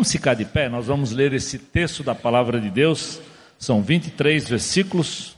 Vamos 0.00 0.12
ficar 0.12 0.32
de 0.32 0.46
pé, 0.46 0.66
nós 0.66 0.86
vamos 0.86 1.12
ler 1.12 1.34
esse 1.34 1.58
texto 1.58 2.02
da 2.02 2.14
palavra 2.14 2.58
de 2.58 2.70
Deus, 2.70 3.20
são 3.58 3.82
23 3.82 4.48
versículos. 4.48 5.36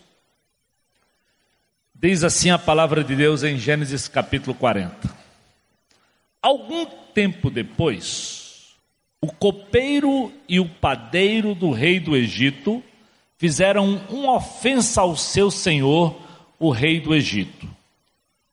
Diz 1.92 2.22
assim 2.22 2.50
a 2.50 2.58
palavra 2.60 3.02
de 3.02 3.16
Deus 3.16 3.42
em 3.42 3.58
Gênesis 3.58 4.06
capítulo 4.06 4.54
40. 4.54 4.96
Algum 6.40 6.86
tempo 7.12 7.50
depois, 7.50 8.76
o 9.20 9.32
copeiro 9.32 10.32
e 10.48 10.60
o 10.60 10.68
padeiro 10.68 11.56
do 11.56 11.72
rei 11.72 11.98
do 11.98 12.16
Egito 12.16 12.80
fizeram 13.36 13.96
uma 14.08 14.36
ofensa 14.36 15.00
ao 15.00 15.16
seu 15.16 15.50
senhor, 15.50 16.16
o 16.56 16.70
rei 16.70 17.00
do 17.00 17.12
Egito. 17.12 17.68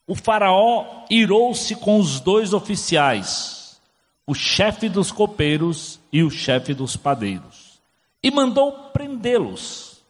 O 0.07 0.15
faraó 0.15 1.05
irou-se 1.07 1.75
com 1.75 1.99
os 1.99 2.19
dois 2.19 2.51
oficiais, 2.51 3.79
o 4.25 4.33
chefe 4.33 4.89
dos 4.89 5.11
copeiros 5.11 5.98
e 6.11 6.23
o 6.23 6.29
chefe 6.29 6.73
dos 6.73 6.95
padeiros, 6.97 7.79
e 8.21 8.31
mandou 8.31 8.71
prendê-los 8.91 10.01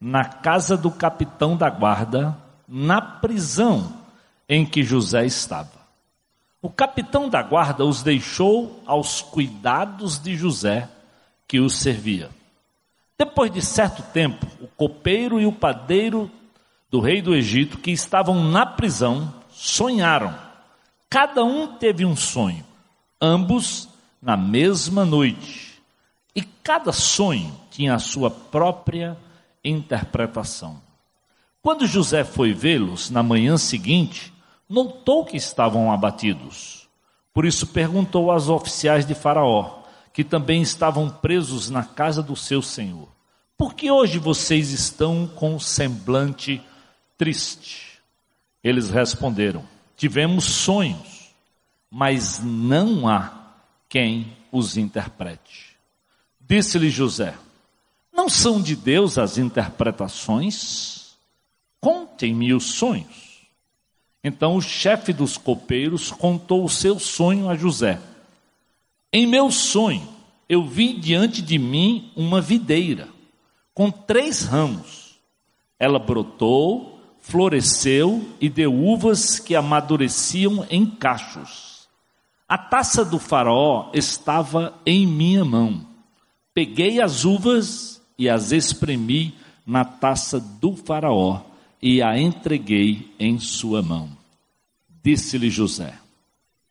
na 0.00 0.24
casa 0.24 0.76
do 0.76 0.90
capitão 0.90 1.56
da 1.56 1.70
guarda, 1.70 2.36
na 2.68 3.00
prisão 3.00 3.92
em 4.48 4.64
que 4.64 4.82
José 4.82 5.24
estava. 5.24 5.76
O 6.60 6.68
capitão 6.68 7.28
da 7.28 7.42
guarda 7.42 7.84
os 7.84 8.02
deixou 8.02 8.82
aos 8.86 9.22
cuidados 9.22 10.18
de 10.18 10.36
José, 10.36 10.88
que 11.48 11.60
os 11.60 11.74
servia. 11.76 12.30
Depois 13.18 13.50
de 13.50 13.62
certo 13.62 14.02
tempo, 14.12 14.46
o 14.60 14.66
copeiro 14.66 15.40
e 15.40 15.46
o 15.46 15.52
padeiro 15.52 16.30
do 16.90 17.00
rei 17.00 17.22
do 17.22 17.34
Egito, 17.34 17.78
que 17.78 17.90
estavam 17.90 18.44
na 18.44 18.66
prisão, 18.66 19.32
sonharam. 19.50 20.36
Cada 21.08 21.42
um 21.44 21.78
teve 21.78 22.04
um 22.04 22.16
sonho 22.16 22.64
ambos 23.20 23.88
na 24.26 24.36
mesma 24.36 25.04
noite. 25.04 25.80
E 26.34 26.42
cada 26.42 26.90
sonho 26.90 27.54
tinha 27.70 27.94
a 27.94 28.00
sua 28.00 28.28
própria 28.28 29.16
interpretação. 29.64 30.82
Quando 31.62 31.86
José 31.86 32.24
foi 32.24 32.52
vê-los 32.52 33.08
na 33.08 33.22
manhã 33.22 33.56
seguinte, 33.56 34.32
notou 34.68 35.24
que 35.24 35.36
estavam 35.36 35.92
abatidos. 35.92 36.88
Por 37.32 37.46
isso 37.46 37.68
perguntou 37.68 38.32
aos 38.32 38.48
oficiais 38.48 39.06
de 39.06 39.14
Faraó, 39.14 39.82
que 40.12 40.24
também 40.24 40.60
estavam 40.60 41.08
presos 41.08 41.70
na 41.70 41.84
casa 41.84 42.20
do 42.20 42.34
seu 42.34 42.60
senhor: 42.60 43.08
Por 43.56 43.74
que 43.74 43.92
hoje 43.92 44.18
vocês 44.18 44.72
estão 44.72 45.28
com 45.28 45.54
um 45.54 45.60
semblante 45.60 46.60
triste? 47.16 48.00
Eles 48.64 48.90
responderam: 48.90 49.62
Tivemos 49.96 50.44
sonhos 50.46 51.16
mas 51.90 52.40
não 52.42 53.08
há 53.08 53.35
quem 53.88 54.36
os 54.52 54.76
interprete. 54.76 55.76
Disse-lhe 56.40 56.90
José: 56.90 57.34
Não 58.12 58.28
são 58.28 58.60
de 58.60 58.76
Deus 58.76 59.18
as 59.18 59.38
interpretações? 59.38 61.16
Contem-me 61.80 62.52
os 62.54 62.64
sonhos. 62.64 63.26
Então 64.22 64.56
o 64.56 64.62
chefe 64.62 65.12
dos 65.12 65.36
copeiros 65.36 66.10
contou 66.10 66.64
o 66.64 66.68
seu 66.68 66.98
sonho 66.98 67.48
a 67.48 67.54
José. 67.54 68.00
Em 69.12 69.26
meu 69.26 69.50
sonho, 69.50 70.08
eu 70.48 70.64
vi 70.64 70.94
diante 70.94 71.40
de 71.40 71.58
mim 71.58 72.10
uma 72.16 72.40
videira 72.40 73.08
com 73.72 73.90
três 73.90 74.42
ramos. 74.42 75.18
Ela 75.78 75.98
brotou, 75.98 76.98
floresceu 77.20 78.26
e 78.40 78.48
deu 78.48 78.74
uvas 78.74 79.38
que 79.38 79.54
amadureciam 79.54 80.66
em 80.70 80.86
cachos. 80.86 81.75
A 82.48 82.56
taça 82.56 83.04
do 83.04 83.18
faraó 83.18 83.90
estava 83.92 84.72
em 84.86 85.04
minha 85.04 85.44
mão. 85.44 85.84
Peguei 86.54 87.00
as 87.00 87.24
uvas 87.24 88.00
e 88.16 88.28
as 88.28 88.52
espremi 88.52 89.34
na 89.66 89.84
taça 89.84 90.38
do 90.38 90.76
faraó 90.76 91.40
e 91.82 92.00
a 92.00 92.16
entreguei 92.16 93.12
em 93.18 93.40
sua 93.40 93.82
mão. 93.82 94.08
Disse-lhe 95.02 95.50
José: 95.50 95.98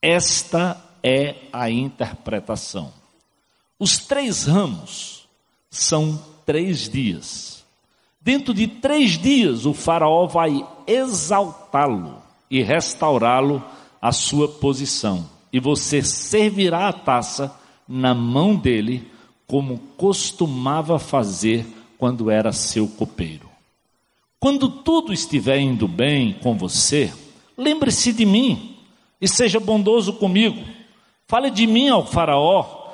Esta 0.02 0.81
é 1.03 1.36
a 1.52 1.69
interpretação. 1.69 2.94
Os 3.78 3.97
três 3.97 4.46
ramos 4.46 5.28
são 5.69 6.24
três 6.46 6.88
dias. 6.88 7.66
Dentro 8.22 8.53
de 8.53 8.66
três 8.66 9.19
dias, 9.19 9.66
o 9.66 9.74
Faraó 9.74 10.25
vai 10.25 10.66
exaltá-lo 10.88 12.24
e 12.50 12.63
restaurá-lo 12.63 13.63
à 14.02 14.12
sua 14.12 14.47
posição 14.47 15.34
e 15.55 15.59
você 15.61 16.01
servirá 16.01 16.89
a 16.89 16.91
taça 16.91 17.57
na 17.88 18.13
mão 18.13 18.57
dele, 18.57 19.09
como 19.47 19.77
costumava 19.95 20.99
fazer 20.99 21.66
quando 21.97 22.29
era 22.29 22.51
seu 22.51 22.89
copeiro. 22.89 23.49
Quando 24.38 24.67
tudo 24.67 25.13
estiver 25.13 25.57
indo 25.59 25.88
bem 25.88 26.33
com 26.44 26.57
você, 26.57 27.09
lembre-se 27.57 28.11
de 28.11 28.25
mim 28.25 28.75
e 29.21 29.29
seja 29.29 29.57
bondoso 29.57 30.11
comigo. 30.11 30.61
Fale 31.25 31.49
de 31.49 31.65
mim 31.65 31.88
ao 31.88 32.05
Faraó 32.05 32.89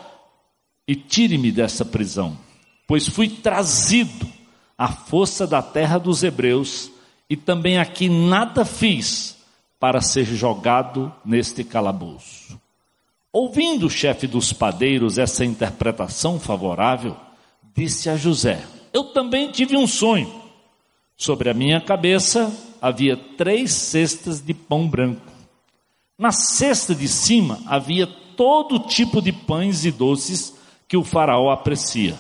e 0.88 0.96
tire-me 0.96 1.52
dessa 1.52 1.84
prisão, 1.84 2.38
pois 2.86 3.08
fui 3.08 3.28
trazido 3.28 4.30
à 4.78 4.88
força 4.88 5.48
da 5.48 5.64
terra 5.64 5.98
dos 5.98 6.22
hebreus 6.22 6.92
e 7.28 7.36
também 7.36 7.80
aqui 7.80 8.08
nada 8.08 8.64
fiz 8.64 9.31
para 9.82 10.00
ser 10.00 10.26
jogado 10.26 11.12
neste 11.26 11.64
calabouço. 11.64 12.62
Ouvindo 13.34 13.88
o 13.88 13.90
chefe 13.90 14.28
dos 14.28 14.54
padeiros 14.54 15.18
essa 15.18 15.44
interpretação 15.44 16.40
favorável, 16.40 17.18
disse 17.76 18.08
a 18.08 18.16
José: 18.16 18.64
Eu 18.94 19.06
também 19.06 19.52
tive 19.52 19.76
um 19.76 19.88
sonho. 19.88 20.32
Sobre 21.18 21.50
a 21.50 21.54
minha 21.54 21.82
cabeça 21.82 22.56
havia 22.80 23.18
três 23.18 23.74
cestas 23.74 24.40
de 24.40 24.54
pão 24.54 24.88
branco. 24.88 25.32
Na 26.16 26.32
cesta 26.32 26.94
de 26.94 27.08
cima 27.08 27.60
havia 27.66 28.06
todo 28.06 28.82
tipo 28.82 29.20
de 29.20 29.32
pães 29.32 29.84
e 29.84 29.92
doces 29.92 30.56
que 30.88 30.96
o 30.96 31.04
faraó 31.04 31.50
aprecia. 31.50 32.16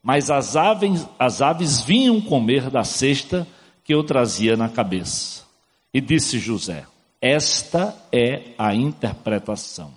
Mas 0.00 0.30
as 0.30 0.54
aves, 0.54 1.04
as 1.18 1.42
aves 1.42 1.80
vinham 1.80 2.20
comer 2.20 2.70
da 2.70 2.84
cesta 2.84 3.44
que 3.82 3.92
eu 3.92 4.04
trazia 4.04 4.56
na 4.56 4.68
cabeça. 4.68 5.42
E 5.92 6.00
disse 6.00 6.38
José: 6.38 6.86
esta 7.22 7.96
é 8.10 8.48
a 8.58 8.74
interpretação. 8.74 9.94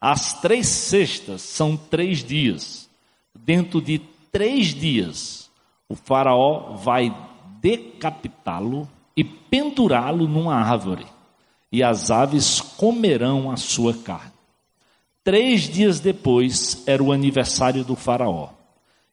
As 0.00 0.40
três 0.40 0.66
cestas 0.66 1.42
são 1.42 1.76
três 1.76 2.24
dias. 2.24 2.90
Dentro 3.32 3.80
de 3.80 4.00
três 4.32 4.74
dias, 4.74 5.48
o 5.88 5.94
Faraó 5.94 6.74
vai 6.74 7.16
decapitá-lo 7.60 8.88
e 9.16 9.22
pendurá-lo 9.22 10.26
numa 10.26 10.56
árvore, 10.56 11.06
e 11.70 11.84
as 11.84 12.10
aves 12.10 12.60
comerão 12.60 13.50
a 13.52 13.56
sua 13.56 13.94
carne. 13.94 14.32
Três 15.22 15.68
dias 15.68 16.00
depois 16.00 16.82
era 16.86 17.02
o 17.02 17.12
aniversário 17.12 17.84
do 17.84 17.94
Faraó, 17.94 18.48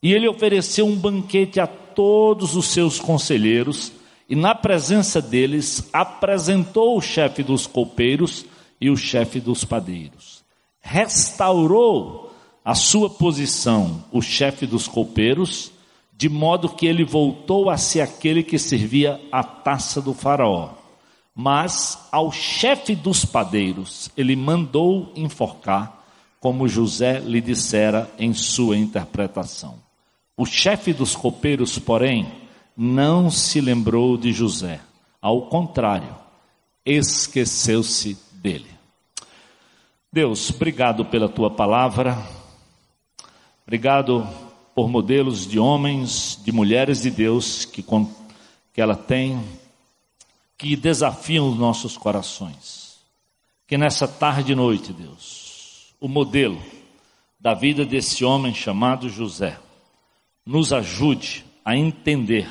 e 0.01 0.11
ele 0.11 0.27
ofereceu 0.27 0.87
um 0.87 0.95
banquete 0.95 1.59
a 1.59 1.67
todos 1.67 2.55
os 2.55 2.67
seus 2.67 2.99
conselheiros 2.99 3.91
e 4.29 4.35
na 4.35 4.53
presença 4.53 5.21
deles 5.21 5.87
apresentou 5.93 6.97
o 6.97 7.01
chefe 7.01 7.43
dos 7.43 7.65
copeiros 7.65 8.45
e 8.79 8.89
o 8.89 8.97
chefe 8.97 9.39
dos 9.39 9.63
padeiros. 9.63 10.43
Restaurou 10.81 12.31
a 12.63 12.75
sua 12.75 13.09
posição, 13.09 14.03
o 14.11 14.21
chefe 14.21 14.65
dos 14.65 14.87
copeiros, 14.87 15.71
de 16.15 16.27
modo 16.27 16.69
que 16.69 16.85
ele 16.85 17.05
voltou 17.05 17.69
a 17.69 17.77
ser 17.77 18.01
aquele 18.01 18.43
que 18.43 18.59
servia 18.59 19.21
a 19.31 19.43
taça 19.43 20.01
do 20.01 20.13
faraó. 20.13 20.71
Mas 21.33 21.97
ao 22.11 22.31
chefe 22.31 22.95
dos 22.95 23.23
padeiros 23.23 24.09
ele 24.17 24.35
mandou 24.35 25.11
enforcar, 25.15 26.03
como 26.39 26.67
José 26.67 27.19
lhe 27.19 27.39
dissera 27.39 28.11
em 28.19 28.33
sua 28.33 28.77
interpretação. 28.77 29.75
O 30.35 30.45
chefe 30.45 30.91
dos 30.91 31.15
copeiros, 31.15 31.79
porém, 31.79 32.27
não 32.77 33.31
se 33.31 33.59
lembrou 33.59 34.15
de 34.15 34.31
José. 34.31 34.79
Ao 35.19 35.47
contrário, 35.47 36.15
esqueceu-se 36.85 38.15
dele. 38.33 38.69
Deus, 40.13 40.51
obrigado 40.51 41.03
pela 41.03 41.27
tua 41.27 41.49
palavra. 41.49 42.15
Obrigado 43.65 44.27
por 44.75 44.87
modelos 44.87 45.47
de 45.47 45.57
homens, 45.57 46.39
de 46.45 46.51
mulheres 46.51 47.01
de 47.01 47.09
Deus 47.09 47.65
que, 47.65 47.83
que 48.71 48.79
ela 48.79 48.95
tem, 48.95 49.43
que 50.55 50.75
desafiam 50.75 51.49
os 51.49 51.57
nossos 51.57 51.97
corações. 51.97 52.99
Que 53.67 53.77
nessa 53.77 54.07
tarde 54.07 54.51
e 54.51 54.55
noite, 54.55 54.93
Deus, 54.93 55.95
o 55.99 56.07
modelo 56.07 56.61
da 57.39 57.55
vida 57.55 57.83
desse 57.83 58.23
homem 58.23 58.53
chamado 58.53 59.09
José, 59.09 59.59
nos 60.45 60.71
ajude 60.71 61.43
a 61.65 61.75
entender 61.75 62.47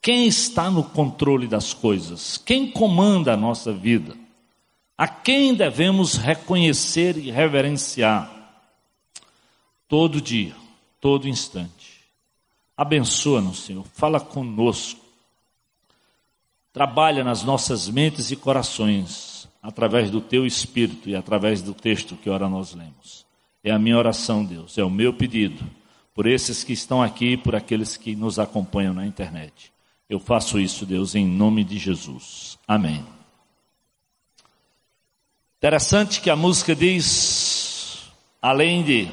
quem 0.00 0.26
está 0.26 0.70
no 0.70 0.84
controle 0.84 1.46
das 1.46 1.72
coisas? 1.74 2.38
Quem 2.38 2.70
comanda 2.70 3.32
a 3.32 3.36
nossa 3.36 3.72
vida? 3.72 4.16
A 4.96 5.06
quem 5.06 5.54
devemos 5.54 6.14
reconhecer 6.14 7.16
e 7.16 7.30
reverenciar? 7.30 8.38
todo 9.88 10.20
dia, 10.20 10.54
todo 11.00 11.26
instante. 11.26 12.04
Abençoa-nos, 12.76 13.60
Senhor, 13.60 13.84
fala 13.94 14.20
conosco. 14.20 15.00
Trabalha 16.72 17.24
nas 17.24 17.42
nossas 17.42 17.88
mentes 17.88 18.30
e 18.30 18.36
corações, 18.36 19.48
através 19.60 20.10
do 20.10 20.20
teu 20.20 20.46
espírito 20.46 21.08
e 21.08 21.16
através 21.16 21.62
do 21.62 21.74
texto 21.74 22.14
que 22.16 22.30
ora 22.30 22.48
nós 22.48 22.74
lemos. 22.74 23.26
É 23.64 23.72
a 23.72 23.78
minha 23.78 23.98
oração, 23.98 24.44
Deus, 24.44 24.78
é 24.78 24.84
o 24.84 24.90
meu 24.90 25.12
pedido, 25.12 25.64
por 26.14 26.26
esses 26.26 26.62
que 26.62 26.72
estão 26.72 27.02
aqui 27.02 27.32
e 27.32 27.36
por 27.36 27.56
aqueles 27.56 27.96
que 27.96 28.14
nos 28.14 28.38
acompanham 28.38 28.94
na 28.94 29.06
internet. 29.06 29.72
Eu 30.08 30.18
faço 30.18 30.58
isso, 30.58 30.86
Deus, 30.86 31.14
em 31.14 31.26
nome 31.26 31.62
de 31.62 31.78
Jesus. 31.78 32.58
Amém. 32.66 33.04
Interessante 35.58 36.20
que 36.20 36.30
a 36.30 36.36
música 36.36 36.74
diz, 36.74 38.04
além 38.40 38.82
de 38.82 39.08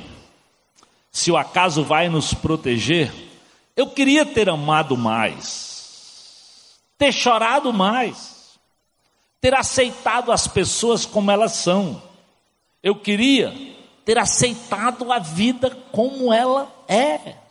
se 1.12 1.31
o 1.31 1.38
acaso 1.38 1.83
vai 1.83 2.07
nos 2.07 2.33
proteger, 2.33 3.12
eu 3.75 3.89
queria 3.89 4.25
ter 4.25 4.50
amado 4.50 4.95
mais, 4.95 6.80
ter 6.97 7.12
chorado 7.12 7.74
mais, 7.74 8.57
ter 9.42 9.53
aceitado 9.53 10.31
as 10.31 10.47
pessoas 10.47 11.06
como 11.06 11.30
elas 11.30 11.53
são. 11.53 12.01
Eu 12.81 12.95
queria 12.95 13.53
ter 14.06 14.18
aceitado 14.18 15.12
a 15.12 15.19
vida 15.19 15.71
como 15.92 16.31
ela 16.33 16.74
é. 16.88 17.44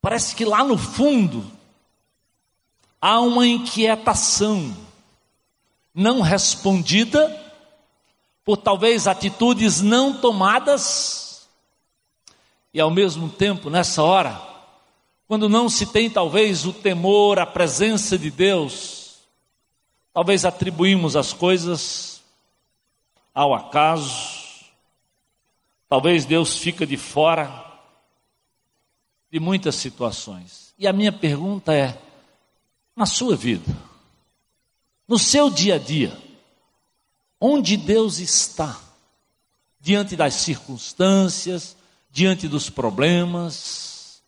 Parece 0.00 0.34
que 0.34 0.44
lá 0.44 0.62
no 0.62 0.78
fundo 0.78 1.44
há 3.00 3.20
uma 3.20 3.46
inquietação 3.46 4.76
não 5.94 6.20
respondida 6.20 7.44
por 8.44 8.56
talvez 8.56 9.06
atitudes 9.06 9.80
não 9.80 10.20
tomadas, 10.20 11.46
e 12.72 12.80
ao 12.80 12.90
mesmo 12.90 13.28
tempo, 13.28 13.68
nessa 13.68 14.02
hora, 14.02 14.40
quando 15.26 15.48
não 15.48 15.68
se 15.68 15.86
tem 15.86 16.08
talvez 16.08 16.64
o 16.64 16.72
temor, 16.72 17.38
a 17.38 17.44
presença 17.44 18.16
de 18.16 18.30
Deus, 18.30 19.18
talvez 20.14 20.44
atribuímos 20.44 21.16
as 21.16 21.32
coisas 21.32 22.22
ao 23.34 23.52
acaso, 23.52 24.38
talvez 25.88 26.24
Deus 26.24 26.56
fica 26.56 26.86
de 26.86 26.96
fora 26.96 27.67
de 29.30 29.38
muitas 29.38 29.74
situações. 29.74 30.72
E 30.78 30.86
a 30.86 30.92
minha 30.92 31.12
pergunta 31.12 31.74
é: 31.74 32.00
na 32.96 33.06
sua 33.06 33.36
vida, 33.36 33.76
no 35.06 35.18
seu 35.18 35.50
dia 35.50 35.76
a 35.76 35.78
dia, 35.78 36.16
onde 37.40 37.76
Deus 37.76 38.18
está, 38.18 38.78
diante 39.80 40.16
das 40.16 40.34
circunstâncias, 40.34 41.76
diante 42.10 42.48
dos 42.48 42.68
problemas. 42.68 44.22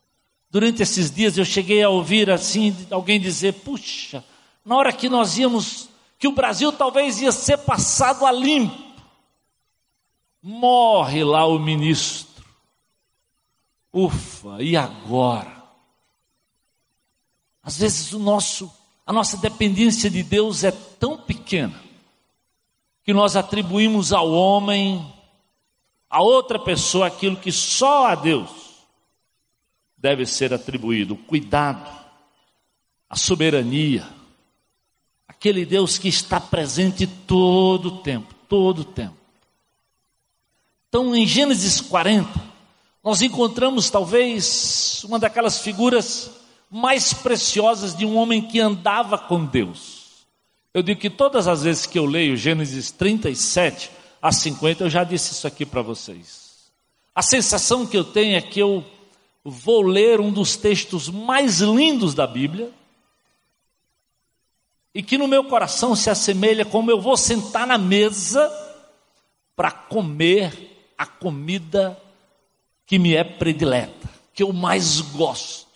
Durante 0.51 0.83
esses 0.83 1.11
dias 1.11 1.39
eu 1.39 1.45
cheguei 1.45 1.83
a 1.83 1.89
ouvir 1.89 2.31
assim 2.31 2.75
alguém 2.91 3.21
dizer: 3.21 3.55
puxa, 3.55 4.25
na 4.65 4.77
hora 4.77 4.93
que 4.93 5.09
nós 5.09 5.39
íamos, 5.39 5.89
que 6.19 6.29
o 6.29 6.33
Brasil 6.33 6.73
talvez 6.73 7.21
ia 7.21 7.33
ser 7.33 7.59
passado 7.59 8.27
a 8.27 8.33
limpo, 8.33 8.77
morre 10.43 11.25
lá 11.25 11.47
o 11.47 11.59
ministro. 11.59 12.30
Ufa, 13.93 14.63
e 14.63 14.77
agora? 14.77 15.61
Às 17.63 17.79
vezes 17.79 18.13
o 18.13 18.19
nosso, 18.19 18.73
a 19.05 19.13
nossa 19.13 19.37
dependência 19.37 20.09
de 20.09 20.23
Deus 20.23 20.65
é 20.65 20.71
tão 20.71 21.19
pequena 21.19 21.81
que 23.05 23.13
nós 23.13 23.37
atribuímos 23.37 24.13
ao 24.13 24.31
homem, 24.31 25.13
a 26.09 26.23
outra 26.23 26.59
pessoa, 26.59 27.07
aquilo 27.07 27.37
que 27.37 27.53
só 27.53 28.07
a 28.07 28.15
Deus 28.15 28.51
deve 29.97 30.25
ser 30.25 30.55
atribuído: 30.55 31.15
o 31.15 31.19
cuidado, 31.19 31.91
a 33.09 33.17
soberania, 33.17 34.09
aquele 35.29 35.67
Deus 35.67 35.99
que 35.99 36.09
está 36.09 36.41
presente 36.41 37.07
todo 37.07 37.87
o 37.87 37.99
tempo, 37.99 38.35
todo 38.49 38.81
o 38.81 38.85
tempo. 38.85 39.17
Então, 40.89 41.15
em 41.15 41.27
Gênesis 41.27 41.81
40, 41.81 42.50
nós 43.03 43.23
encontramos 43.23 43.89
talvez 43.89 45.03
uma 45.05 45.19
daquelas 45.19 45.61
figuras 45.61 46.31
mais 46.71 47.13
preciosas 47.13 47.97
de 47.97 48.05
um 48.05 48.17
homem 48.17 48.43
que 48.43 48.61
andava 48.61 49.17
com 49.17 49.45
Deus. 49.45 50.27
Eu 50.73 50.83
digo 50.83 51.01
que 51.01 51.11
todas 51.11 51.49
as 51.49 51.65
vezes 51.65 51.87
que 51.87 51.99
eu 51.99 52.05
leio 52.05 52.37
Gênesis 52.37 52.91
37 52.91 53.91
a 54.21 54.31
50, 54.31 54.85
eu 54.85 54.91
já 54.91 55.03
disse 55.03 55.33
isso 55.33 55.47
aqui 55.47 55.65
para 55.65 55.83
vocês. 55.83 56.71
A 57.15 57.23
sensação 57.23 57.87
que 57.87 57.97
eu 57.97 58.05
tenho 58.05 58.37
é 58.37 58.41
que 58.41 58.61
eu 58.61 58.85
vou 59.43 59.83
ler 59.83 60.21
um 60.21 60.31
dos 60.31 60.57
textos 60.57 61.09
mais 61.09 61.61
lindos 61.61 62.15
da 62.15 62.27
Bíblia 62.27 62.71
e 64.95 65.03
que 65.03 65.17
no 65.17 65.27
meu 65.27 65.45
coração 65.45 65.97
se 65.97 66.11
assemelha 66.11 66.65
como 66.65 66.91
eu 66.91 67.01
vou 67.01 67.17
sentar 67.17 67.67
na 67.67 67.79
mesa 67.79 68.49
para 69.57 69.71
comer 69.71 70.93
a 70.97 71.07
comida 71.07 71.99
que 72.91 72.99
me 72.99 73.15
é 73.15 73.23
predileta, 73.23 74.11
que 74.35 74.43
eu 74.43 74.53
mais 74.53 75.01
gosto. 75.01 75.69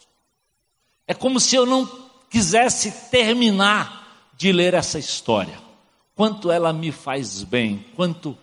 É 1.06 1.14
como 1.14 1.38
se 1.38 1.54
eu 1.54 1.64
não 1.64 1.88
quisesse 2.28 2.90
terminar 3.08 4.32
de 4.36 4.50
ler 4.50 4.74
essa 4.74 4.98
história. 4.98 5.56
Quanto 6.16 6.50
ela 6.50 6.72
me 6.72 6.90
faz 6.90 7.44
bem, 7.44 7.86
quanto 7.94 8.36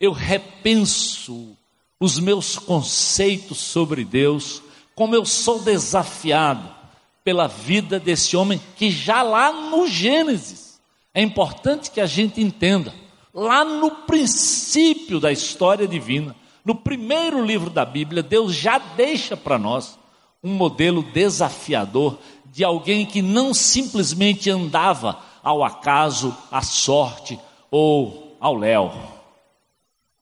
eu 0.00 0.12
repenso 0.12 1.54
os 2.00 2.18
meus 2.18 2.58
conceitos 2.58 3.58
sobre 3.58 4.02
Deus, 4.02 4.62
como 4.94 5.14
eu 5.14 5.26
sou 5.26 5.58
desafiado 5.58 6.74
pela 7.22 7.46
vida 7.46 8.00
desse 8.00 8.34
homem 8.34 8.58
que 8.76 8.90
já 8.90 9.20
lá 9.20 9.52
no 9.52 9.86
Gênesis, 9.86 10.80
é 11.12 11.20
importante 11.20 11.90
que 11.90 12.00
a 12.00 12.06
gente 12.06 12.40
entenda, 12.40 12.94
lá 13.34 13.62
no 13.62 13.90
princípio 13.90 15.20
da 15.20 15.30
história 15.30 15.86
divina, 15.86 16.34
no 16.66 16.74
primeiro 16.74 17.44
livro 17.44 17.70
da 17.70 17.84
Bíblia, 17.84 18.24
Deus 18.24 18.52
já 18.52 18.76
deixa 18.76 19.36
para 19.36 19.56
nós 19.56 19.96
um 20.42 20.52
modelo 20.52 21.00
desafiador 21.00 22.18
de 22.46 22.64
alguém 22.64 23.06
que 23.06 23.22
não 23.22 23.54
simplesmente 23.54 24.50
andava 24.50 25.16
ao 25.44 25.62
acaso, 25.62 26.36
à 26.50 26.62
sorte 26.62 27.38
ou 27.70 28.36
ao 28.40 28.56
léu. 28.56 28.92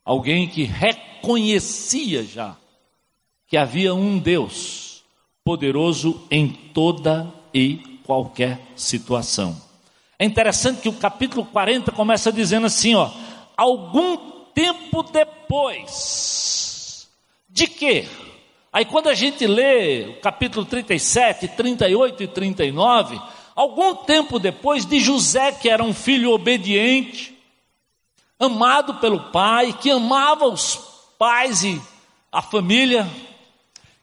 Alguém 0.05 0.47
que 0.47 0.65
reconhecia 0.65 2.23
já 2.23 2.55
que 3.47 3.57
havia 3.57 3.95
um 3.95 4.19
Deus 4.19 5.03
poderoso 5.43 6.27
em 6.31 6.49
toda 6.49 7.33
e 7.55 8.01
qualquer 8.05 8.61
situação. 8.77 9.57
É 10.19 10.27
interessante 10.27 10.83
que 10.83 10.89
o 10.91 10.93
capítulo 10.93 11.47
40 11.47 11.91
começa 11.93 12.31
dizendo 12.31 12.67
assim, 12.67 12.95
ó, 12.95 13.11
algum 13.57 14.34
tempo 14.55 15.03
depois 15.03 17.09
de 17.49 17.67
quê? 17.67 18.09
Aí 18.73 18.85
quando 18.85 19.09
a 19.09 19.15
gente 19.15 19.47
lê 19.47 20.09
o 20.09 20.21
capítulo 20.21 20.65
37, 20.65 21.49
38 21.49 22.23
e 22.23 22.29
39, 22.29 23.21
Algum 23.55 23.95
tempo 23.95 24.41
depois 24.41 24.85
de 24.85 24.99
José, 24.99 25.53
que 25.53 25.71
era 25.71 25.83
um 25.83 25.95
filho 25.95 26.33
obediente, 26.33 27.39
amado 28.39 28.95
pelo 28.95 29.31
pai, 29.31 29.73
que 29.73 29.93
amava 29.93 30.47
os 30.47 30.77
pais 31.17 31.63
e 31.63 31.81
a 32.33 32.43
família, 32.43 33.09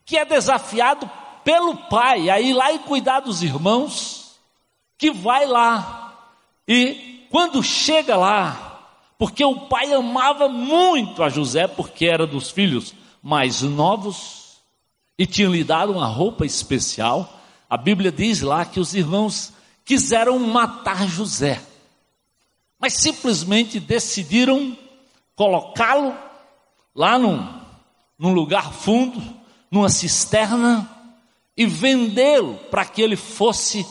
que 0.05 0.17
é 0.17 0.23
desafiado 0.23 1.09
pelo 1.43 1.75
pai 1.75 2.29
a 2.29 2.39
ir 2.39 2.53
lá 2.53 2.71
e 2.71 2.79
cuidar 2.79 3.19
dos 3.19 3.43
irmãos, 3.43 4.39
que 4.97 5.11
vai 5.11 5.45
lá 5.45 6.31
e 6.65 7.27
quando 7.29 7.61
chega 7.61 8.15
lá, 8.15 8.70
porque 9.21 9.45
o 9.45 9.67
pai 9.67 9.93
amava 9.93 10.49
muito 10.49 11.21
a 11.21 11.29
José, 11.29 11.67
porque 11.67 12.07
era 12.07 12.25
dos 12.25 12.49
filhos 12.49 12.95
mais 13.21 13.61
novos 13.61 14.57
e 15.15 15.27
tinha 15.27 15.47
lhe 15.47 15.63
dado 15.63 15.91
uma 15.91 16.07
roupa 16.07 16.43
especial. 16.43 17.31
A 17.69 17.77
Bíblia 17.77 18.11
diz 18.11 18.41
lá 18.41 18.65
que 18.65 18.79
os 18.79 18.95
irmãos 18.95 19.53
quiseram 19.85 20.39
matar 20.39 21.07
José, 21.07 21.61
mas 22.79 22.93
simplesmente 22.93 23.79
decidiram 23.79 24.75
colocá-lo 25.35 26.17
lá 26.95 27.19
num, 27.19 27.47
num 28.17 28.33
lugar 28.33 28.73
fundo, 28.73 29.21
numa 29.69 29.89
cisterna, 29.89 30.89
e 31.55 31.67
vendê-lo 31.67 32.55
para 32.71 32.85
que 32.85 33.03
ele 33.03 33.15
fosse 33.15 33.85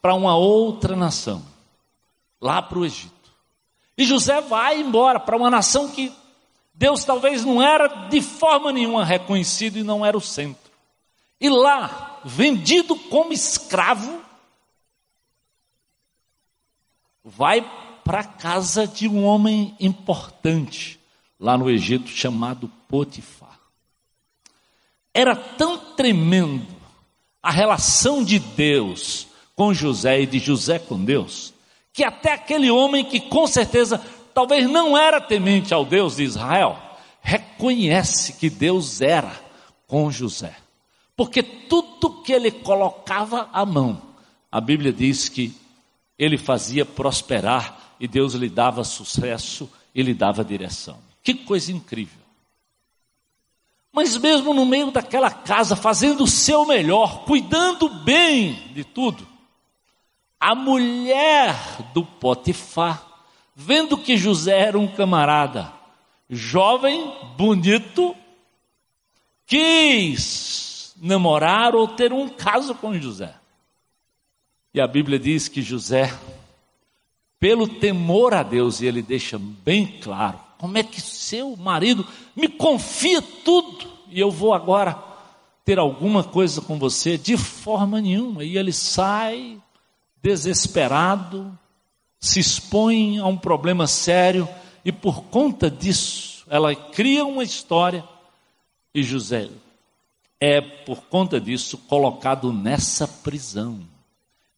para 0.00 0.14
uma 0.14 0.36
outra 0.36 0.94
nação, 0.94 1.42
lá 2.40 2.62
para 2.62 2.78
o 2.78 2.84
Egito. 2.84 3.15
E 3.96 4.04
José 4.04 4.40
vai 4.40 4.80
embora 4.80 5.18
para 5.18 5.36
uma 5.36 5.50
nação 5.50 5.90
que 5.90 6.12
Deus 6.74 7.04
talvez 7.04 7.44
não 7.44 7.62
era 7.62 7.86
de 8.08 8.20
forma 8.20 8.70
nenhuma 8.70 9.04
reconhecido 9.04 9.78
e 9.78 9.82
não 9.82 10.04
era 10.04 10.16
o 10.16 10.20
centro. 10.20 10.70
E 11.40 11.48
lá, 11.48 12.20
vendido 12.24 12.94
como 12.94 13.32
escravo, 13.32 14.22
vai 17.24 17.62
para 18.04 18.20
a 18.20 18.24
casa 18.24 18.86
de 18.86 19.08
um 19.08 19.24
homem 19.24 19.74
importante, 19.80 21.00
lá 21.40 21.58
no 21.58 21.68
Egito 21.68 22.08
chamado 22.08 22.70
Potifar. 22.88 23.58
Era 25.12 25.34
tão 25.34 25.78
tremendo 25.94 26.76
a 27.42 27.50
relação 27.50 28.22
de 28.22 28.38
Deus 28.38 29.26
com 29.54 29.72
José 29.72 30.20
e 30.20 30.26
de 30.26 30.38
José 30.38 30.78
com 30.78 31.02
Deus, 31.02 31.52
que 31.96 32.04
até 32.04 32.34
aquele 32.34 32.70
homem 32.70 33.06
que 33.06 33.18
com 33.18 33.46
certeza 33.46 33.98
talvez 34.34 34.68
não 34.68 34.98
era 34.98 35.18
temente 35.18 35.72
ao 35.72 35.82
Deus 35.82 36.16
de 36.16 36.24
Israel, 36.24 36.78
reconhece 37.22 38.34
que 38.34 38.50
Deus 38.50 39.00
era 39.00 39.32
com 39.86 40.10
José. 40.10 40.54
Porque 41.16 41.42
tudo 41.42 42.22
que 42.22 42.34
ele 42.34 42.50
colocava 42.50 43.48
à 43.50 43.64
mão, 43.64 44.02
a 44.52 44.60
Bíblia 44.60 44.92
diz 44.92 45.30
que 45.30 45.56
ele 46.18 46.36
fazia 46.36 46.84
prosperar 46.84 47.94
e 47.98 48.06
Deus 48.06 48.34
lhe 48.34 48.50
dava 48.50 48.84
sucesso 48.84 49.66
e 49.94 50.02
lhe 50.02 50.12
dava 50.12 50.44
direção. 50.44 50.98
Que 51.22 51.32
coisa 51.32 51.72
incrível. 51.72 52.20
Mas 53.90 54.18
mesmo 54.18 54.52
no 54.52 54.66
meio 54.66 54.90
daquela 54.90 55.30
casa, 55.30 55.74
fazendo 55.74 56.24
o 56.24 56.28
seu 56.28 56.66
melhor, 56.66 57.24
cuidando 57.24 57.88
bem 57.88 58.52
de 58.74 58.84
tudo, 58.84 59.26
a 60.40 60.54
mulher 60.54 61.54
do 61.92 62.04
Potifar, 62.04 63.06
vendo 63.54 63.96
que 63.96 64.16
José 64.16 64.58
era 64.58 64.78
um 64.78 64.86
camarada 64.86 65.72
jovem, 66.28 67.12
bonito, 67.36 68.14
quis 69.46 70.94
namorar 71.00 71.74
ou 71.74 71.88
ter 71.88 72.12
um 72.12 72.28
caso 72.28 72.74
com 72.74 72.98
José. 72.98 73.34
E 74.74 74.80
a 74.80 74.86
Bíblia 74.86 75.18
diz 75.18 75.48
que 75.48 75.62
José, 75.62 76.12
pelo 77.38 77.66
temor 77.66 78.34
a 78.34 78.42
Deus, 78.42 78.80
e 78.80 78.86
ele 78.86 79.02
deixa 79.02 79.38
bem 79.38 79.86
claro, 80.02 80.38
como 80.58 80.76
é 80.76 80.82
que 80.82 81.00
seu 81.00 81.56
marido 81.56 82.06
me 82.34 82.48
confia 82.48 83.22
tudo 83.22 83.86
e 84.10 84.20
eu 84.20 84.30
vou 84.30 84.54
agora 84.54 84.98
ter 85.64 85.78
alguma 85.78 86.24
coisa 86.24 86.60
com 86.60 86.78
você? 86.78 87.18
De 87.18 87.36
forma 87.36 88.00
nenhuma. 88.00 88.44
E 88.44 88.56
ele 88.56 88.72
sai 88.72 89.60
desesperado, 90.26 91.56
se 92.18 92.40
expõe 92.40 93.18
a 93.18 93.26
um 93.26 93.36
problema 93.36 93.86
sério 93.86 94.48
e 94.84 94.90
por 94.90 95.22
conta 95.24 95.70
disso 95.70 96.44
ela 96.48 96.74
cria 96.74 97.24
uma 97.24 97.44
história 97.44 98.04
e 98.92 99.04
José 99.04 99.48
é 100.40 100.60
por 100.60 101.02
conta 101.02 101.40
disso 101.40 101.78
colocado 101.78 102.52
nessa 102.52 103.06
prisão. 103.06 103.80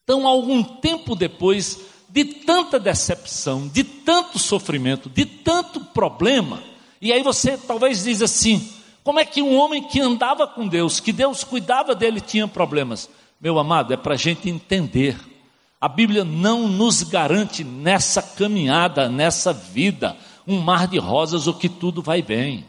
Então, 0.03 0.27
algum 0.27 0.63
tempo 0.63 1.15
depois 1.15 1.79
de 2.09 2.25
tanta 2.25 2.81
decepção, 2.81 3.69
de 3.69 3.85
tanto 3.85 4.39
sofrimento, 4.39 5.11
de 5.11 5.27
tanto 5.27 5.81
problema, 5.81 6.63
e 7.01 7.13
aí 7.13 7.23
você 7.23 7.59
talvez 7.59 8.05
diz 8.05 8.23
assim: 8.23 8.73
como 9.05 9.21
é 9.21 9.25
que 9.25 9.43
um 9.43 9.57
homem 9.57 9.83
que 9.83 10.01
andava 10.01 10.47
com 10.47 10.67
Deus, 10.67 10.99
que 10.99 11.13
Deus 11.13 11.45
cuidava 11.45 11.95
dele, 11.95 12.21
tinha 12.21 12.49
problemas? 12.49 13.09
Meu 13.41 13.59
amado, 13.59 13.93
é 13.93 13.97
para 13.97 14.15
a 14.15 14.19
gente 14.19 14.49
entender. 14.49 15.17
A 15.81 15.89
Bíblia 15.89 16.25
não 16.25 16.67
nos 16.67 17.03
garante 17.03 17.63
nessa 17.63 18.21
caminhada, 18.21 19.09
nessa 19.09 19.53
vida, 19.53 20.17
um 20.47 20.61
mar 20.61 20.89
de 20.89 20.99
rosas 20.99 21.47
ou 21.47 21.55
que 21.55 21.69
tudo 21.69 22.03
vai 22.03 22.21
bem. 22.21 22.65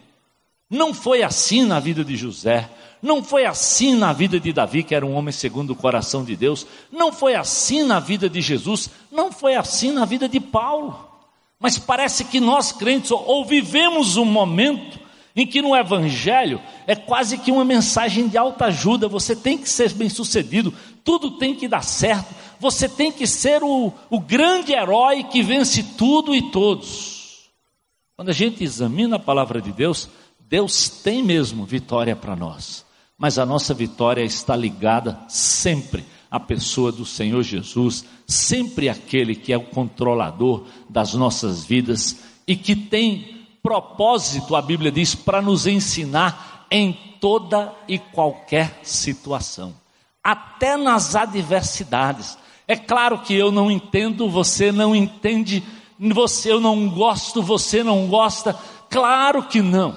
Não 0.69 0.93
foi 0.93 1.23
assim 1.23 1.65
na 1.65 1.79
vida 1.79 2.03
de 2.03 2.15
José, 2.15 2.69
não 3.01 3.23
foi 3.23 3.45
assim 3.45 3.95
na 3.95 4.11
vida 4.11 4.39
de 4.39 4.51
Davi, 4.51 4.83
que 4.83 4.93
era 4.93 5.05
um 5.05 5.15
homem 5.15 5.31
segundo 5.31 5.71
o 5.71 5.75
coração 5.75 6.23
de 6.23 6.35
Deus. 6.35 6.67
Não 6.91 7.11
foi 7.11 7.33
assim 7.33 7.83
na 7.83 7.99
vida 7.99 8.29
de 8.29 8.41
Jesus. 8.41 8.89
Não 9.11 9.31
foi 9.31 9.55
assim 9.55 9.91
na 9.91 10.05
vida 10.05 10.27
de 10.27 10.39
Paulo. 10.39 11.07
Mas 11.59 11.77
parece 11.77 12.25
que 12.25 12.39
nós 12.39 12.71
crentes 12.71 13.11
ou 13.11 13.45
vivemos 13.45 14.17
um 14.17 14.25
momento 14.25 14.99
em 15.35 15.47
que 15.47 15.61
no 15.61 15.75
Evangelho 15.75 16.61
é 16.85 16.95
quase 16.95 17.37
que 17.37 17.51
uma 17.51 17.63
mensagem 17.63 18.27
de 18.27 18.37
alta 18.37 18.65
ajuda. 18.65 19.07
Você 19.07 19.35
tem 19.35 19.57
que 19.57 19.69
ser 19.69 19.93
bem 19.93 20.09
sucedido, 20.09 20.73
tudo 21.03 21.37
tem 21.37 21.55
que 21.55 21.67
dar 21.67 21.83
certo. 21.83 22.35
Você 22.59 22.89
tem 22.89 23.11
que 23.11 23.25
ser 23.25 23.63
o, 23.63 23.93
o 24.09 24.19
grande 24.19 24.73
herói 24.73 25.23
que 25.23 25.41
vence 25.41 25.83
tudo 25.97 26.35
e 26.35 26.51
todos. 26.51 27.49
Quando 28.15 28.29
a 28.29 28.33
gente 28.33 28.63
examina 28.63 29.15
a 29.15 29.19
palavra 29.19 29.61
de 29.61 29.71
Deus, 29.71 30.09
Deus 30.39 30.89
tem 30.89 31.23
mesmo 31.23 31.65
vitória 31.65 32.15
para 32.15 32.35
nós 32.35 32.85
mas 33.19 33.37
a 33.37 33.45
nossa 33.45 33.73
vitória 33.73 34.23
está 34.23 34.55
ligada 34.55 35.19
sempre 35.27 36.05
à 36.31 36.39
pessoa 36.39 36.89
do 36.89 37.05
Senhor 37.05 37.43
Jesus, 37.43 38.05
sempre 38.25 38.87
aquele 38.87 39.35
que 39.35 39.51
é 39.51 39.57
o 39.57 39.65
controlador 39.65 40.65
das 40.87 41.13
nossas 41.13 41.65
vidas 41.65 42.21
e 42.47 42.55
que 42.55 42.77
tem 42.77 43.45
propósito, 43.61 44.55
a 44.55 44.61
Bíblia 44.61 44.89
diz, 44.89 45.15
para 45.15 45.41
nos 45.41 45.67
ensinar 45.67 46.65
em 46.71 46.97
toda 47.19 47.75
e 47.89 47.99
qualquer 47.99 48.79
situação, 48.83 49.75
até 50.23 50.77
nas 50.77 51.13
adversidades. 51.13 52.37
É 52.69 52.75
claro 52.75 53.17
que 53.17 53.33
eu 53.33 53.51
não 53.51 53.71
entendo, 53.71 54.29
você 54.29 54.71
não 54.71 54.95
entende, 54.95 55.63
você 55.97 56.51
eu 56.51 56.61
não 56.61 56.87
gosto, 56.87 57.41
você 57.41 57.83
não 57.83 58.05
gosta, 58.05 58.55
claro 58.87 59.41
que 59.41 59.59
não. 59.59 59.95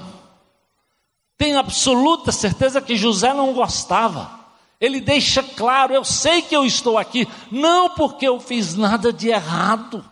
Tenho 1.37 1.59
absoluta 1.59 2.33
certeza 2.33 2.81
que 2.81 2.97
José 2.97 3.35
não 3.35 3.53
gostava. 3.53 4.41
Ele 4.81 5.03
deixa 5.03 5.43
claro: 5.43 5.93
eu 5.93 6.03
sei 6.03 6.41
que 6.41 6.57
eu 6.57 6.65
estou 6.65 6.97
aqui, 6.97 7.29
não 7.51 7.91
porque 7.91 8.27
eu 8.27 8.41
fiz 8.41 8.75
nada 8.75 9.13
de 9.13 9.29
errado. 9.29 10.03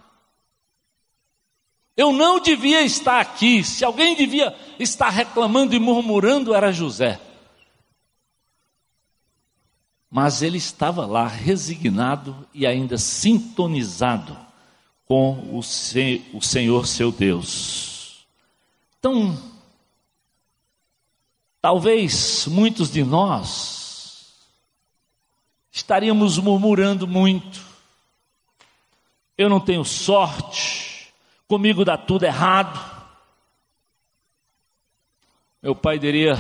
Eu 1.97 2.13
não 2.13 2.41
devia 2.41 2.83
estar 2.83 3.21
aqui. 3.21 3.65
Se 3.65 3.87
alguém 3.87 4.15
devia 4.15 4.55
estar 4.79 5.09
reclamando 5.09 5.75
e 5.75 5.79
murmurando, 5.79 6.55
era 6.55 6.71
José. 6.71 7.19
Mas 10.11 10.43
ele 10.43 10.59
estava 10.59 11.07
lá 11.07 11.27
resignado 11.27 12.47
e 12.53 12.67
ainda 12.67 12.99
sintonizado 12.99 14.37
com 15.07 15.57
o, 15.57 15.63
Senhor 16.43 16.87
seu 16.87 17.13
Deus. 17.13 18.27
Então, 18.99 19.39
Talvez 21.61 22.47
muitos 22.47 22.91
de 22.91 23.05
nós 23.05 24.35
estaríamos 25.71 26.39
murmurando 26.39 27.07
muito. 27.07 27.61
Eu 29.37 29.51
não 29.51 29.61
tenho 29.61 29.85
sorte, 29.85 31.13
comigo 31.47 31.85
dá 31.85 31.99
tudo 31.99 32.25
errado. 32.25 32.81
Meu 35.63 35.75
pai 35.75 35.99
diria: 35.99 36.35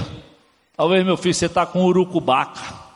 talvez 0.74 1.04
meu 1.04 1.18
filho, 1.18 1.34
você 1.34 1.46
está 1.46 1.66
com 1.66 1.84
urucubaca. 1.84 2.89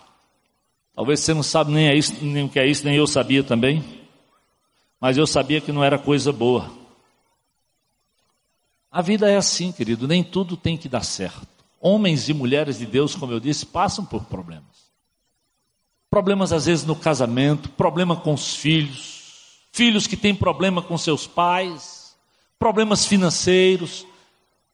Talvez 0.95 1.21
você 1.21 1.35
não 1.35 1.43
sabe 1.43 1.73
nem, 1.73 1.89
é 1.89 1.97
isso, 1.97 2.13
nem 2.23 2.45
o 2.45 2.49
que 2.49 2.59
é 2.59 2.67
isso, 2.67 2.85
nem 2.85 2.95
eu 2.95 3.07
sabia 3.07 3.43
também. 3.43 3.85
Mas 5.01 5.17
eu 5.17 5.27
sabia 5.27 5.61
que 5.61 5.73
não 5.73 5.83
era 5.83 5.99
coisa 5.99 6.33
boa. 6.33 6.71
A 8.91 9.03
vida 9.03 9.29
é 9.29 9.37
assim, 9.37 9.73
querido, 9.73 10.07
nem 10.07 10.23
tudo 10.23 10.57
tem 10.57 10.77
que 10.77 10.89
dar 10.89 11.03
certo. 11.03 11.49
Homens 11.81 12.29
e 12.29 12.33
mulheres 12.33 12.79
de 12.79 12.87
Deus, 12.87 13.17
como 13.17 13.33
eu 13.33 13.41
disse, 13.41 13.67
passam 13.67 14.05
por 14.05 14.25
problemas. 14.25 14.63
Problemas 16.09 16.53
às 16.53 16.67
vezes 16.67 16.85
no 16.85 16.95
casamento, 16.95 17.69
problema 17.71 18.15
com 18.15 18.33
os 18.33 18.55
filhos, 18.55 19.59
filhos 19.73 20.07
que 20.07 20.17
têm 20.17 20.33
problema 20.33 20.81
com 20.81 20.97
seus 20.97 21.27
pais, 21.27 22.15
problemas 22.57 23.05
financeiros. 23.05 24.07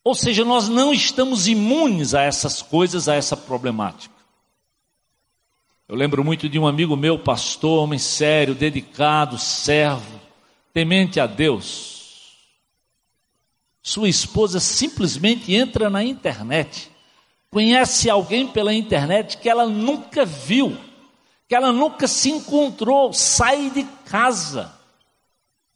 Ou 0.04 0.14
seja, 0.14 0.44
nós 0.44 0.68
não 0.68 0.92
estamos 0.92 1.48
imunes 1.48 2.14
a 2.14 2.20
essas 2.20 2.60
coisas, 2.60 3.08
a 3.08 3.14
essa 3.14 3.36
problemática. 3.36 4.19
Eu 5.90 5.96
lembro 5.96 6.22
muito 6.22 6.48
de 6.48 6.56
um 6.56 6.68
amigo 6.68 6.94
meu, 6.94 7.18
pastor, 7.18 7.82
homem 7.82 7.98
sério, 7.98 8.54
dedicado, 8.54 9.36
servo, 9.36 10.20
temente 10.72 11.18
a 11.18 11.26
Deus. 11.26 12.36
Sua 13.82 14.08
esposa 14.08 14.60
simplesmente 14.60 15.52
entra 15.52 15.90
na 15.90 16.04
internet 16.04 16.88
conhece 17.50 18.08
alguém 18.08 18.46
pela 18.46 18.72
internet 18.72 19.38
que 19.38 19.48
ela 19.48 19.66
nunca 19.66 20.24
viu, 20.24 20.78
que 21.48 21.56
ela 21.56 21.72
nunca 21.72 22.06
se 22.06 22.30
encontrou, 22.30 23.12
sai 23.12 23.70
de 23.70 23.82
casa 24.04 24.72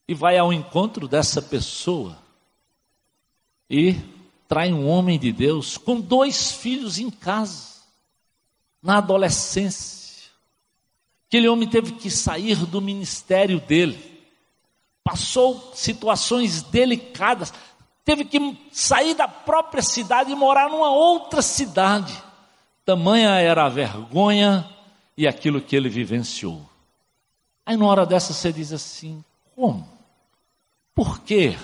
e 0.06 0.14
vai 0.14 0.38
ao 0.38 0.52
encontro 0.52 1.08
dessa 1.08 1.42
pessoa 1.42 2.16
e 3.68 3.96
trai 4.46 4.72
um 4.72 4.86
homem 4.86 5.18
de 5.18 5.32
Deus 5.32 5.76
com 5.76 6.00
dois 6.00 6.52
filhos 6.52 7.00
em 7.00 7.10
casa, 7.10 7.82
na 8.80 8.98
adolescência. 8.98 10.03
Aquele 11.26 11.48
homem 11.48 11.68
teve 11.68 11.92
que 11.92 12.10
sair 12.10 12.64
do 12.66 12.80
ministério 12.80 13.60
dele, 13.60 13.98
passou 15.02 15.72
situações 15.74 16.62
delicadas, 16.62 17.52
teve 18.04 18.24
que 18.24 18.58
sair 18.70 19.14
da 19.14 19.26
própria 19.26 19.82
cidade 19.82 20.30
e 20.30 20.36
morar 20.36 20.70
numa 20.70 20.90
outra 20.90 21.42
cidade. 21.42 22.14
Tamanha 22.84 23.30
era 23.40 23.64
a 23.64 23.68
vergonha 23.68 24.68
e 25.16 25.26
aquilo 25.26 25.60
que 25.60 25.74
ele 25.74 25.88
vivenciou. 25.88 26.68
Aí, 27.66 27.76
numa 27.76 27.90
hora 27.90 28.04
dessa, 28.04 28.32
você 28.32 28.52
diz 28.52 28.72
assim: 28.72 29.24
como? 29.54 29.88
Por 30.94 31.20
quê? 31.20 31.56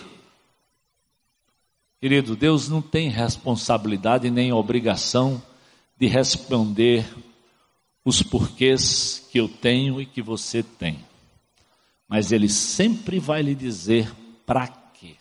Querido, 2.00 2.35
Deus 2.35 2.69
não 2.69 2.81
tem 2.81 3.11
responsabilidade 3.11 4.31
nem 4.31 4.52
obrigação 4.52 5.40
de 5.99 6.07
responder 6.07 7.07
os 8.04 8.23
porquês 8.23 9.26
que 9.30 9.38
eu 9.38 9.49
tenho 9.49 10.00
e 10.00 10.07
que 10.07 10.23
você 10.23 10.62
tem. 10.62 10.99
Mas 12.09 12.33
Ele 12.33 12.49
sempre 12.49 13.19
vai 13.19 13.42
lhe 13.42 13.54
dizer 13.54 14.11
para 14.45 14.66
quê. 14.66 15.16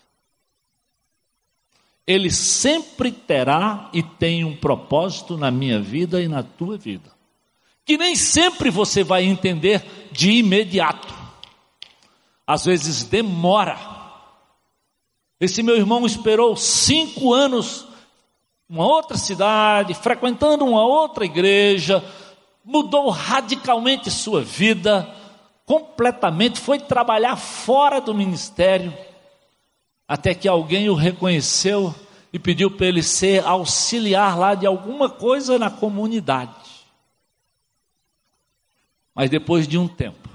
Ele 2.07 2.31
sempre 2.31 3.11
terá 3.11 3.89
e 3.93 4.01
tem 4.01 4.43
um 4.43 4.55
propósito 4.55 5.37
na 5.37 5.51
minha 5.51 5.79
vida 5.79 6.21
e 6.21 6.27
na 6.27 6.41
tua 6.41 6.77
vida. 6.77 7.11
Que 7.85 7.97
nem 7.97 8.15
sempre 8.15 8.69
você 8.69 9.03
vai 9.03 9.23
entender 9.23 10.09
de 10.11 10.31
imediato. 10.31 11.13
Às 12.45 12.65
vezes 12.65 13.03
demora 13.03 13.99
esse 15.39 15.63
meu 15.63 15.77
irmão 15.77 16.05
esperou 16.05 16.55
cinco 16.57 17.33
anos, 17.33 17.87
uma 18.67 18.85
outra 18.85 19.17
cidade, 19.17 19.93
frequentando 19.93 20.65
uma 20.65 20.85
outra 20.85 21.23
igreja, 21.23 22.03
mudou 22.69 23.09
radicalmente 23.09 24.11
sua 24.11 24.43
vida, 24.43 25.09
completamente, 25.65 26.59
foi 26.59 26.77
trabalhar 26.77 27.35
fora 27.35 27.99
do 27.99 28.13
ministério, 28.13 28.95
até 30.07 30.35
que 30.35 30.47
alguém 30.47 30.87
o 30.87 30.93
reconheceu 30.93 31.93
e 32.31 32.37
pediu 32.37 32.69
para 32.69 32.85
ele 32.85 33.01
ser 33.01 33.43
auxiliar 33.43 34.37
lá 34.37 34.53
de 34.53 34.67
alguma 34.67 35.09
coisa 35.09 35.57
na 35.57 35.71
comunidade. 35.71 36.53
Mas 39.15 39.31
depois 39.31 39.67
de 39.67 39.75
um 39.75 39.87
tempo, 39.87 40.29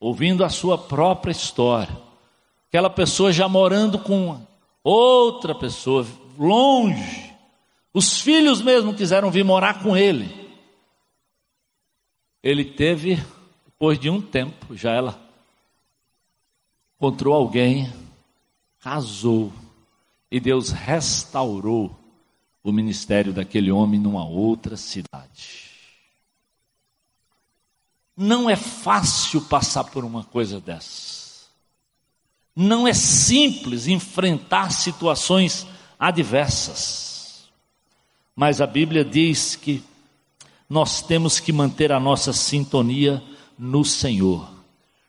ouvindo 0.00 0.44
a 0.44 0.48
sua 0.48 0.76
própria 0.76 1.30
história, 1.30 1.96
aquela 2.68 2.90
pessoa 2.90 3.32
já 3.32 3.48
morando 3.48 4.00
com 4.00 4.44
outra 4.82 5.54
pessoa, 5.54 6.04
longe. 6.36 7.32
Os 7.94 8.20
filhos 8.20 8.60
mesmo 8.60 8.94
quiseram 8.94 9.30
vir 9.30 9.44
morar 9.44 9.80
com 9.80 9.96
ele. 9.96 10.41
Ele 12.42 12.64
teve, 12.64 13.16
depois 13.64 13.98
de 13.98 14.10
um 14.10 14.20
tempo, 14.20 14.76
já 14.76 14.92
ela 14.92 15.20
encontrou 16.96 17.34
alguém, 17.34 17.92
casou, 18.80 19.52
e 20.30 20.40
Deus 20.40 20.70
restaurou 20.70 21.96
o 22.64 22.72
ministério 22.72 23.32
daquele 23.32 23.70
homem 23.70 24.00
numa 24.00 24.24
outra 24.24 24.76
cidade. 24.76 25.70
Não 28.16 28.48
é 28.48 28.56
fácil 28.56 29.42
passar 29.42 29.84
por 29.84 30.04
uma 30.04 30.24
coisa 30.24 30.60
dessa. 30.60 31.46
Não 32.54 32.86
é 32.86 32.92
simples 32.92 33.86
enfrentar 33.86 34.70
situações 34.70 35.66
adversas, 35.98 37.50
mas 38.34 38.60
a 38.60 38.66
Bíblia 38.66 39.04
diz 39.04 39.56
que 39.56 39.82
nós 40.72 41.02
temos 41.02 41.38
que 41.38 41.52
manter 41.52 41.92
a 41.92 42.00
nossa 42.00 42.32
sintonia 42.32 43.22
no 43.58 43.84
Senhor. 43.84 44.48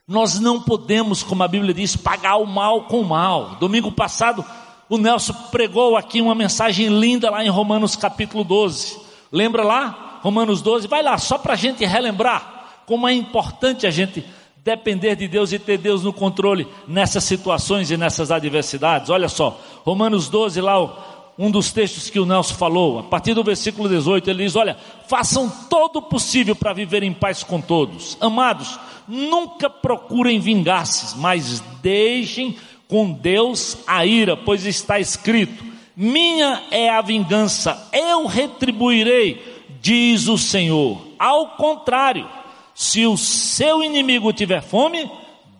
Nós 0.06 0.38
não 0.38 0.60
podemos, 0.60 1.23
como 1.23 1.41
a 1.41 1.47
Bíblia 1.47 1.73
diz, 1.73 1.95
pagar 1.95 2.36
o 2.36 2.45
mal 2.45 2.84
com 2.84 2.99
o 2.99 3.06
mal. 3.06 3.56
Domingo 3.62 3.89
passado, 3.89 4.43
o 4.89 4.97
Nelson 4.97 5.32
pregou 5.52 5.95
aqui 5.95 6.21
uma 6.21 6.36
mensagem 6.36 6.89
linda 6.89 7.30
lá 7.30 7.45
em 7.45 7.47
Romanos 7.47 7.95
capítulo 7.95 8.43
12. 8.43 8.99
Lembra 9.32 9.63
lá? 9.63 10.19
Romanos 10.21 10.62
12, 10.62 10.86
vai 10.89 11.02
lá, 11.02 11.17
só 11.17 11.38
para 11.38 11.54
a 11.54 11.56
gente 11.56 11.86
relembrar 11.86 12.82
como 12.86 13.08
é 13.08 13.13
importante 13.13 13.88
a 13.88 13.91
gente 13.91 14.26
depender 14.65 15.15
de 15.15 15.30
Deus 15.30 15.54
e 15.54 15.60
ter 15.60 15.78
Deus 15.78 16.04
no 16.04 16.12
controle 16.12 16.67
nessas 16.86 17.23
situações 17.23 17.89
e 17.89 17.95
nessas 17.95 18.32
adversidades. 18.32 19.10
Olha 19.10 19.30
só, 19.30 19.58
Romanos 19.86 20.28
12, 20.28 20.60
lá 20.60 21.22
um 21.37 21.49
dos 21.49 21.71
textos 21.71 22.09
que 22.09 22.19
o 22.19 22.25
Nelson 22.25 22.55
falou, 22.55 22.99
a 22.99 23.03
partir 23.03 23.33
do 23.33 23.43
versículo 23.43 23.89
18, 23.89 24.29
ele 24.29 24.43
diz: 24.43 24.55
Olha, 24.55 24.77
façam 25.07 25.51
todo 25.69 25.97
o 25.97 26.01
possível 26.01 26.55
para 26.55 26.73
viver 26.73 27.03
em 27.03 27.13
paz 27.13 27.43
com 27.43 27.59
todos. 27.59 28.17
Amados, 28.21 28.79
nunca 29.07 29.69
procurem 29.69 30.39
vingar-se, 30.39 31.17
mas 31.17 31.59
deixem 31.81 32.55
com 32.87 33.11
Deus 33.11 33.77
a 33.87 34.05
ira, 34.05 34.37
pois 34.37 34.65
está 34.65 34.99
escrito: 34.99 35.63
Minha 35.95 36.61
é 36.69 36.89
a 36.89 37.01
vingança, 37.01 37.89
eu 37.91 38.27
retribuirei, 38.27 39.63
diz 39.81 40.27
o 40.27 40.37
Senhor. 40.37 41.01
Ao 41.17 41.55
contrário, 41.55 42.29
se 42.75 43.05
o 43.07 43.17
seu 43.17 43.83
inimigo 43.83 44.31
tiver 44.31 44.61
fome, 44.61 45.09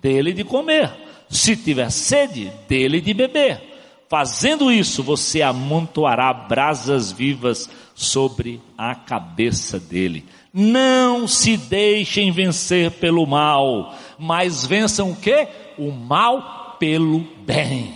dele 0.01 0.33
de 0.33 0.43
comer. 0.43 0.91
Se 1.29 1.57
tiver 1.57 1.89
sede, 1.89 2.51
dele 2.67 3.01
de 3.01 3.13
beber. 3.13 3.72
Fazendo 4.13 4.71
isso, 4.71 5.02
você 5.02 5.41
amontoará 5.41 6.32
brasas 6.32 7.12
vivas 7.12 7.67
sobre 7.95 8.62
a 8.78 8.93
cabeça 8.93 9.80
dele. 9.80 10.23
Não 10.54 11.28
se 11.28 11.58
deixem 11.58 12.32
vencer 12.32 12.91
pelo 12.91 13.26
mal, 13.26 13.95
mas 14.19 14.67
vençam 14.67 15.10
o 15.10 15.15
que? 15.15 15.47
O 15.80 15.91
mal 15.91 16.78
pelo 16.78 17.21
bem. 17.43 17.91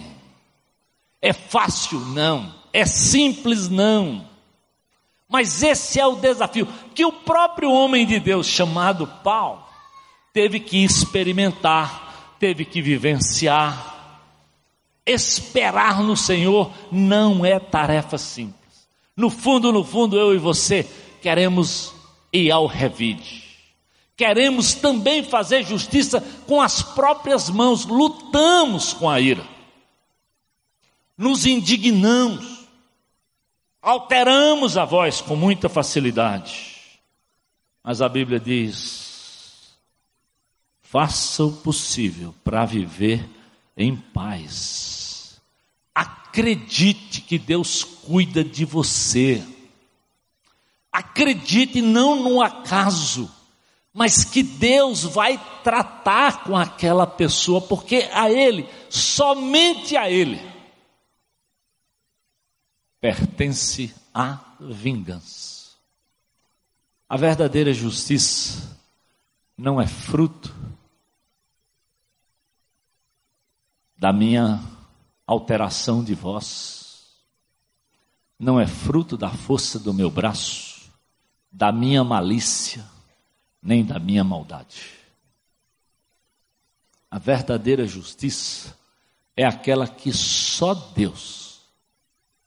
É 1.21 1.32
fácil? 1.34 1.99
Não. 1.99 2.51
É 2.73 2.84
simples? 2.84 3.69
Não. 3.69 4.27
Mas 5.30 5.62
esse 5.62 5.99
é 5.99 6.08
o 6.08 6.15
desafio 6.15 6.67
que 6.95 7.06
o 7.06 7.12
próprio 7.12 7.71
homem 7.71 8.08
de 8.08 8.19
Deus, 8.19 8.47
chamado 8.47 9.06
Paulo, 9.23 9.63
teve 10.34 10.60
que 10.60 10.84
experimentar, 10.84 12.34
teve 12.39 12.65
que 12.65 12.82
vivenciar. 12.82 13.96
Esperar 15.08 16.04
no 16.04 16.17
Senhor 16.17 16.70
não 16.91 17.46
é 17.46 17.58
tarefa 17.60 18.17
simples. 18.17 18.58
No 19.15 19.30
fundo, 19.30 19.72
no 19.72 19.84
fundo, 19.84 20.17
eu 20.17 20.36
e 20.36 20.38
você 20.38 20.88
queremos 21.22 21.93
ir 22.32 22.52
ao 22.52 22.67
revide. 22.67 23.48
Queremos 24.17 24.74
também 24.74 25.24
fazer 25.24 25.63
justiça 25.63 26.20
com 26.48 26.60
as 26.60 26.82
próprias 26.82 27.50
mãos, 27.50 27.86
lutamos 27.86 28.91
com 28.91 29.10
a 29.10 29.20
ira, 29.20 29.48
nos 31.15 31.46
indignamos, 31.46 32.67
alteramos 33.82 34.76
a 34.76 34.86
voz 34.86 35.22
com 35.22 35.36
muita 35.36 35.70
facilidade. 35.70 37.00
Mas 37.84 38.02
a 38.02 38.10
Bíblia 38.10 38.39
diz: 38.39 39.78
faça 40.82 41.43
o 41.43 41.52
possível 41.52 42.34
para 42.43 42.65
viver 42.65 43.24
em 43.78 43.96
paz. 43.96 44.96
Acredite 46.38 47.21
que 47.21 47.39
Deus 47.39 47.84
cuida 47.84 48.43
de 48.43 48.63
você. 48.63 49.43
Acredite 50.91 51.82
não 51.82 52.21
no 52.21 52.43
acaso, 52.43 53.28
mas 53.91 54.23
que 54.23 54.43
Deus 54.43 55.02
vai 55.02 55.43
tratar 55.63 56.43
com 56.43 56.56
aquela 56.56 57.08
pessoa, 57.08 57.60
porque 57.60 58.08
a 58.13 58.30
Ele, 58.30 58.69
somente 58.88 59.97
a 59.97 60.12
Ele, 60.12 60.39
pertence 63.02 63.91
à 64.13 64.39
vingança. 64.60 65.71
A 67.10 67.17
verdadeira 67.17 67.73
justiça 67.73 68.78
não 69.58 69.82
é 69.82 69.88
fruto 69.88 70.56
da 73.97 74.13
minha 74.13 74.76
alteração 75.27 76.01
de 76.01 76.15
voz, 76.15 77.05
não 78.39 78.59
é 78.59 78.65
fruto 78.65 79.17
da 79.17 79.29
força 79.29 79.77
do 79.77 79.93
meu 79.93 80.09
braço, 80.09 80.89
da 81.51 81.71
minha 81.71 82.03
malícia, 82.03 82.85
nem 83.61 83.83
da 83.83 83.99
minha 83.99 84.23
maldade. 84.23 84.93
A 87.11 87.19
verdadeira 87.19 87.85
justiça 87.85 88.77
é 89.35 89.45
aquela 89.45 89.87
que 89.87 90.13
só 90.13 90.73
Deus 90.73 91.61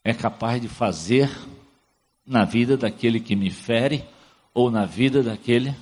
é 0.03 0.15
capaz 0.15 0.61
de 0.61 0.69
fazer 0.69 1.31
na 2.25 2.45
vida 2.45 2.77
daquele 2.77 3.21
que 3.21 3.37
me 3.37 3.51
fere 3.51 4.05
ou 4.55 4.71
na 4.71 4.87
vida 4.87 5.23
daquele 5.23 5.75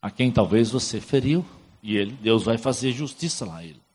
a 0.00 0.10
quem 0.10 0.30
talvez 0.30 0.70
você 0.70 1.00
feriu 1.00 1.44
e 1.82 1.96
ele, 1.96 2.12
Deus 2.12 2.44
vai 2.44 2.58
fazer 2.58 2.92
justiça 2.92 3.44
lá 3.44 3.62
ele. 3.62 3.85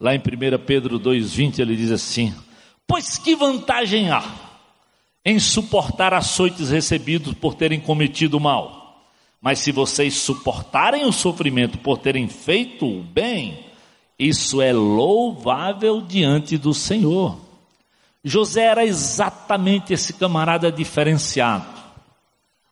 Lá 0.00 0.14
em 0.14 0.18
1 0.18 0.22
Pedro 0.64 1.00
2,20 1.00 1.58
ele 1.58 1.74
diz 1.74 1.90
assim: 1.90 2.34
Pois 2.86 3.18
que 3.18 3.34
vantagem 3.34 4.10
há 4.10 4.22
em 5.24 5.38
suportar 5.40 6.14
açoites 6.14 6.70
recebidos 6.70 7.34
por 7.34 7.54
terem 7.54 7.80
cometido 7.80 8.38
mal? 8.38 9.02
Mas 9.40 9.58
se 9.58 9.72
vocês 9.72 10.14
suportarem 10.14 11.04
o 11.04 11.12
sofrimento 11.12 11.78
por 11.78 11.98
terem 11.98 12.28
feito 12.28 12.86
o 12.86 13.02
bem, 13.02 13.66
isso 14.18 14.60
é 14.60 14.72
louvável 14.72 16.00
diante 16.00 16.56
do 16.56 16.74
Senhor. 16.74 17.38
José 18.24 18.64
era 18.64 18.84
exatamente 18.84 19.92
esse 19.92 20.12
camarada 20.12 20.70
diferenciado. 20.72 21.78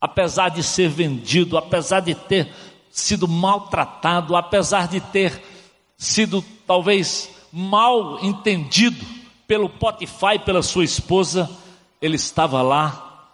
Apesar 0.01 0.49
de 0.49 0.63
ser 0.63 0.89
vendido, 0.89 1.57
apesar 1.57 2.01
de 2.01 2.15
ter 2.15 2.53
sido 2.91 3.29
maltratado, 3.29 4.37
apesar 4.37 4.89
de 4.89 5.01
ter 5.01 5.41
sido 5.97 6.45
talvez 6.67 7.31
mal 7.53 8.25
entendido 8.25 9.05
pelo 9.47 9.69
Potifar 9.69 10.35
e 10.35 10.39
pela 10.41 10.63
sua 10.63 10.85
esposa, 10.85 11.51
ele 12.01 12.17
estava 12.17 12.61
lá 12.63 13.31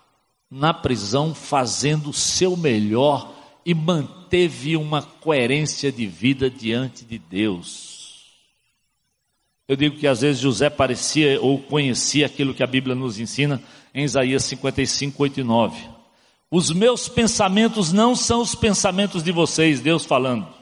na 0.50 0.74
prisão 0.74 1.34
fazendo 1.34 2.10
o 2.10 2.12
seu 2.12 2.56
melhor 2.56 3.32
e 3.64 3.74
manteve 3.74 4.76
uma 4.76 5.02
coerência 5.02 5.90
de 5.90 6.06
vida 6.06 6.50
diante 6.50 7.04
de 7.04 7.18
Deus. 7.18 7.92
Eu 9.66 9.76
digo 9.76 9.96
que 9.96 10.06
às 10.06 10.20
vezes 10.20 10.42
José 10.42 10.68
parecia 10.68 11.40
ou 11.40 11.58
conhecia 11.58 12.26
aquilo 12.26 12.52
que 12.52 12.62
a 12.62 12.66
Bíblia 12.66 12.94
nos 12.94 13.18
ensina 13.18 13.62
em 13.94 14.04
Isaías 14.04 14.44
55, 14.44 15.22
8 15.22 15.40
e 15.40 15.42
9. 15.42 15.88
Os 16.50 16.70
meus 16.70 17.08
pensamentos 17.08 17.92
não 17.92 18.14
são 18.14 18.42
os 18.42 18.54
pensamentos 18.54 19.22
de 19.22 19.32
vocês, 19.32 19.80
Deus 19.80 20.04
falando. 20.04 20.61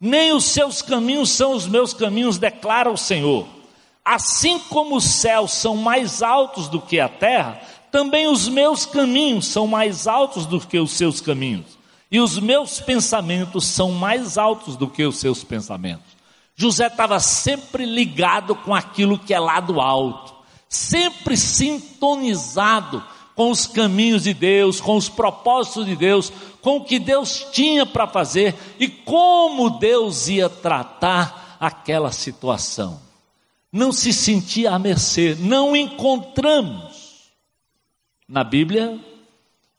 Nem 0.00 0.32
os 0.32 0.44
seus 0.44 0.82
caminhos 0.82 1.30
são 1.30 1.52
os 1.52 1.66
meus 1.66 1.94
caminhos, 1.94 2.38
declara 2.38 2.90
o 2.90 2.96
Senhor. 2.96 3.46
Assim 4.04 4.58
como 4.58 4.96
os 4.96 5.04
céus 5.04 5.52
são 5.52 5.76
mais 5.76 6.22
altos 6.22 6.68
do 6.68 6.80
que 6.80 7.00
a 7.00 7.08
terra, 7.08 7.60
também 7.90 8.28
os 8.28 8.48
meus 8.48 8.84
caminhos 8.84 9.46
são 9.46 9.66
mais 9.66 10.06
altos 10.06 10.46
do 10.46 10.60
que 10.60 10.78
os 10.78 10.92
seus 10.92 11.20
caminhos. 11.20 11.78
E 12.10 12.20
os 12.20 12.38
meus 12.38 12.80
pensamentos 12.80 13.64
são 13.64 13.90
mais 13.90 14.38
altos 14.38 14.76
do 14.76 14.86
que 14.86 15.04
os 15.04 15.16
seus 15.16 15.42
pensamentos. 15.42 16.16
José 16.54 16.86
estava 16.86 17.18
sempre 17.18 17.84
ligado 17.84 18.54
com 18.54 18.74
aquilo 18.74 19.18
que 19.18 19.34
é 19.34 19.40
lá 19.40 19.60
do 19.60 19.80
alto, 19.80 20.34
sempre 20.68 21.36
sintonizado 21.36 23.02
com 23.36 23.50
os 23.50 23.66
caminhos 23.66 24.24
de 24.24 24.34
Deus, 24.34 24.80
com 24.80 24.96
os 24.96 25.08
propósitos 25.08 25.84
de 25.84 25.94
Deus, 25.94 26.32
com 26.62 26.78
o 26.78 26.84
que 26.84 26.98
Deus 26.98 27.46
tinha 27.52 27.84
para 27.86 28.08
fazer 28.08 28.54
e 28.80 28.88
como 28.88 29.78
Deus 29.78 30.26
ia 30.26 30.48
tratar 30.48 31.56
aquela 31.60 32.10
situação. 32.10 32.98
Não 33.70 33.92
se 33.92 34.12
sentia 34.12 34.72
à 34.72 34.78
mercê, 34.78 35.36
não 35.38 35.76
encontramos 35.76 37.30
na 38.26 38.42
Bíblia 38.42 38.98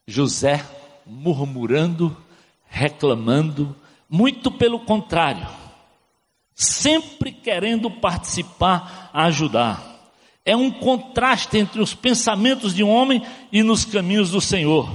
José 0.08 0.64
murmurando, 1.04 2.16
reclamando, 2.70 3.76
muito 4.08 4.52
pelo 4.52 4.82
contrário, 4.82 5.48
sempre 6.54 7.32
querendo 7.32 7.90
participar, 7.90 9.10
ajudar. 9.14 9.87
É 10.48 10.56
um 10.56 10.72
contraste 10.72 11.58
entre 11.58 11.82
os 11.82 11.94
pensamentos 11.94 12.74
de 12.74 12.82
um 12.82 12.90
homem 12.90 13.22
e 13.52 13.62
nos 13.62 13.84
caminhos 13.84 14.32
do 14.32 14.40
Senhor, 14.40 14.90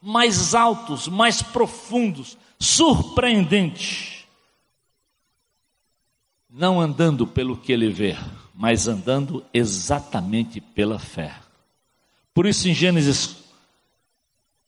mais 0.00 0.54
altos, 0.54 1.08
mais 1.08 1.42
profundos, 1.42 2.38
surpreendente. 2.56 4.28
Não 6.48 6.80
andando 6.80 7.26
pelo 7.26 7.56
que 7.56 7.72
ele 7.72 7.88
vê, 7.88 8.16
mas 8.54 8.86
andando 8.86 9.44
exatamente 9.52 10.60
pela 10.60 11.00
fé. 11.00 11.34
Por 12.32 12.46
isso, 12.46 12.68
em 12.68 12.74
Gênesis 12.74 13.38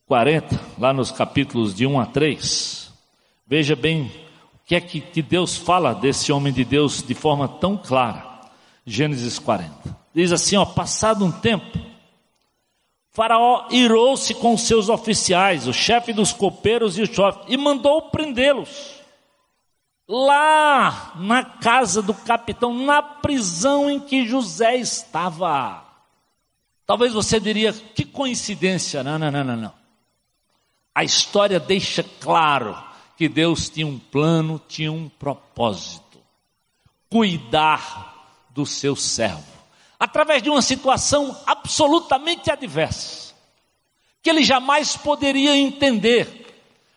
40, 0.05 0.59
lá 0.77 0.91
nos 0.91 1.11
capítulos 1.11 1.73
de 1.73 1.87
1 1.87 1.97
a 1.97 2.05
3, 2.07 2.91
veja 3.47 3.73
bem 3.73 4.11
o 4.53 4.65
que 4.65 4.75
é 4.75 4.81
que 4.81 5.21
Deus 5.21 5.55
fala 5.55 5.93
desse 5.93 6.29
homem 6.33 6.51
de 6.51 6.65
Deus 6.65 7.01
de 7.01 7.13
forma 7.13 7.47
tão 7.47 7.77
clara. 7.77 8.34
Gênesis 8.85 9.39
40. 9.39 9.97
Diz 10.13 10.31
assim, 10.31 10.55
ó, 10.55 10.65
passado 10.65 11.25
um 11.25 11.31
tempo, 11.31 11.77
Faraó 13.09 13.67
irou-se 13.71 14.33
com 14.35 14.57
seus 14.57 14.89
oficiais, 14.89 15.67
o 15.67 15.73
chefe 15.73 16.13
dos 16.13 16.31
copeiros 16.31 16.97
e 16.97 17.01
o 17.01 17.07
chefe, 17.07 17.39
e 17.47 17.57
mandou 17.57 18.09
prendê-los. 18.09 18.95
Lá 20.07 21.13
na 21.15 21.43
casa 21.43 22.01
do 22.01 22.13
capitão, 22.13 22.73
na 22.73 23.01
prisão 23.01 23.89
em 23.89 23.99
que 23.99 24.27
José 24.27 24.77
estava. 24.77 25.83
Talvez 26.85 27.13
você 27.13 27.39
diria, 27.39 27.73
que 27.73 28.05
coincidência. 28.05 29.03
Não, 29.03 29.17
não, 29.17 29.31
não, 29.31 29.43
não, 29.43 29.57
não. 29.57 29.73
A 30.93 31.03
história 31.03 31.59
deixa 31.59 32.03
claro 32.19 32.77
que 33.17 33.27
Deus 33.27 33.69
tinha 33.69 33.87
um 33.87 33.97
plano, 33.97 34.61
tinha 34.67 34.91
um 34.91 35.09
propósito. 35.09 36.19
Cuidar 37.09 38.14
do 38.55 38.65
seu 38.65 38.95
servo 38.95 39.55
através 39.99 40.41
de 40.41 40.49
uma 40.49 40.61
situação 40.61 41.35
absolutamente 41.45 42.51
adversa, 42.51 43.33
que 44.21 44.29
ele 44.29 44.43
jamais 44.43 44.95
poderia 44.95 45.55
entender. 45.55 46.43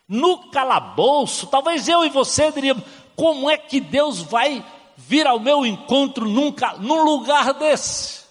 No 0.09 0.51
calabouço, 0.51 1.49
talvez 1.49 1.87
eu 1.87 2.03
e 2.05 2.09
você 2.09 2.51
diríamos: 2.51 2.83
como 3.15 3.51
é 3.51 3.59
que 3.59 3.79
Deus 3.79 4.21
vai 4.21 4.65
vir 4.97 5.27
ao 5.27 5.39
meu 5.39 5.67
encontro 5.67 6.27
nunca, 6.27 6.75
num 6.79 7.03
lugar 7.03 7.53
desse? 7.55 8.25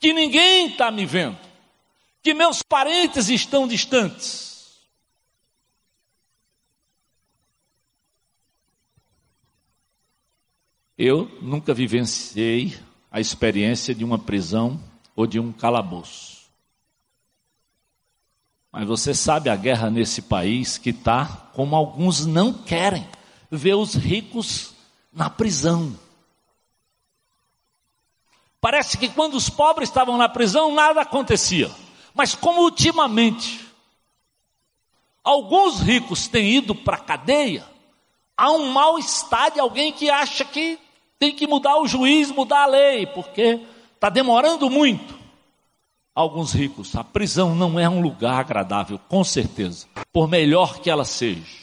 Que 0.00 0.14
ninguém 0.14 0.68
está 0.68 0.90
me 0.90 1.04
vendo, 1.04 1.38
que 2.22 2.32
meus 2.32 2.62
parentes 2.62 3.28
estão 3.28 3.68
distantes. 3.68 4.51
Eu 10.96 11.30
nunca 11.40 11.72
vivenciei 11.72 12.78
a 13.10 13.20
experiência 13.20 13.94
de 13.94 14.04
uma 14.04 14.18
prisão 14.18 14.80
ou 15.16 15.26
de 15.26 15.38
um 15.40 15.52
calabouço. 15.52 16.42
Mas 18.70 18.86
você 18.86 19.12
sabe 19.12 19.50
a 19.50 19.56
guerra 19.56 19.90
nesse 19.90 20.22
país 20.22 20.78
que 20.78 20.90
está 20.90 21.26
como 21.54 21.76
alguns 21.76 22.24
não 22.24 22.52
querem 22.52 23.06
ver 23.50 23.74
os 23.74 23.94
ricos 23.94 24.72
na 25.12 25.28
prisão. 25.28 25.94
Parece 28.62 28.96
que 28.96 29.08
quando 29.08 29.34
os 29.34 29.50
pobres 29.50 29.88
estavam 29.90 30.16
na 30.16 30.28
prisão 30.28 30.74
nada 30.74 31.02
acontecia. 31.02 31.70
Mas 32.14 32.34
como 32.34 32.62
ultimamente 32.62 33.60
alguns 35.22 35.80
ricos 35.80 36.26
têm 36.28 36.56
ido 36.56 36.74
para 36.74 36.96
a 36.96 37.00
cadeia, 37.00 37.66
há 38.36 38.50
um 38.50 38.70
mal-estar 38.70 39.50
de 39.50 39.60
alguém 39.60 39.92
que 39.92 40.10
acha 40.10 40.44
que 40.44 40.78
tem 41.18 41.34
que 41.34 41.46
mudar 41.46 41.78
o 41.78 41.86
juiz, 41.86 42.30
mudar 42.30 42.64
a 42.64 42.66
lei, 42.66 43.06
porque 43.06 43.60
está 43.94 44.08
demorando 44.08 44.68
muito. 44.68 45.18
Alguns 46.14 46.52
ricos, 46.52 46.94
a 46.94 47.02
prisão 47.02 47.54
não 47.54 47.78
é 47.78 47.88
um 47.88 48.02
lugar 48.02 48.40
agradável, 48.40 48.98
com 49.08 49.24
certeza, 49.24 49.86
por 50.12 50.28
melhor 50.28 50.80
que 50.80 50.90
ela 50.90 51.04
seja. 51.04 51.62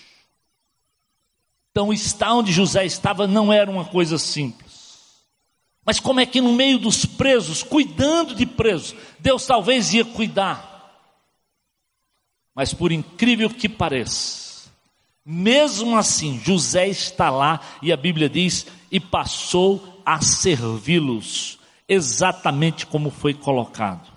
Então, 1.72 1.94
estar 1.94 2.34
onde 2.34 2.52
José 2.52 2.86
estava 2.86 3.28
não 3.28 3.54
era 3.54 3.70
uma 3.70 3.86
coisa 3.86 4.18
simples. 4.18 4.70
Mas 5.86 6.00
como 6.00 6.20
é 6.20 6.26
que 6.26 6.42
no 6.42 6.54
meio 6.54 6.80
dos 6.80 7.06
presos, 7.06 7.64
cuidando 7.64 8.34
de 8.36 8.46
presos, 8.46 8.96
Deus 9.20 9.46
talvez 9.46 9.94
ia 9.94 10.06
cuidar. 10.06 10.68
Mas 12.56 12.74
por 12.74 12.92
incrível 12.92 13.50
que 13.50 13.70
pareça, 13.70 14.49
mesmo 15.32 15.96
assim, 15.96 16.42
José 16.44 16.88
está 16.88 17.30
lá 17.30 17.60
e 17.84 17.94
a 17.94 17.98
Bíblia 17.98 18.28
diz: 18.28 18.66
e 18.92 19.00
passou 19.00 20.02
a 20.04 20.20
servi-los, 20.22 21.60
exatamente 21.88 22.88
como 22.88 23.12
foi 23.12 23.36
colocado. 23.36 24.10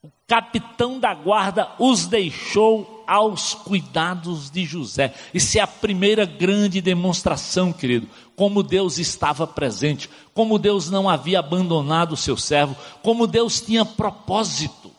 O 0.00 0.08
capitão 0.28 1.00
da 1.00 1.12
guarda 1.12 1.72
os 1.76 2.06
deixou 2.06 3.02
aos 3.04 3.52
cuidados 3.52 4.48
de 4.48 4.64
José. 4.64 5.12
Isso 5.34 5.58
é 5.58 5.60
a 5.60 5.66
primeira 5.66 6.24
grande 6.24 6.80
demonstração, 6.80 7.72
querido, 7.72 8.08
como 8.36 8.62
Deus 8.62 8.96
estava 8.98 9.44
presente, 9.44 10.08
como 10.32 10.56
Deus 10.56 10.88
não 10.88 11.08
havia 11.08 11.40
abandonado 11.40 12.12
o 12.12 12.16
seu 12.16 12.36
servo, 12.36 12.76
como 13.02 13.26
Deus 13.26 13.60
tinha 13.60 13.84
propósito. 13.84 14.92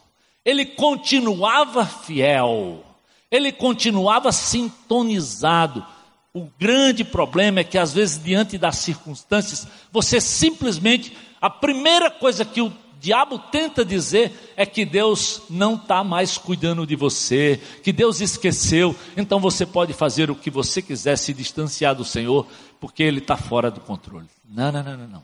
Ele 0.43 0.65
continuava 0.65 1.85
fiel 1.85 2.83
ele 3.31 3.51
continuava 3.51 4.31
sintonizado. 4.31 5.85
O 6.33 6.47
grande 6.59 7.03
problema 7.03 7.59
é 7.59 7.63
que, 7.63 7.77
às 7.77 7.93
vezes, 7.93 8.21
diante 8.21 8.57
das 8.57 8.77
circunstâncias, 8.77 9.67
você 9.91 10.21
simplesmente, 10.21 11.15
a 11.41 11.49
primeira 11.49 12.09
coisa 12.09 12.45
que 12.45 12.61
o 12.61 12.71
diabo 12.99 13.39
tenta 13.39 13.83
dizer 13.85 14.53
é 14.55 14.65
que 14.65 14.85
Deus 14.85 15.41
não 15.49 15.75
está 15.75 16.03
mais 16.03 16.37
cuidando 16.37 16.85
de 16.85 16.95
você, 16.95 17.59
que 17.83 17.91
Deus 17.91 18.19
esqueceu, 18.19 18.95
então 19.15 19.39
você 19.39 19.65
pode 19.65 19.93
fazer 19.93 20.29
o 20.29 20.35
que 20.35 20.51
você 20.51 20.81
quiser, 20.81 21.17
se 21.17 21.33
distanciar 21.33 21.95
do 21.95 22.05
Senhor, 22.05 22.45
porque 22.79 23.01
Ele 23.01 23.19
está 23.19 23.37
fora 23.37 23.71
do 23.71 23.79
controle. 23.79 24.27
Não, 24.47 24.71
não, 24.71 24.83
não, 24.83 24.97
não, 24.97 25.07
não. 25.07 25.23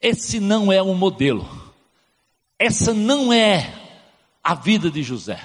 Esse 0.00 0.40
não 0.40 0.72
é 0.72 0.82
o 0.82 0.94
modelo. 0.94 1.48
Essa 2.58 2.92
não 2.92 3.32
é 3.32 3.72
a 4.42 4.54
vida 4.54 4.90
de 4.90 5.02
José 5.02 5.40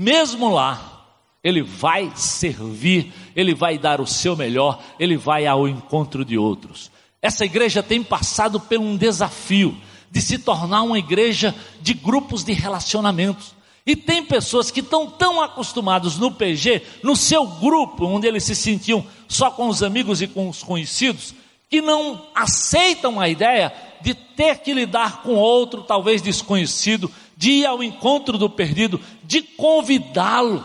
mesmo 0.00 0.48
lá, 0.48 1.04
ele 1.44 1.60
vai 1.60 2.10
servir, 2.14 3.12
ele 3.36 3.54
vai 3.54 3.76
dar 3.76 4.00
o 4.00 4.06
seu 4.06 4.34
melhor, 4.34 4.82
ele 4.98 5.14
vai 5.14 5.46
ao 5.46 5.68
encontro 5.68 6.24
de 6.24 6.38
outros. 6.38 6.90
Essa 7.20 7.44
igreja 7.44 7.82
tem 7.82 8.02
passado 8.02 8.58
por 8.58 8.78
um 8.78 8.96
desafio 8.96 9.76
de 10.10 10.22
se 10.22 10.38
tornar 10.38 10.84
uma 10.84 10.98
igreja 10.98 11.54
de 11.82 11.92
grupos 11.92 12.42
de 12.42 12.54
relacionamentos. 12.54 13.54
E 13.84 13.94
tem 13.94 14.24
pessoas 14.24 14.70
que 14.70 14.80
estão 14.80 15.06
tão 15.06 15.42
acostumados 15.42 16.16
no 16.16 16.30
PG, 16.30 16.80
no 17.02 17.14
seu 17.14 17.46
grupo, 17.46 18.06
onde 18.06 18.26
eles 18.26 18.44
se 18.44 18.54
sentiam 18.54 19.04
só 19.28 19.50
com 19.50 19.68
os 19.68 19.82
amigos 19.82 20.22
e 20.22 20.26
com 20.26 20.48
os 20.48 20.62
conhecidos, 20.62 21.34
que 21.68 21.82
não 21.82 22.26
aceitam 22.34 23.20
a 23.20 23.28
ideia 23.28 23.70
de 24.00 24.14
ter 24.14 24.60
que 24.60 24.72
lidar 24.72 25.22
com 25.22 25.34
outro, 25.34 25.82
talvez 25.82 26.22
desconhecido, 26.22 27.10
de 27.40 27.52
ir 27.52 27.64
ao 27.64 27.82
encontro 27.82 28.36
do 28.36 28.50
perdido, 28.50 29.00
de 29.24 29.40
convidá-lo 29.40 30.62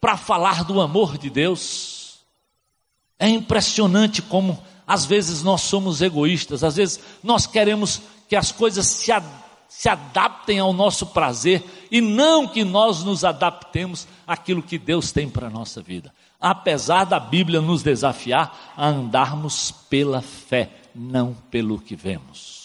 para 0.00 0.16
falar 0.16 0.64
do 0.64 0.80
amor 0.80 1.18
de 1.18 1.28
Deus. 1.28 2.20
É 3.18 3.28
impressionante 3.28 4.22
como 4.22 4.58
às 4.86 5.04
vezes 5.04 5.42
nós 5.42 5.60
somos 5.60 6.00
egoístas, 6.00 6.64
às 6.64 6.76
vezes 6.76 6.98
nós 7.22 7.46
queremos 7.46 8.00
que 8.26 8.34
as 8.34 8.50
coisas 8.50 8.86
se, 8.86 9.12
se 9.68 9.86
adaptem 9.90 10.58
ao 10.58 10.72
nosso 10.72 11.08
prazer 11.08 11.62
e 11.90 12.00
não 12.00 12.48
que 12.48 12.64
nós 12.64 13.04
nos 13.04 13.22
adaptemos 13.22 14.08
àquilo 14.26 14.62
que 14.62 14.78
Deus 14.78 15.12
tem 15.12 15.28
para 15.28 15.48
a 15.48 15.50
nossa 15.50 15.82
vida. 15.82 16.10
Apesar 16.40 17.04
da 17.04 17.20
Bíblia 17.20 17.60
nos 17.60 17.82
desafiar 17.82 18.72
a 18.74 18.86
andarmos 18.86 19.72
pela 19.90 20.22
fé, 20.22 20.70
não 20.94 21.36
pelo 21.50 21.78
que 21.78 21.94
vemos. 21.94 22.57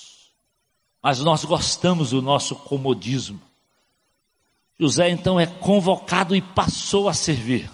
Mas 1.03 1.19
nós 1.19 1.43
gostamos 1.43 2.11
do 2.11 2.21
nosso 2.21 2.55
comodismo. 2.55 3.41
José 4.79 5.09
então 5.09 5.37
é 5.37 5.45
convocado 5.45 6.33
e 6.33 6.41
passou 6.41 7.09
a 7.09 7.13
servir. 7.13 7.69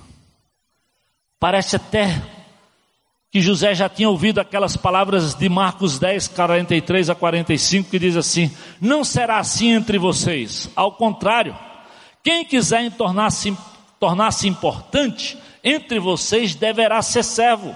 Parece 1.39 1.75
até 1.75 2.21
que 3.31 3.39
José 3.39 3.75
já 3.75 3.87
tinha 3.87 4.09
ouvido 4.09 4.41
aquelas 4.41 4.75
palavras 4.75 5.35
de 5.35 5.47
Marcos 5.47 5.99
10, 5.99 6.29
43 6.29 7.11
a 7.11 7.15
45, 7.15 7.89
que 7.89 7.99
diz 7.99 8.17
assim: 8.17 8.51
Não 8.81 9.03
será 9.03 9.37
assim 9.37 9.73
entre 9.73 9.99
vocês, 9.99 10.67
ao 10.75 10.93
contrário, 10.93 11.55
quem 12.23 12.43
quiser 12.43 12.91
tornar-se 12.91 13.55
tornar 13.99 14.31
importante 14.43 15.37
entre 15.63 15.99
vocês 15.99 16.55
deverá 16.55 17.01
ser 17.01 17.23
servo. 17.23 17.75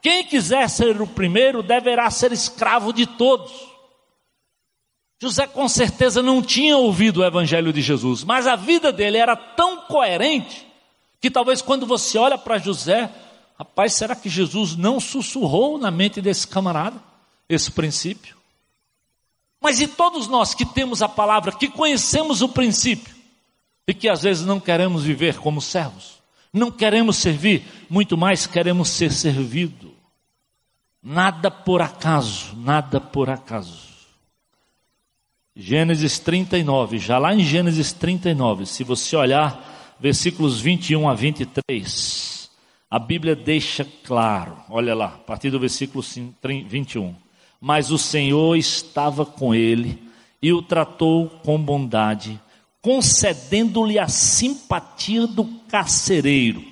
Quem 0.00 0.24
quiser 0.24 0.68
ser 0.68 1.00
o 1.00 1.06
primeiro 1.06 1.62
deverá 1.62 2.10
ser 2.10 2.32
escravo 2.32 2.92
de 2.92 3.06
todos. 3.06 3.71
José 5.22 5.46
com 5.46 5.68
certeza 5.68 6.20
não 6.20 6.42
tinha 6.42 6.76
ouvido 6.76 7.20
o 7.20 7.24
evangelho 7.24 7.72
de 7.72 7.80
Jesus, 7.80 8.24
mas 8.24 8.46
a 8.46 8.56
vida 8.56 8.92
dele 8.92 9.18
era 9.18 9.36
tão 9.36 9.82
coerente 9.82 10.66
que 11.20 11.30
talvez 11.30 11.62
quando 11.62 11.86
você 11.86 12.18
olha 12.18 12.36
para 12.36 12.58
José, 12.58 13.08
Rapaz, 13.62 13.92
será 13.92 14.16
que 14.16 14.28
Jesus 14.28 14.74
não 14.74 14.98
sussurrou 14.98 15.78
na 15.78 15.88
mente 15.88 16.20
desse 16.20 16.48
camarada 16.48 17.00
esse 17.48 17.70
princípio? 17.70 18.36
Mas 19.60 19.80
e 19.80 19.86
todos 19.86 20.26
nós 20.26 20.52
que 20.52 20.66
temos 20.66 21.00
a 21.00 21.08
palavra, 21.08 21.52
que 21.52 21.68
conhecemos 21.68 22.42
o 22.42 22.48
princípio 22.48 23.14
e 23.86 23.94
que 23.94 24.08
às 24.08 24.24
vezes 24.24 24.44
não 24.44 24.58
queremos 24.58 25.04
viver 25.04 25.38
como 25.38 25.60
servos, 25.60 26.20
não 26.52 26.72
queremos 26.72 27.18
servir, 27.18 27.64
muito 27.88 28.16
mais 28.16 28.44
queremos 28.48 28.88
ser 28.88 29.12
servido. 29.12 29.94
Nada 31.00 31.48
por 31.48 31.80
acaso, 31.80 32.56
nada 32.56 33.00
por 33.00 33.30
acaso. 33.30 33.81
Gênesis 35.54 36.18
39, 36.18 36.98
já 36.98 37.18
lá 37.18 37.34
em 37.34 37.44
Gênesis 37.44 37.92
39, 37.92 38.64
se 38.64 38.82
você 38.82 39.14
olhar 39.14 39.94
versículos 40.00 40.58
21 40.58 41.06
a 41.06 41.12
23, 41.12 42.50
a 42.90 42.98
Bíblia 42.98 43.36
deixa 43.36 43.86
claro, 44.02 44.56
olha 44.70 44.94
lá, 44.94 45.08
a 45.08 45.18
partir 45.18 45.50
do 45.50 45.60
versículo 45.60 46.02
21. 46.42 47.14
Mas 47.60 47.90
o 47.90 47.98
Senhor 47.98 48.56
estava 48.56 49.26
com 49.26 49.54
ele 49.54 50.02
e 50.40 50.54
o 50.54 50.62
tratou 50.62 51.28
com 51.28 51.62
bondade, 51.62 52.40
concedendo-lhe 52.80 53.98
a 53.98 54.08
simpatia 54.08 55.26
do 55.26 55.44
carcereiro. 55.68 56.64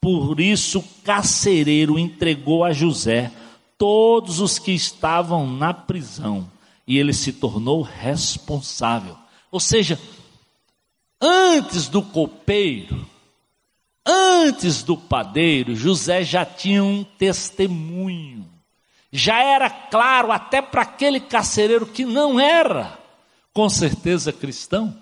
Por 0.00 0.40
isso 0.40 0.80
o 0.80 0.84
carcereiro 1.04 2.00
entregou 2.00 2.64
a 2.64 2.72
José 2.72 3.30
todos 3.78 4.40
os 4.40 4.58
que 4.58 4.72
estavam 4.72 5.48
na 5.48 5.72
prisão 5.72 6.52
e 6.86 6.98
ele 6.98 7.12
se 7.12 7.32
tornou 7.32 7.82
responsável. 7.82 9.16
Ou 9.50 9.60
seja, 9.60 9.98
antes 11.20 11.88
do 11.88 12.02
copeiro, 12.02 13.06
Antes 14.06 14.82
do 14.82 14.98
padeiro, 14.98 15.74
José 15.74 16.22
já 16.22 16.44
tinha 16.44 16.84
um 16.84 17.02
testemunho. 17.02 18.46
Já 19.10 19.42
era 19.42 19.70
claro 19.70 20.30
até 20.30 20.60
para 20.60 20.82
aquele 20.82 21.20
carcereiro 21.20 21.86
que 21.86 22.04
não 22.04 22.38
era, 22.38 22.98
com 23.52 23.68
certeza, 23.68 24.32
cristão. 24.32 24.94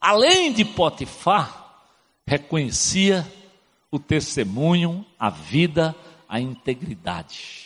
Além 0.00 0.52
de 0.52 0.64
Potifar, 0.64 1.84
reconhecia 2.26 3.30
o 3.90 3.98
testemunho, 3.98 5.04
a 5.18 5.28
vida, 5.28 5.94
a 6.28 6.40
integridade. 6.40 7.65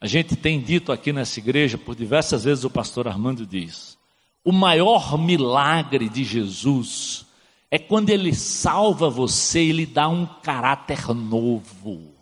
A 0.00 0.06
gente 0.06 0.36
tem 0.36 0.60
dito 0.60 0.92
aqui 0.92 1.12
nessa 1.12 1.38
igreja, 1.38 1.78
por 1.78 1.94
diversas 1.94 2.44
vezes 2.44 2.64
o 2.64 2.70
pastor 2.70 3.08
Armando 3.08 3.46
diz: 3.46 3.96
o 4.44 4.52
maior 4.52 5.18
milagre 5.18 6.08
de 6.08 6.22
Jesus 6.22 7.26
é 7.70 7.78
quando 7.78 8.10
Ele 8.10 8.34
salva 8.34 9.08
você 9.08 9.64
e 9.64 9.72
lhe 9.72 9.86
dá 9.86 10.08
um 10.08 10.26
caráter 10.42 11.08
novo, 11.14 12.12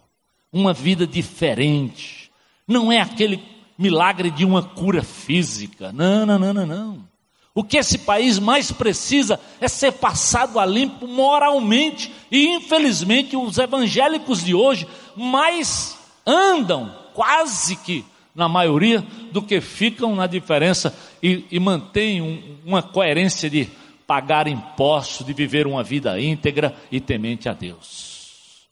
uma 0.52 0.72
vida 0.72 1.06
diferente. 1.06 2.30
Não 2.66 2.90
é 2.90 3.00
aquele 3.00 3.42
milagre 3.76 4.30
de 4.30 4.44
uma 4.44 4.62
cura 4.62 5.02
física. 5.02 5.92
Não, 5.92 6.24
não, 6.24 6.38
não, 6.38 6.54
não, 6.54 6.66
não. 6.66 7.08
O 7.54 7.62
que 7.62 7.76
esse 7.76 7.98
país 7.98 8.38
mais 8.38 8.72
precisa 8.72 9.38
é 9.60 9.68
ser 9.68 9.92
passado 9.92 10.58
a 10.58 10.66
limpo 10.66 11.06
moralmente. 11.06 12.12
E 12.30 12.48
infelizmente 12.48 13.37
os 13.37 13.58
evangélicos 13.58 14.42
de 14.42 14.54
hoje 14.54 14.88
mais 15.16 15.96
andam, 16.26 17.03
quase 17.14 17.77
que 17.77 18.05
na 18.35 18.48
maioria, 18.48 19.00
do 19.31 19.40
que 19.40 19.61
ficam 19.61 20.14
na 20.16 20.27
diferença 20.27 20.94
e, 21.22 21.46
e 21.50 21.61
mantêm 21.61 22.20
um, 22.20 22.59
uma 22.64 22.83
coerência 22.83 23.48
de 23.48 23.70
pagar 24.07 24.48
impostos, 24.48 25.24
de 25.24 25.33
viver 25.33 25.66
uma 25.66 25.83
vida 25.83 26.20
íntegra 26.20 26.77
e 26.90 27.00
temente 27.00 27.48
a 27.48 27.55
Deus. 27.55 28.68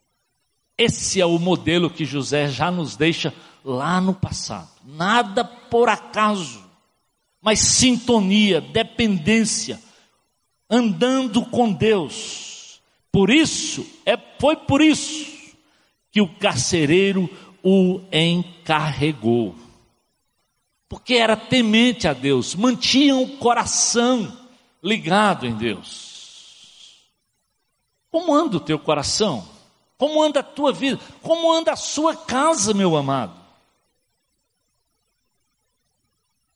Esse 0.77 1.21
é 1.21 1.27
o 1.27 1.39
modelo 1.39 1.89
que 1.89 2.05
José 2.05 2.49
já 2.49 2.71
nos 2.71 2.97
deixa 2.97 3.33
lá 3.65 4.01
no 4.01 4.13
passado. 4.13 4.69
Nada 4.85 5.45
por 5.45 5.89
acaso, 5.89 6.65
mas 7.41 7.61
sintonia, 7.61 8.61
dependência, 8.61 9.81
andando 10.69 11.45
com 11.47 11.73
Deus. 11.73 12.81
Por 13.13 13.31
isso, 13.31 13.87
é, 14.05 14.19
foi 14.39 14.57
por 14.57 14.83
isso 14.83 15.31
que 16.11 16.21
o 16.21 16.29
carcereiro 16.29 17.31
o 17.62 18.01
encarregou. 18.12 19.55
Porque 20.88 21.14
era 21.14 21.37
temente 21.37 22.07
a 22.07 22.12
Deus, 22.12 22.55
mantinha 22.55 23.16
o 23.16 23.38
coração 23.38 24.37
ligado 24.83 25.46
em 25.46 25.55
Deus. 25.55 27.03
Como 28.11 28.35
anda 28.35 28.59
o 28.59 28.61
teu 28.61 28.79
coração? 28.79 29.48
Como 29.96 30.22
anda 30.22 30.40
a 30.40 30.42
tua 30.42 30.72
vida? 30.72 31.01
Como 31.22 31.53
anda 31.53 31.72
a 31.72 31.77
sua 31.77 32.14
casa, 32.14 32.75
meu 32.75 32.96
amado? 32.96 33.40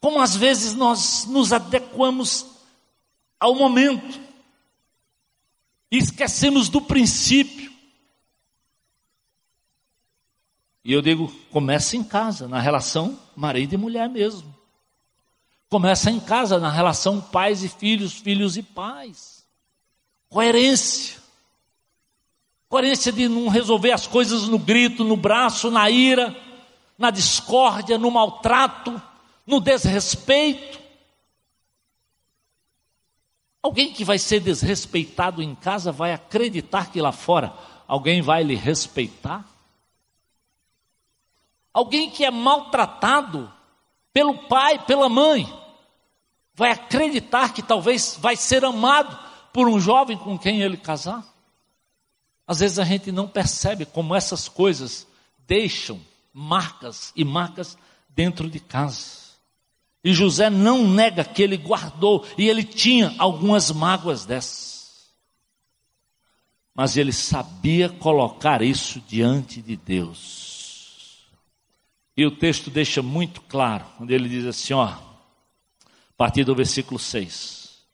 Como 0.01 0.21
às 0.21 0.37
vezes 0.37 0.75
nós 0.75 1.25
nos 1.27 1.53
adequamos 1.53 2.47
ao 3.41 3.55
momento 3.55 4.21
e 5.91 5.99
esquecemos 5.99 6.69
do 6.69 6.81
princípio. 6.81 7.73
E 10.87 10.93
eu 10.93 11.03
digo, 11.03 11.27
começa 11.51 11.97
em 11.97 12.05
casa, 12.05 12.47
na 12.47 12.61
relação 12.61 13.19
marido 13.35 13.73
e 13.73 13.77
mulher 13.77 14.09
mesmo. 14.09 14.55
Começa 15.69 16.13
em 16.13 16.21
casa, 16.21 16.61
na 16.61 16.71
relação 16.71 17.21
pais 17.21 17.65
e 17.65 17.69
filhos, 17.69 18.13
filhos 18.13 18.57
e 18.57 18.63
pais. 18.63 19.45
Coerência. 20.29 21.19
Coerência 22.69 23.11
de 23.11 23.29
não 23.29 23.49
resolver 23.49 23.91
as 23.91 24.07
coisas 24.07 24.47
no 24.47 24.61
grito, 24.61 25.03
no 25.03 25.17
braço, 25.17 25.73
na 25.73 25.91
ira, 25.91 26.33
na 26.97 27.11
discórdia, 27.11 27.99
no 27.99 28.09
maltrato, 28.09 29.03
no 29.45 29.59
desrespeito. 29.59 30.79
Alguém 33.61 33.93
que 33.93 34.05
vai 34.05 34.21
ser 34.21 34.39
desrespeitado 34.39 35.43
em 35.43 35.53
casa 35.53 35.91
vai 35.91 36.13
acreditar 36.13 36.93
que 36.93 37.01
lá 37.01 37.11
fora 37.11 37.53
alguém 37.89 38.23
vai 38.23 38.45
lhe 38.45 38.55
respeitar? 38.55 39.56
Alguém 41.77 42.09
que 42.09 42.25
é 42.25 42.31
maltratado 42.31 43.53
pelo 44.11 44.49
pai, 44.49 44.83
pela 44.87 45.11
mãe, 45.11 45.47
vai 46.55 46.71
acreditar 46.71 47.53
que 47.53 47.61
talvez 47.61 48.17
vai 48.19 48.35
ser 48.35 48.65
amado 48.65 49.15
por 49.53 49.69
um 49.69 49.79
jovem 49.79 50.17
com 50.17 50.39
quem 50.39 50.63
ele 50.63 50.79
casar? 50.79 51.23
Às 52.47 52.61
vezes 52.61 52.79
a 52.79 52.85
gente 52.85 53.13
não 53.13 53.29
percebe 53.29 53.85
como 53.85 54.15
essas 54.15 54.49
coisas 54.49 55.07
deixam 55.47 56.01
marcas 56.33 57.13
e 57.15 57.27
marcas 57.27 57.77
dentro 58.09 58.49
de 58.49 58.59
casa. 58.59 59.27
E 60.03 60.15
José 60.15 60.49
não 60.49 60.89
nega 60.89 61.25
que 61.25 61.43
ele 61.43 61.59
guardou, 61.59 62.25
e 62.39 62.49
ele 62.49 62.65
tinha 62.65 63.15
algumas 63.19 63.71
mágoas 63.71 64.25
dessas. 64.25 65.11
Mas 66.75 66.97
ele 66.97 67.13
sabia 67.13 67.91
colocar 67.91 68.63
isso 68.63 68.99
diante 69.07 69.61
de 69.61 69.77
Deus. 69.77 70.46
E 72.17 72.25
o 72.25 72.31
texto 72.31 72.71
deixa 72.71 73.03
muito 73.03 73.43
claro, 73.43 73.85
quando 73.99 74.11
ele 74.11 74.29
diz 74.29 74.47
assim, 74.47 74.73
ó, 74.73 74.85
a 74.85 75.01
partir 76.17 76.45
do 76.45 76.55
versículo 76.55 76.99
6. 76.99 77.85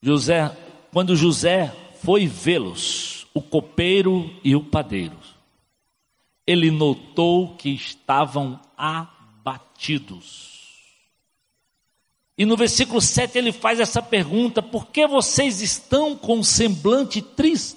José, 0.00 0.56
quando 0.92 1.16
José 1.16 1.74
foi 2.00 2.26
vê-los, 2.26 3.26
o 3.34 3.42
copeiro 3.42 4.30
e 4.44 4.54
o 4.54 4.62
padeiro, 4.62 5.18
ele 6.46 6.70
notou 6.70 7.56
que 7.56 7.70
estavam 7.70 8.60
abatidos. 8.76 10.58
E 12.36 12.46
no 12.46 12.56
versículo 12.56 13.00
7 13.00 13.36
ele 13.36 13.50
faz 13.50 13.80
essa 13.80 14.00
pergunta: 14.00 14.62
por 14.62 14.86
que 14.86 15.06
vocês 15.08 15.60
estão 15.60 16.16
com 16.16 16.42
semblante 16.42 17.20
triste? 17.20 17.76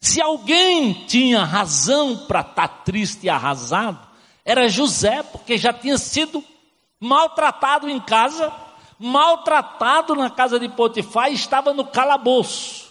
Se 0.00 0.20
alguém 0.20 0.92
tinha 1.06 1.44
razão 1.44 2.16
para 2.26 2.40
estar 2.40 2.68
tá 2.68 2.68
triste 2.68 3.26
e 3.26 3.28
arrasado, 3.28 4.06
era 4.44 4.68
José, 4.68 5.22
porque 5.24 5.58
já 5.58 5.72
tinha 5.72 5.98
sido 5.98 6.42
maltratado 7.00 7.88
em 7.88 8.00
casa, 8.00 8.52
maltratado 8.98 10.14
na 10.14 10.30
casa 10.30 10.60
de 10.60 10.68
Potifar 10.68 11.30
e 11.30 11.34
estava 11.34 11.72
no 11.74 11.84
calabouço. 11.84 12.86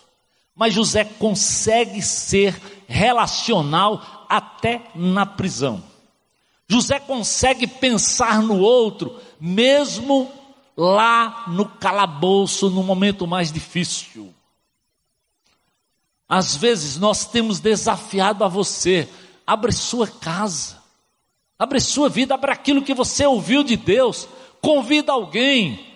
Mas 0.53 0.73
José 0.73 1.03
consegue 1.03 2.01
ser 2.01 2.59
relacional 2.87 4.25
até 4.29 4.81
na 4.93 5.25
prisão. 5.25 5.81
José 6.67 6.99
consegue 6.99 7.67
pensar 7.67 8.41
no 8.41 8.59
outro, 8.59 9.19
mesmo 9.39 10.31
lá 10.75 11.45
no 11.47 11.65
calabouço, 11.65 12.69
no 12.69 12.83
momento 12.83 13.25
mais 13.25 13.51
difícil. 13.51 14.34
Às 16.27 16.55
vezes 16.55 16.97
nós 16.97 17.25
temos 17.25 17.59
desafiado 17.59 18.43
a 18.43 18.47
você, 18.47 19.07
abre 19.45 19.71
sua 19.71 20.07
casa, 20.07 20.81
abre 21.57 21.79
sua 21.79 22.09
vida, 22.09 22.33
abre 22.33 22.51
aquilo 22.51 22.81
que 22.81 22.93
você 22.93 23.25
ouviu 23.25 23.63
de 23.63 23.77
Deus, 23.77 24.27
convida 24.61 25.11
alguém, 25.11 25.95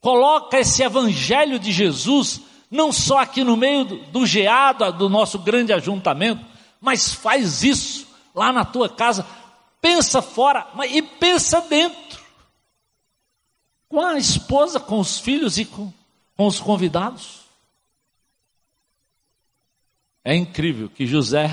coloca 0.00 0.58
esse 0.58 0.82
evangelho 0.82 1.58
de 1.58 1.70
Jesus, 1.70 2.40
não 2.70 2.92
só 2.92 3.18
aqui 3.18 3.44
no 3.44 3.56
meio 3.56 3.84
do, 3.84 3.96
do 4.06 4.26
geado, 4.26 4.90
do 4.92 5.08
nosso 5.08 5.38
grande 5.38 5.72
ajuntamento, 5.72 6.44
mas 6.80 7.12
faz 7.12 7.62
isso 7.62 8.06
lá 8.34 8.52
na 8.52 8.64
tua 8.64 8.88
casa, 8.88 9.26
pensa 9.80 10.22
fora 10.22 10.66
e 10.90 11.02
pensa 11.02 11.60
dentro, 11.60 12.18
com 13.88 14.00
a 14.00 14.18
esposa, 14.18 14.80
com 14.80 14.98
os 14.98 15.18
filhos 15.18 15.58
e 15.58 15.64
com, 15.64 15.92
com 16.36 16.46
os 16.46 16.60
convidados. 16.60 17.37
É 20.28 20.36
incrível 20.36 20.90
que 20.90 21.06
José 21.06 21.48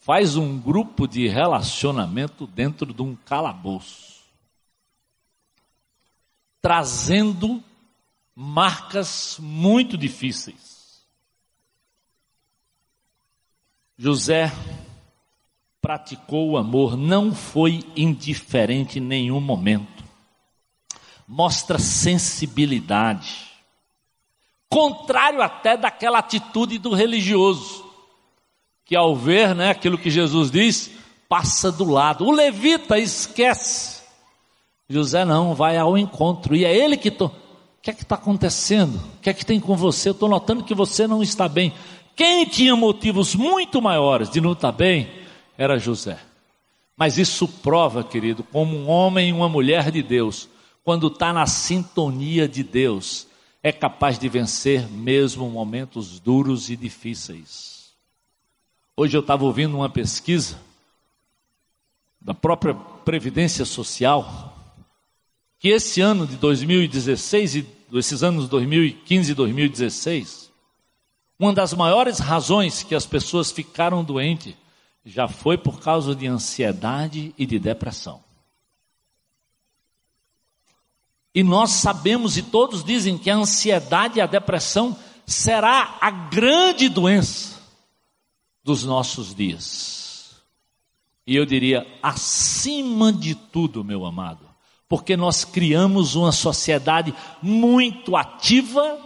faz 0.00 0.36
um 0.36 0.60
grupo 0.60 1.08
de 1.08 1.26
relacionamento 1.26 2.46
dentro 2.46 2.92
de 2.92 3.00
um 3.00 3.16
calabouço, 3.16 4.24
trazendo 6.60 7.64
marcas 8.34 9.38
muito 9.40 9.96
difíceis. 9.96 11.02
José 13.96 14.52
praticou 15.80 16.50
o 16.50 16.58
amor, 16.58 16.94
não 16.94 17.34
foi 17.34 17.90
indiferente 17.96 18.98
em 18.98 19.02
nenhum 19.02 19.40
momento. 19.40 20.04
Mostra 21.26 21.78
sensibilidade 21.78 23.45
contrário 24.76 25.40
até 25.40 25.74
daquela 25.74 26.18
atitude 26.18 26.76
do 26.76 26.92
religioso, 26.92 27.82
que 28.84 28.94
ao 28.94 29.16
ver 29.16 29.54
né, 29.54 29.70
aquilo 29.70 29.96
que 29.96 30.10
Jesus 30.10 30.50
diz, 30.50 30.90
passa 31.26 31.72
do 31.72 31.90
lado. 31.90 32.26
O 32.26 32.30
levita 32.30 32.98
esquece. 32.98 34.02
José 34.86 35.24
não, 35.24 35.54
vai 35.54 35.78
ao 35.78 35.96
encontro, 35.96 36.54
e 36.54 36.66
é 36.66 36.76
ele 36.76 36.98
que. 36.98 37.10
To... 37.10 37.24
O 37.24 37.32
que 37.80 37.88
é 37.90 37.94
que 37.94 38.02
está 38.02 38.16
acontecendo? 38.16 38.96
O 38.96 39.20
que 39.22 39.30
é 39.30 39.32
que 39.32 39.46
tem 39.46 39.58
com 39.58 39.74
você? 39.76 40.10
Eu 40.10 40.12
estou 40.12 40.28
notando 40.28 40.62
que 40.62 40.74
você 40.74 41.06
não 41.06 41.22
está 41.22 41.48
bem. 41.48 41.72
Quem 42.14 42.44
tinha 42.44 42.76
motivos 42.76 43.34
muito 43.34 43.80
maiores 43.80 44.28
de 44.28 44.42
não 44.42 44.52
estar 44.52 44.72
bem 44.72 45.08
era 45.56 45.78
José. 45.78 46.18
Mas 46.94 47.16
isso 47.16 47.48
prova, 47.48 48.04
querido, 48.04 48.42
como 48.42 48.76
um 48.76 48.90
homem 48.90 49.30
e 49.30 49.32
uma 49.32 49.48
mulher 49.48 49.90
de 49.90 50.02
Deus, 50.02 50.50
quando 50.84 51.06
está 51.06 51.32
na 51.32 51.46
sintonia 51.46 52.46
de 52.46 52.62
Deus, 52.62 53.26
é 53.62 53.72
capaz 53.72 54.18
de 54.18 54.28
vencer 54.28 54.88
mesmo 54.88 55.48
momentos 55.50 56.20
duros 56.20 56.70
e 56.70 56.76
difíceis. 56.76 57.90
Hoje 58.96 59.16
eu 59.16 59.20
estava 59.20 59.44
ouvindo 59.44 59.76
uma 59.76 59.88
pesquisa 59.88 60.58
da 62.20 62.34
própria 62.34 62.74
Previdência 62.74 63.64
Social, 63.64 64.56
que 65.58 65.68
esse 65.68 66.00
ano 66.00 66.26
de 66.26 66.36
2016 66.36 67.56
e 67.56 67.66
esses 67.92 68.22
anos 68.22 68.48
2015 68.48 69.32
e 69.32 69.34
2016, 69.34 70.50
uma 71.38 71.52
das 71.52 71.72
maiores 71.72 72.18
razões 72.18 72.82
que 72.82 72.94
as 72.94 73.06
pessoas 73.06 73.50
ficaram 73.50 74.02
doentes 74.02 74.54
já 75.04 75.28
foi 75.28 75.56
por 75.56 75.78
causa 75.80 76.14
de 76.14 76.26
ansiedade 76.26 77.32
e 77.38 77.46
de 77.46 77.58
depressão. 77.58 78.25
E 81.36 81.44
nós 81.44 81.72
sabemos, 81.72 82.38
e 82.38 82.42
todos 82.42 82.82
dizem, 82.82 83.18
que 83.18 83.28
a 83.28 83.36
ansiedade 83.36 84.16
e 84.18 84.22
a 84.22 84.26
depressão 84.26 84.96
será 85.26 85.98
a 86.00 86.10
grande 86.10 86.88
doença 86.88 87.60
dos 88.64 88.84
nossos 88.84 89.34
dias. 89.34 90.36
E 91.26 91.36
eu 91.36 91.44
diria, 91.44 91.86
acima 92.02 93.12
de 93.12 93.34
tudo, 93.34 93.84
meu 93.84 94.06
amado, 94.06 94.48
porque 94.88 95.14
nós 95.14 95.44
criamos 95.44 96.14
uma 96.14 96.32
sociedade 96.32 97.14
muito 97.42 98.16
ativa, 98.16 98.98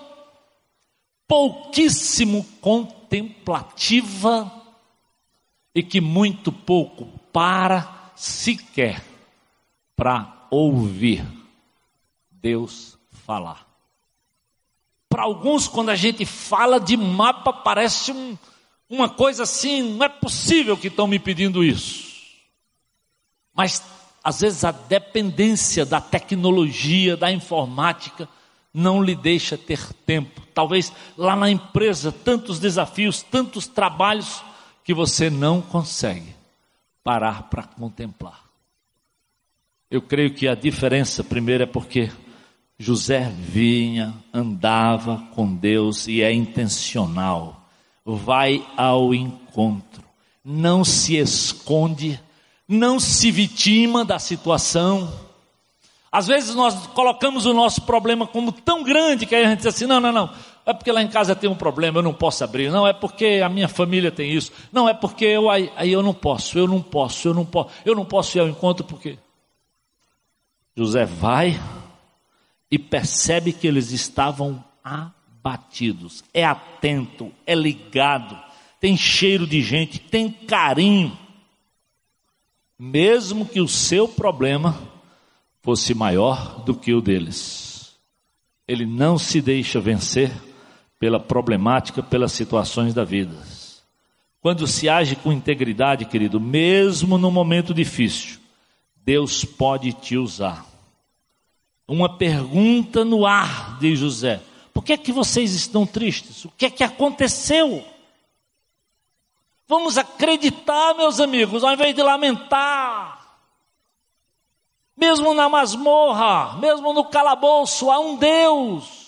pouquíssimo 1.26 2.44
contemplativa 2.60 4.52
e 5.74 5.82
que 5.82 6.00
muito 6.00 6.52
pouco 6.52 7.06
para 7.32 8.12
sequer 8.14 9.04
para 9.96 10.46
ouvir 10.48 11.39
Deus 12.40 12.98
falar. 13.10 13.66
Para 15.08 15.22
alguns, 15.22 15.66
quando 15.66 15.90
a 15.90 15.96
gente 15.96 16.24
fala 16.24 16.78
de 16.78 16.96
mapa, 16.96 17.52
parece 17.52 18.12
um, 18.12 18.38
uma 18.88 19.08
coisa 19.08 19.42
assim, 19.42 19.94
não 19.94 20.04
é 20.04 20.08
possível 20.08 20.76
que 20.76 20.88
estão 20.88 21.06
me 21.06 21.18
pedindo 21.18 21.64
isso. 21.64 22.10
Mas 23.54 23.82
às 24.22 24.40
vezes 24.40 24.64
a 24.64 24.70
dependência 24.70 25.84
da 25.84 26.00
tecnologia, 26.00 27.16
da 27.16 27.32
informática, 27.32 28.28
não 28.72 29.02
lhe 29.02 29.16
deixa 29.16 29.58
ter 29.58 29.92
tempo. 30.06 30.42
Talvez 30.54 30.92
lá 31.16 31.34
na 31.34 31.50
empresa, 31.50 32.12
tantos 32.12 32.60
desafios, 32.60 33.22
tantos 33.22 33.66
trabalhos, 33.66 34.42
que 34.84 34.94
você 34.94 35.30
não 35.30 35.60
consegue 35.60 36.34
parar 37.04 37.44
para 37.44 37.62
contemplar. 37.62 38.42
Eu 39.90 40.02
creio 40.02 40.34
que 40.34 40.48
a 40.48 40.54
diferença, 40.54 41.22
primeiro, 41.22 41.62
é 41.64 41.66
porque 41.66 42.10
José 42.82 43.30
vinha, 43.38 44.14
andava 44.32 45.22
com 45.34 45.54
Deus 45.54 46.08
e 46.08 46.22
é 46.22 46.32
intencional. 46.32 47.68
Vai 48.02 48.66
ao 48.74 49.12
encontro. 49.12 50.02
Não 50.42 50.82
se 50.82 51.14
esconde, 51.18 52.18
não 52.66 52.98
se 52.98 53.30
vitima 53.30 54.02
da 54.02 54.18
situação. 54.18 55.12
Às 56.10 56.26
vezes 56.26 56.54
nós 56.54 56.86
colocamos 56.86 57.44
o 57.44 57.52
nosso 57.52 57.82
problema 57.82 58.26
como 58.26 58.50
tão 58.50 58.82
grande 58.82 59.26
que 59.26 59.34
a 59.34 59.46
gente 59.46 59.58
diz 59.58 59.66
assim: 59.66 59.84
não, 59.84 60.00
não, 60.00 60.10
não, 60.10 60.30
é 60.64 60.72
porque 60.72 60.90
lá 60.90 61.02
em 61.02 61.08
casa 61.08 61.36
tem 61.36 61.50
um 61.50 61.54
problema, 61.54 61.98
eu 61.98 62.02
não 62.02 62.14
posso 62.14 62.42
abrir. 62.42 62.70
Não, 62.70 62.86
é 62.86 62.94
porque 62.94 63.42
a 63.44 63.50
minha 63.50 63.68
família 63.68 64.10
tem 64.10 64.32
isso. 64.32 64.52
Não, 64.72 64.88
é 64.88 64.94
porque 64.94 65.26
eu 65.26 65.50
aí, 65.50 65.70
aí 65.76 65.92
eu 65.92 66.02
não 66.02 66.14
posso, 66.14 66.58
eu 66.58 66.66
não 66.66 66.80
posso, 66.80 67.28
eu 67.28 67.34
não 67.34 67.44
posso, 67.44 67.68
eu 67.84 67.94
não 67.94 68.06
posso 68.06 68.38
ir 68.38 68.40
ao 68.40 68.48
encontro 68.48 68.86
porque. 68.86 69.18
José 70.74 71.04
vai, 71.04 71.60
e 72.70 72.78
percebe 72.78 73.52
que 73.52 73.66
eles 73.66 73.90
estavam 73.90 74.64
abatidos. 74.84 76.22
É 76.32 76.44
atento, 76.44 77.32
é 77.44 77.54
ligado, 77.54 78.38
tem 78.80 78.96
cheiro 78.96 79.46
de 79.46 79.60
gente, 79.60 79.98
tem 79.98 80.30
carinho. 80.30 81.18
Mesmo 82.78 83.44
que 83.44 83.60
o 83.60 83.68
seu 83.68 84.06
problema 84.06 84.78
fosse 85.62 85.92
maior 85.94 86.62
do 86.64 86.74
que 86.74 86.94
o 86.94 87.00
deles. 87.00 87.98
Ele 88.66 88.86
não 88.86 89.18
se 89.18 89.42
deixa 89.42 89.80
vencer 89.80 90.30
pela 90.98 91.18
problemática, 91.18 92.02
pelas 92.02 92.32
situações 92.32 92.94
da 92.94 93.04
vida. 93.04 93.36
Quando 94.40 94.66
se 94.66 94.88
age 94.88 95.16
com 95.16 95.32
integridade, 95.32 96.06
querido, 96.06 96.40
mesmo 96.40 97.18
no 97.18 97.30
momento 97.30 97.74
difícil, 97.74 98.38
Deus 99.04 99.44
pode 99.44 99.92
te 99.92 100.16
usar 100.16 100.69
uma 101.90 102.08
pergunta 102.16 103.04
no 103.04 103.26
ar 103.26 103.78
de 103.80 103.96
José: 103.96 104.40
Por 104.72 104.84
que 104.84 104.92
é 104.92 104.96
que 104.96 105.10
vocês 105.12 105.54
estão 105.54 105.84
tristes? 105.84 106.44
O 106.44 106.50
que 106.50 106.66
é 106.66 106.70
que 106.70 106.84
aconteceu? 106.84 107.84
Vamos 109.66 109.98
acreditar, 109.98 110.94
meus 110.94 111.18
amigos, 111.18 111.64
ao 111.64 111.72
invés 111.72 111.94
de 111.94 112.02
lamentar. 112.02 113.18
Mesmo 114.96 115.34
na 115.34 115.48
masmorra, 115.48 116.58
mesmo 116.58 116.92
no 116.92 117.04
calabouço, 117.04 117.90
há 117.90 117.98
um 117.98 118.16
Deus. 118.16 119.00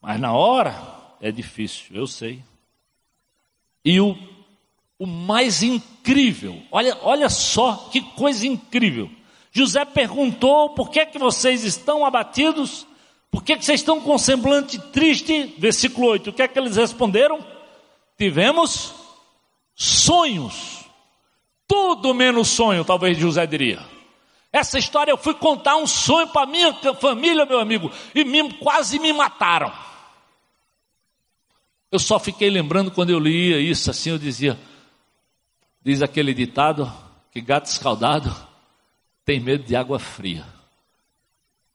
Mas 0.00 0.20
na 0.20 0.32
hora 0.32 0.74
é 1.20 1.32
difícil, 1.32 1.96
eu 1.96 2.06
sei. 2.06 2.44
E 3.84 4.00
o, 4.00 4.16
o 4.98 5.06
mais 5.06 5.62
incrível, 5.62 6.62
olha, 6.70 6.96
olha 7.02 7.28
só 7.28 7.88
que 7.90 8.00
coisa 8.00 8.46
incrível. 8.46 9.10
José 9.52 9.84
perguntou: 9.84 10.70
por 10.70 10.90
que, 10.90 11.00
é 11.00 11.06
que 11.06 11.18
vocês 11.18 11.64
estão 11.64 12.04
abatidos? 12.04 12.86
Por 13.30 13.44
que, 13.44 13.56
que 13.56 13.64
vocês 13.64 13.80
estão 13.80 14.00
com 14.00 14.18
semblante 14.18 14.78
triste? 14.90 15.54
Versículo 15.58 16.08
8: 16.08 16.30
o 16.30 16.32
que 16.32 16.42
é 16.42 16.48
que 16.48 16.58
eles 16.58 16.76
responderam? 16.76 17.44
tivemos 18.20 18.92
sonhos. 19.74 20.84
Tudo 21.66 22.12
menos 22.12 22.48
sonho, 22.48 22.84
talvez 22.84 23.16
José 23.16 23.46
diria. 23.46 23.82
Essa 24.52 24.78
história 24.78 25.10
eu 25.10 25.16
fui 25.16 25.32
contar 25.32 25.76
um 25.76 25.86
sonho 25.86 26.28
para 26.28 26.44
minha 26.44 26.74
família, 26.96 27.46
meu 27.46 27.58
amigo, 27.58 27.90
e 28.14 28.22
me, 28.22 28.52
quase 28.54 28.98
me 28.98 29.10
mataram. 29.10 29.72
Eu 31.90 31.98
só 31.98 32.18
fiquei 32.18 32.50
lembrando 32.50 32.90
quando 32.90 33.08
eu 33.08 33.18
lia 33.18 33.58
isso 33.58 33.90
assim, 33.90 34.10
eu 34.10 34.18
dizia, 34.18 34.60
diz 35.82 36.02
aquele 36.02 36.34
ditado 36.34 36.92
que 37.32 37.40
gato 37.40 37.66
escaldado 37.66 38.30
tem 39.30 39.38
medo 39.38 39.62
de 39.62 39.76
água 39.76 40.00
fria. 40.00 40.44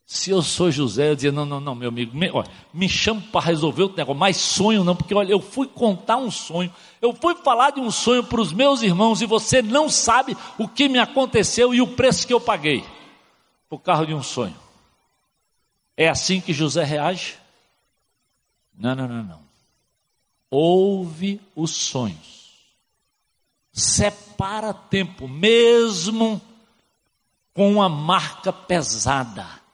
Se 0.05 0.29
eu 0.29 0.41
sou 0.41 0.69
José, 0.69 1.11
eu 1.11 1.15
dizia: 1.15 1.31
não, 1.31 1.45
não, 1.45 1.61
não, 1.61 1.73
meu 1.73 1.87
amigo, 1.87 2.13
me, 2.13 2.29
olha, 2.29 2.51
me 2.73 2.89
para 3.31 3.45
resolver 3.45 3.83
o 3.83 3.95
negócio, 3.95 4.19
mas 4.19 4.35
sonho 4.35 4.83
não, 4.83 4.93
porque 4.93 5.15
olha, 5.15 5.31
eu 5.31 5.39
fui 5.39 5.65
contar 5.65 6.17
um 6.17 6.29
sonho, 6.29 6.69
eu 7.01 7.13
fui 7.13 7.33
falar 7.35 7.69
de 7.69 7.79
um 7.79 7.89
sonho 7.89 8.25
para 8.25 8.41
os 8.41 8.51
meus 8.51 8.81
irmãos 8.81 9.21
e 9.21 9.25
você 9.25 9.61
não 9.61 9.89
sabe 9.89 10.35
o 10.57 10.67
que 10.67 10.89
me 10.89 10.99
aconteceu 10.99 11.73
e 11.73 11.81
o 11.81 11.87
preço 11.87 12.27
que 12.27 12.33
eu 12.33 12.41
paguei 12.41 12.83
por 13.69 13.79
carro 13.79 14.05
de 14.05 14.13
um 14.13 14.21
sonho. 14.21 14.55
É 15.95 16.09
assim 16.09 16.41
que 16.41 16.51
José 16.51 16.83
reage? 16.83 17.37
Não, 18.77 18.93
não, 18.93 19.07
não, 19.07 19.23
não. 19.23 19.39
Ouve 20.51 21.39
os 21.55 21.71
sonhos, 21.71 22.75
separa 23.71 24.73
tempo, 24.73 25.25
mesmo 25.25 26.41
com 27.55 27.71
uma 27.71 27.89
marca 27.89 28.53
pesada 28.53 29.65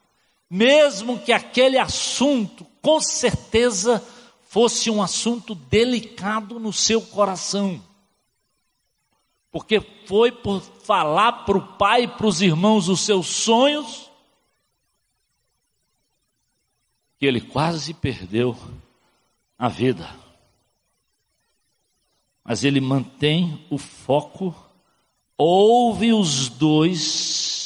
mesmo 0.54 1.18
que 1.18 1.32
aquele 1.32 1.78
assunto, 1.78 2.66
com 2.82 3.00
certeza, 3.00 4.06
fosse 4.50 4.90
um 4.92 5.02
assunto 5.02 5.56
delicado 5.56 6.60
no 6.60 6.74
seu 6.74 7.02
coração. 7.02 7.82
Porque 9.50 9.80
foi 10.06 10.30
por 10.30 10.60
falar 10.60 11.46
para 11.46 11.58
o 11.58 11.78
pai 11.78 12.04
e 12.04 12.08
para 12.10 12.28
os 12.28 12.42
irmãos 12.42 12.90
os 12.90 13.00
seus 13.00 13.28
sonhos 13.28 14.12
que 17.18 17.26
ele 17.26 17.40
quase 17.40 17.94
perdeu 17.94 18.58
a 19.58 19.70
vida. 19.70 20.14
Mas 22.44 22.66
ele 22.66 22.82
mantém 22.82 23.66
o 23.70 23.78
foco, 23.78 24.54
ouve 25.38 26.12
os 26.12 26.50
dois 26.50 27.61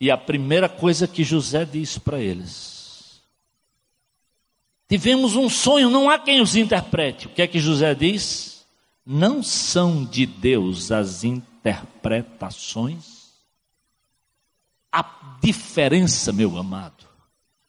e 0.00 0.10
a 0.10 0.16
primeira 0.16 0.68
coisa 0.68 1.08
que 1.08 1.24
José 1.24 1.64
diz 1.64 1.98
para 1.98 2.20
eles: 2.20 3.22
Tivemos 4.88 5.34
um 5.34 5.48
sonho, 5.48 5.90
não 5.90 6.08
há 6.08 6.18
quem 6.18 6.40
os 6.40 6.54
interprete. 6.54 7.26
O 7.26 7.30
que 7.30 7.42
é 7.42 7.46
que 7.46 7.58
José 7.58 7.94
diz? 7.94 8.64
Não 9.04 9.42
são 9.42 10.04
de 10.04 10.26
Deus 10.26 10.92
as 10.92 11.24
interpretações. 11.24 13.16
A 14.92 15.38
diferença, 15.42 16.32
meu 16.32 16.56
amado, 16.56 17.04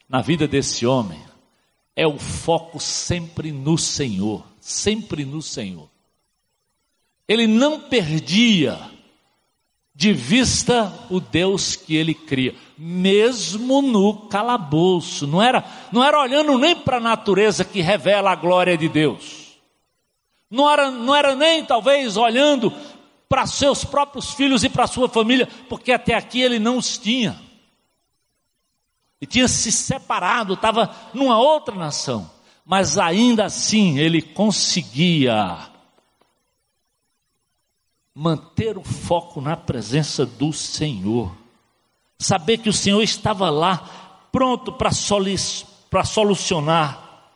na 0.08 0.22
vida 0.22 0.48
desse 0.48 0.86
homem 0.86 1.22
é 1.96 2.06
o 2.06 2.20
foco 2.20 2.80
sempre 2.80 3.52
no 3.52 3.78
Senhor, 3.78 4.46
sempre 4.60 5.26
no 5.26 5.42
Senhor. 5.42 5.90
Ele 7.28 7.48
não 7.48 7.82
perdia 7.82 8.80
de 9.98 10.14
vista 10.14 10.94
o 11.10 11.20
Deus 11.20 11.76
que 11.76 11.96
ele 11.96 12.14
cria, 12.14 12.54
mesmo 12.78 13.82
no 13.82 14.28
calabouço. 14.28 15.26
Não 15.26 15.42
era, 15.42 15.66
não 15.92 16.04
era 16.04 16.22
olhando 16.22 16.56
nem 16.56 16.76
para 16.76 16.98
a 16.98 17.00
natureza 17.00 17.66
que 17.66 17.82
revela 17.82 18.30
a 18.30 18.36
glória 18.36 18.78
de 18.78 18.88
Deus. 18.88 19.58
Não 20.52 20.70
era, 20.70 20.92
não 20.92 21.16
era 21.16 21.36
nem 21.36 21.66
talvez 21.66 22.16
olhando 22.16 22.72
para 23.28 23.48
seus 23.48 23.84
próprios 23.84 24.36
filhos 24.36 24.64
e 24.64 24.70
para 24.70 24.86
sua 24.86 25.10
família, 25.10 25.50
porque 25.68 25.92
até 25.92 26.14
aqui 26.14 26.42
ele 26.42 26.60
não 26.60 26.78
os 26.78 27.00
tinha. 27.00 27.36
E 29.20 29.26
tinha 29.26 29.48
se 29.48 29.72
separado, 29.72 30.54
estava 30.54 30.96
numa 31.12 31.40
outra 31.40 31.74
nação. 31.74 32.30
Mas 32.64 33.00
ainda 33.00 33.46
assim 33.46 33.98
ele 33.98 34.22
conseguia 34.22 35.58
manter 38.20 38.80
o 38.80 38.84
foco 38.84 39.40
na 39.40 39.56
presença 39.56 40.26
do 40.26 40.52
Senhor. 40.52 41.38
Saber 42.18 42.58
que 42.58 42.68
o 42.68 42.74
Senhor 42.74 43.04
estava 43.04 43.48
lá, 43.52 43.78
pronto 44.32 44.74
para 44.74 46.04
solucionar 46.04 47.30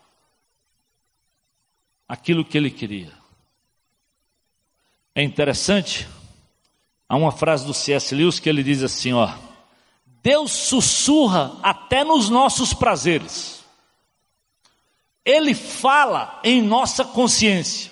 aquilo 2.08 2.44
que 2.44 2.58
ele 2.58 2.72
queria. 2.72 3.14
É 5.14 5.22
interessante, 5.22 6.10
há 7.08 7.16
uma 7.16 7.32
frase 7.32 7.64
do 7.64 7.76
C.S. 7.76 8.16
Lewis 8.16 8.40
que 8.40 8.50
ele 8.50 8.64
diz 8.64 8.82
assim: 8.82 9.14
ó, 9.14 9.32
Deus 10.24 10.52
sussurra 10.52 11.60
até 11.62 12.04
nos 12.04 12.28
nossos 12.28 12.74
prazeres, 12.74 13.64
Ele 15.24 15.54
fala 15.54 16.42
em 16.44 16.60
nossa 16.60 17.06
consciência 17.06 17.91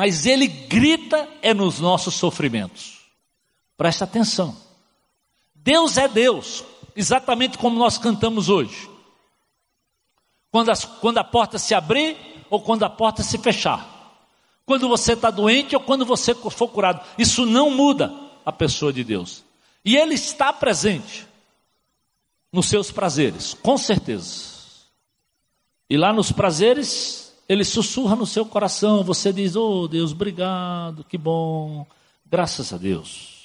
mas 0.00 0.24
ele 0.24 0.46
grita 0.46 1.28
é 1.42 1.52
nos 1.52 1.78
nossos 1.78 2.14
sofrimentos. 2.14 3.00
Presta 3.76 4.04
atenção. 4.04 4.56
Deus 5.54 5.98
é 5.98 6.08
Deus, 6.08 6.64
exatamente 6.96 7.58
como 7.58 7.78
nós 7.78 7.98
cantamos 7.98 8.48
hoje. 8.48 8.88
Quando, 10.50 10.70
as, 10.70 10.86
quando 10.86 11.18
a 11.18 11.24
porta 11.24 11.58
se 11.58 11.74
abrir 11.74 12.16
ou 12.48 12.62
quando 12.62 12.82
a 12.84 12.88
porta 12.88 13.22
se 13.22 13.36
fechar. 13.36 14.16
Quando 14.64 14.88
você 14.88 15.12
está 15.12 15.30
doente 15.30 15.76
ou 15.76 15.82
quando 15.82 16.06
você 16.06 16.34
for 16.34 16.68
curado. 16.68 17.06
Isso 17.18 17.44
não 17.44 17.70
muda 17.70 18.10
a 18.42 18.50
pessoa 18.50 18.94
de 18.94 19.04
Deus. 19.04 19.44
E 19.84 19.98
Ele 19.98 20.14
está 20.14 20.50
presente 20.50 21.28
nos 22.50 22.70
seus 22.70 22.90
prazeres, 22.90 23.52
com 23.52 23.76
certeza. 23.76 24.46
E 25.90 25.98
lá 25.98 26.10
nos 26.10 26.32
prazeres, 26.32 27.29
ele 27.50 27.64
sussurra 27.64 28.14
no 28.14 28.26
seu 28.26 28.46
coração, 28.46 29.02
você 29.02 29.32
diz: 29.32 29.56
Oh 29.56 29.88
Deus, 29.88 30.12
obrigado, 30.12 31.02
que 31.02 31.18
bom, 31.18 31.84
graças 32.24 32.72
a 32.72 32.76
Deus. 32.76 33.40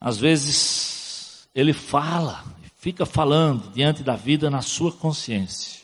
Às 0.00 0.18
vezes, 0.18 1.48
ele 1.54 1.72
fala, 1.72 2.44
fica 2.76 3.06
falando 3.06 3.70
diante 3.70 4.02
da 4.02 4.16
vida 4.16 4.50
na 4.50 4.62
sua 4.62 4.90
consciência, 4.90 5.82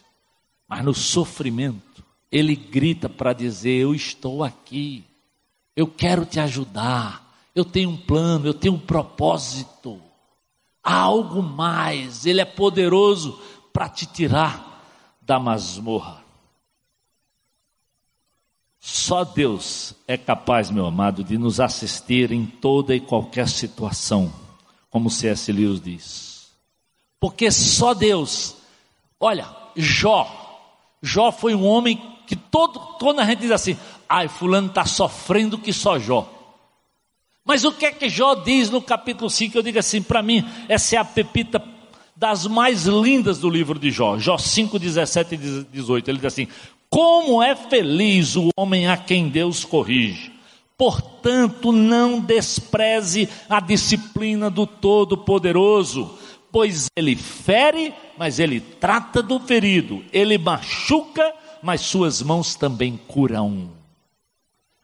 mas 0.67 0.85
no 0.85 0.93
sofrimento, 0.93 2.03
ele 2.33 2.57
grita 2.57 3.09
para 3.09 3.33
dizer: 3.33 3.83
Eu 3.83 3.95
estou 3.95 4.43
aqui, 4.43 5.05
eu 5.77 5.87
quero 5.87 6.27
te 6.27 6.41
ajudar, 6.41 7.33
eu 7.55 7.65
tenho 7.65 7.91
um 7.91 7.97
plano, 7.97 8.45
eu 8.45 8.55
tenho 8.55 8.75
um 8.75 8.81
propósito, 8.81 10.03
há 10.83 10.97
algo 10.97 11.41
mais, 11.41 12.27
ele 12.27 12.41
é 12.41 12.45
poderoso 12.45 13.41
para 13.73 13.89
te 13.89 14.05
tirar 14.05 14.70
da 15.31 15.39
masmorra. 15.39 16.25
Só 18.81 19.23
Deus 19.23 19.95
é 20.09 20.17
capaz, 20.17 20.73
meu 20.73 20.85
amado, 20.85 21.23
de 21.23 21.39
nos 21.39 21.61
assistir 21.61 22.33
em 22.33 22.45
toda 22.45 22.97
e 22.97 22.99
qualquer 22.99 23.47
situação, 23.47 24.33
como 24.91 25.09
C.S. 25.09 25.53
Lewis 25.53 25.81
diz. 25.81 26.51
Porque 27.21 27.49
só 27.53 27.95
Deus, 27.95 28.57
olha, 29.21 29.47
Jó, 29.77 30.27
Jó 31.01 31.31
foi 31.31 31.55
um 31.55 31.65
homem 31.65 32.03
que 32.27 32.35
todo, 32.35 32.81
quando 32.99 33.21
a 33.21 33.25
gente 33.25 33.43
diz 33.43 33.53
assim, 33.53 33.79
ai, 34.09 34.27
fulano 34.27 34.67
está 34.67 34.85
sofrendo 34.85 35.59
que 35.59 35.73
só 35.73 35.97
Jó. 35.97 36.29
Mas 37.45 37.63
o 37.63 37.71
que 37.71 37.87
é 37.87 37.93
que 37.93 38.09
Jó 38.09 38.35
diz 38.35 38.69
no 38.69 38.83
capítulo 38.83 39.31
5? 39.31 39.57
Eu 39.57 39.63
digo 39.63 39.79
assim, 39.79 40.03
para 40.03 40.25
mim, 40.25 40.45
essa 40.69 40.97
é 40.97 40.99
a 40.99 41.05
pepita 41.05 41.61
das 42.21 42.47
mais 42.47 42.85
lindas 42.85 43.39
do 43.39 43.49
livro 43.49 43.79
de 43.79 43.91
Jó, 43.91 44.19
Jó 44.19 44.37
5, 44.37 44.79
17 44.79 45.37
e 45.37 45.65
18. 45.73 46.11
Ele 46.11 46.19
diz 46.19 46.27
assim: 46.27 46.47
Como 46.91 47.43
é 47.43 47.57
feliz 47.57 48.37
o 48.37 48.51
homem 48.55 48.87
a 48.87 48.97
quem 48.99 49.31
Deus 49.31 49.65
corrige. 49.65 50.31
Portanto, 50.77 51.73
não 51.73 52.21
despreze 52.21 53.27
a 53.49 53.59
disciplina 53.59 54.51
do 54.51 54.67
Todo-Poderoso, 54.67 56.11
pois 56.53 56.89
ele 56.95 57.17
fere, 57.17 57.95
mas 58.19 58.39
ele 58.39 58.61
trata 58.61 59.23
do 59.23 59.41
ferido, 59.41 60.05
ele 60.13 60.37
machuca, 60.37 61.33
mas 61.63 61.81
suas 61.81 62.21
mãos 62.21 62.55
também 62.55 63.01
curam. 63.09 63.71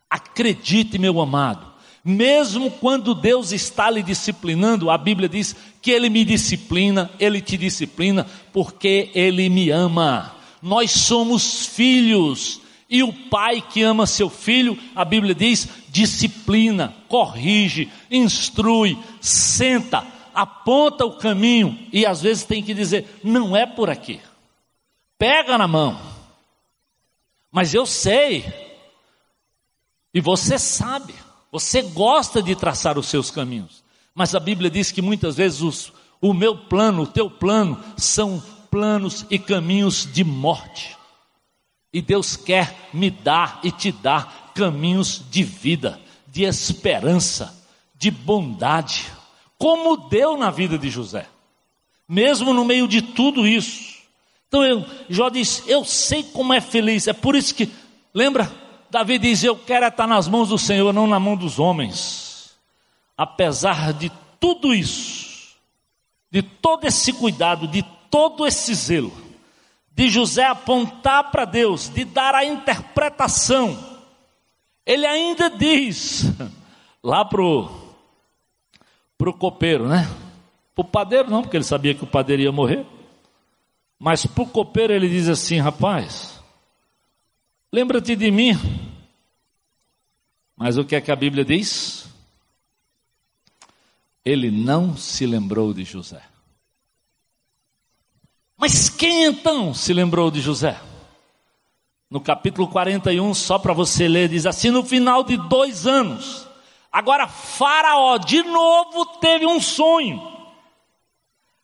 Acredite, 0.08 0.98
meu 0.98 1.20
amado, 1.20 1.66
mesmo 2.04 2.70
quando 2.70 3.14
Deus 3.14 3.50
está 3.50 3.90
lhe 3.90 4.02
disciplinando, 4.02 4.90
a 4.90 4.96
Bíblia 4.96 5.28
diz 5.28 5.56
que 5.86 5.92
Ele 5.92 6.10
me 6.10 6.24
disciplina, 6.24 7.08
Ele 7.16 7.40
te 7.40 7.56
disciplina, 7.56 8.26
porque 8.52 9.08
Ele 9.14 9.48
me 9.48 9.70
ama. 9.70 10.34
Nós 10.60 10.90
somos 10.90 11.64
filhos, 11.64 12.60
e 12.90 13.04
o 13.04 13.12
pai 13.12 13.62
que 13.62 13.84
ama 13.84 14.04
seu 14.04 14.28
filho, 14.28 14.76
a 14.96 15.04
Bíblia 15.04 15.32
diz, 15.32 15.68
disciplina, 15.88 16.92
corrige, 17.06 17.88
instrui, 18.10 18.98
senta, 19.20 20.04
aponta 20.34 21.04
o 21.04 21.18
caminho, 21.18 21.78
e 21.92 22.04
às 22.04 22.20
vezes 22.20 22.42
tem 22.42 22.64
que 22.64 22.74
dizer: 22.74 23.20
não 23.22 23.56
é 23.56 23.64
por 23.64 23.88
aqui, 23.88 24.20
pega 25.16 25.56
na 25.56 25.68
mão, 25.68 26.00
mas 27.48 27.74
eu 27.74 27.86
sei, 27.86 28.44
e 30.12 30.20
você 30.20 30.58
sabe. 30.58 31.14
Você 31.52 31.80
gosta 31.80 32.42
de 32.42 32.56
traçar 32.56 32.98
os 32.98 33.06
seus 33.06 33.30
caminhos, 33.30 33.84
mas 34.16 34.34
a 34.34 34.40
Bíblia 34.40 34.70
diz 34.70 34.90
que 34.90 35.02
muitas 35.02 35.36
vezes 35.36 35.60
os, 35.60 35.92
o 36.22 36.32
meu 36.32 36.56
plano, 36.56 37.02
o 37.02 37.06
teu 37.06 37.28
plano, 37.28 37.78
são 37.98 38.42
planos 38.70 39.26
e 39.30 39.38
caminhos 39.38 40.08
de 40.10 40.24
morte. 40.24 40.96
E 41.92 42.00
Deus 42.00 42.34
quer 42.34 42.74
me 42.94 43.10
dar 43.10 43.60
e 43.62 43.70
te 43.70 43.92
dar 43.92 44.52
caminhos 44.54 45.22
de 45.30 45.42
vida, 45.42 46.00
de 46.26 46.44
esperança, 46.44 47.62
de 47.94 48.10
bondade, 48.10 49.04
como 49.58 50.08
deu 50.08 50.38
na 50.38 50.50
vida 50.50 50.78
de 50.78 50.88
José, 50.88 51.26
mesmo 52.08 52.54
no 52.54 52.64
meio 52.64 52.88
de 52.88 53.02
tudo 53.02 53.46
isso. 53.46 53.96
Então 54.48 54.64
eu, 54.64 54.82
Jó 55.10 55.28
diz: 55.28 55.62
Eu 55.66 55.84
sei 55.84 56.22
como 56.22 56.54
é 56.54 56.60
feliz, 56.62 57.06
é 57.06 57.12
por 57.12 57.36
isso 57.36 57.54
que, 57.54 57.70
lembra, 58.14 58.50
Davi 58.90 59.18
diz: 59.18 59.44
Eu 59.44 59.56
quero 59.56 59.86
estar 59.86 60.06
nas 60.06 60.26
mãos 60.26 60.48
do 60.48 60.56
Senhor, 60.56 60.90
não 60.90 61.06
na 61.06 61.20
mão 61.20 61.36
dos 61.36 61.58
homens. 61.58 62.25
Apesar 63.16 63.92
de 63.92 64.10
tudo 64.38 64.74
isso, 64.74 65.56
de 66.30 66.42
todo 66.42 66.86
esse 66.86 67.12
cuidado, 67.12 67.66
de 67.66 67.82
todo 68.10 68.46
esse 68.46 68.74
zelo, 68.74 69.12
de 69.92 70.08
José 70.08 70.44
apontar 70.44 71.30
para 71.30 71.44
Deus, 71.44 71.88
de 71.88 72.04
dar 72.04 72.34
a 72.34 72.44
interpretação, 72.44 73.78
ele 74.84 75.06
ainda 75.06 75.48
diz, 75.48 76.24
lá 77.02 77.24
pro 77.24 77.84
pro 79.18 79.32
copeiro, 79.32 79.88
né? 79.88 80.06
Para 80.74 80.82
o 80.82 80.88
padeiro 80.88 81.30
não, 81.30 81.40
porque 81.42 81.56
ele 81.56 81.64
sabia 81.64 81.94
que 81.94 82.04
o 82.04 82.06
padeiro 82.06 82.42
ia 82.42 82.52
morrer. 82.52 82.84
Mas 83.98 84.26
para 84.26 84.42
o 84.42 84.46
copeiro 84.46 84.92
ele 84.92 85.08
diz 85.08 85.26
assim: 85.26 85.58
rapaz, 85.58 86.38
lembra-te 87.72 88.14
de 88.14 88.30
mim 88.30 88.52
mas 90.56 90.78
o 90.78 90.84
que 90.84 90.96
é 90.96 91.00
que 91.00 91.12
a 91.12 91.16
Bíblia 91.16 91.44
diz? 91.44 92.08
Ele 94.26 94.50
não 94.50 94.96
se 94.96 95.24
lembrou 95.24 95.72
de 95.72 95.84
José. 95.84 96.20
Mas 98.56 98.90
quem 98.90 99.22
então 99.22 99.72
se 99.72 99.92
lembrou 99.92 100.32
de 100.32 100.40
José? 100.40 100.80
No 102.10 102.20
capítulo 102.20 102.66
41, 102.66 103.32
só 103.34 103.56
para 103.56 103.72
você 103.72 104.08
ler, 104.08 104.28
diz 104.28 104.44
assim: 104.44 104.70
no 104.70 104.82
final 104.82 105.22
de 105.22 105.36
dois 105.36 105.86
anos, 105.86 106.44
agora 106.90 107.28
Faraó 107.28 108.18
de 108.18 108.42
novo 108.42 109.06
teve 109.20 109.46
um 109.46 109.60
sonho, 109.60 110.20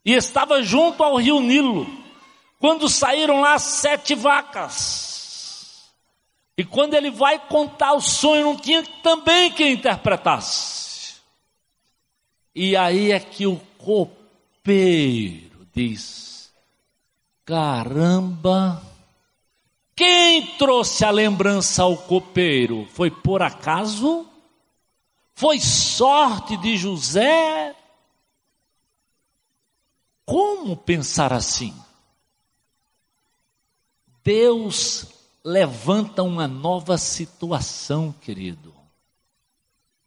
e 0.05 0.13
estava 0.13 0.63
junto 0.63 1.03
ao 1.03 1.17
rio 1.17 1.41
Nilo, 1.41 1.85
quando 2.61 2.89
saíram 2.89 3.41
lá 3.41 3.59
sete 3.59 4.15
vacas 4.15 5.11
e 6.57 6.65
quando 6.65 6.95
ele 6.95 7.11
vai 7.11 7.39
contar 7.39 7.95
o 7.95 8.01
sonho, 8.01 8.45
não 8.45 8.57
tinha 8.57 8.85
também 9.03 9.51
quem 9.51 9.73
interpretasse. 9.73 10.82
E 12.55 12.77
aí 12.77 13.13
é 13.13 13.21
que 13.21 13.47
o 13.47 13.59
copeiro 13.79 15.67
diz: 15.73 16.53
caramba, 17.45 18.83
quem 19.97 20.47
trouxe 20.57 21.05
a 21.05 21.11
lembrança 21.11 21.83
ao 21.83 21.97
copeiro? 21.97 22.87
Foi 22.93 23.11
por 23.11 23.43
acaso? 23.43 24.27
Foi 25.35 25.59
sorte 25.61 26.57
de 26.57 26.77
José? 26.77 27.75
Como 30.25 30.77
pensar 30.77 31.33
assim? 31.33 31.75
Deus 34.23 35.07
levanta 35.45 36.23
uma 36.23 36.47
nova 36.47 36.97
situação, 36.97 38.15
querido. 38.21 38.72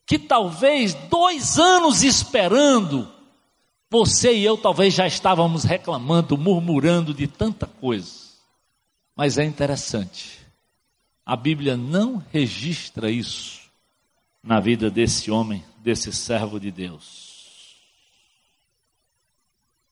Que 0.06 0.20
talvez 0.20 0.94
dois 0.94 1.58
anos 1.58 2.04
esperando, 2.04 3.12
você 3.90 4.36
e 4.36 4.46
eu 4.46 4.58
talvez 4.58 4.94
já 4.94 5.08
estávamos 5.08 5.64
reclamando, 5.64 6.38
murmurando 6.38 7.14
de 7.14 7.28
tanta 7.28 7.66
coisa. 7.66 8.26
Mas 9.16 9.38
é 9.38 9.44
interessante, 9.44 10.40
a 11.26 11.36
Bíblia 11.36 11.76
não 11.76 12.24
registra 12.32 13.10
isso 13.10 13.62
na 14.44 14.60
vida 14.60 14.92
desse 14.92 15.32
homem, 15.32 15.64
desse 15.78 16.12
servo 16.12 16.60
de 16.60 16.70
Deus. 16.70 17.76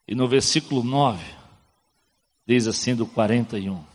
E 0.08 0.14
no 0.14 0.28
versículo 0.28 0.84
9, 0.84 1.24
diz 2.46 2.68
assim 2.68 2.94
do 2.96 3.08
41 3.08 3.94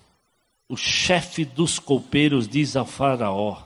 o 0.69 0.77
chefe 0.77 1.45
dos 1.45 1.79
copeiros 1.79 2.47
diz 2.47 2.77
ao 2.77 2.85
Faraó: 2.85 3.63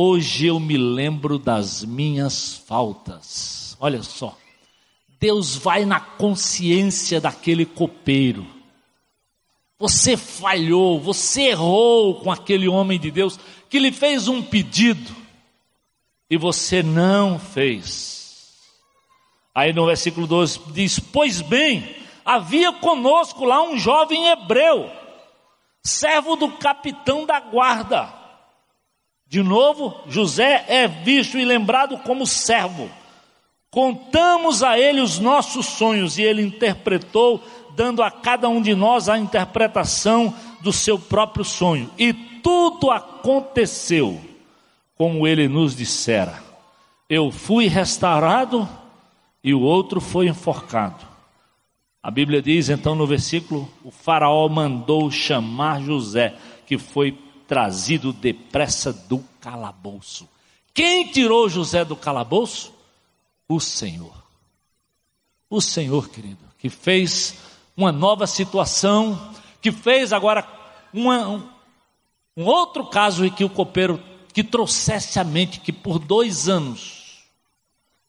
Hoje 0.00 0.46
eu 0.46 0.60
me 0.60 0.76
lembro 0.76 1.40
das 1.40 1.84
minhas 1.84 2.54
faltas. 2.54 3.76
Olha 3.80 4.00
só, 4.00 4.38
Deus 5.18 5.56
vai 5.56 5.84
na 5.84 5.98
consciência 5.98 7.20
daquele 7.20 7.66
copeiro. 7.66 8.46
Você 9.76 10.16
falhou, 10.16 11.00
você 11.00 11.48
errou 11.48 12.20
com 12.20 12.30
aquele 12.30 12.68
homem 12.68 12.96
de 12.96 13.10
Deus 13.10 13.40
que 13.68 13.80
lhe 13.80 13.90
fez 13.90 14.28
um 14.28 14.40
pedido 14.40 15.16
e 16.30 16.36
você 16.36 16.80
não 16.80 17.36
fez. 17.36 18.54
Aí 19.52 19.72
no 19.72 19.84
versículo 19.86 20.28
12 20.28 20.60
diz: 20.68 21.00
Pois 21.00 21.40
bem, 21.40 21.96
havia 22.24 22.72
conosco 22.72 23.44
lá 23.44 23.64
um 23.64 23.76
jovem 23.76 24.28
hebreu 24.28 24.88
servo 25.84 26.36
do 26.36 26.52
capitão 26.52 27.26
da 27.26 27.40
guarda. 27.40 28.17
De 29.28 29.42
novo, 29.42 29.94
José 30.08 30.64
é 30.68 30.88
visto 30.88 31.38
e 31.38 31.44
lembrado 31.44 31.98
como 31.98 32.26
servo. 32.26 32.88
Contamos 33.70 34.62
a 34.62 34.78
ele 34.78 35.02
os 35.02 35.18
nossos 35.18 35.66
sonhos 35.66 36.16
e 36.16 36.22
ele 36.22 36.40
interpretou, 36.40 37.44
dando 37.76 38.02
a 38.02 38.10
cada 38.10 38.48
um 38.48 38.62
de 38.62 38.74
nós 38.74 39.06
a 39.08 39.18
interpretação 39.18 40.34
do 40.62 40.72
seu 40.72 40.98
próprio 40.98 41.44
sonho. 41.44 41.90
E 41.98 42.14
tudo 42.14 42.90
aconteceu 42.90 44.18
como 44.96 45.26
ele 45.26 45.46
nos 45.46 45.76
dissera. 45.76 46.42
Eu 47.06 47.30
fui 47.30 47.66
restaurado 47.66 48.66
e 49.44 49.52
o 49.52 49.60
outro 49.60 50.00
foi 50.00 50.28
enforcado. 50.28 51.06
A 52.02 52.10
Bíblia 52.10 52.40
diz 52.40 52.70
então 52.70 52.94
no 52.94 53.06
versículo: 53.06 53.68
o 53.84 53.90
Faraó 53.90 54.48
mandou 54.48 55.10
chamar 55.10 55.82
José, 55.82 56.34
que 56.66 56.78
foi 56.78 57.12
trazido 57.48 58.12
depressa 58.12 58.92
do 58.92 59.24
calabouço. 59.40 60.28
Quem 60.74 61.10
tirou 61.10 61.48
José 61.48 61.84
do 61.84 61.96
calabouço? 61.96 62.72
O 63.48 63.58
Senhor. 63.58 64.22
O 65.48 65.60
Senhor, 65.60 66.10
querido, 66.10 66.44
que 66.58 66.68
fez 66.68 67.34
uma 67.74 67.90
nova 67.90 68.26
situação, 68.26 69.34
que 69.62 69.72
fez 69.72 70.12
agora 70.12 70.46
uma, 70.92 71.26
um, 71.26 71.48
um 72.36 72.44
outro 72.44 72.86
caso 72.86 73.24
em 73.24 73.30
que 73.30 73.42
o 73.42 73.50
copeiro 73.50 74.00
que 74.34 74.44
trouxesse 74.44 75.18
à 75.18 75.24
mente 75.24 75.58
que 75.58 75.72
por 75.72 75.98
dois 75.98 76.48
anos 76.48 77.24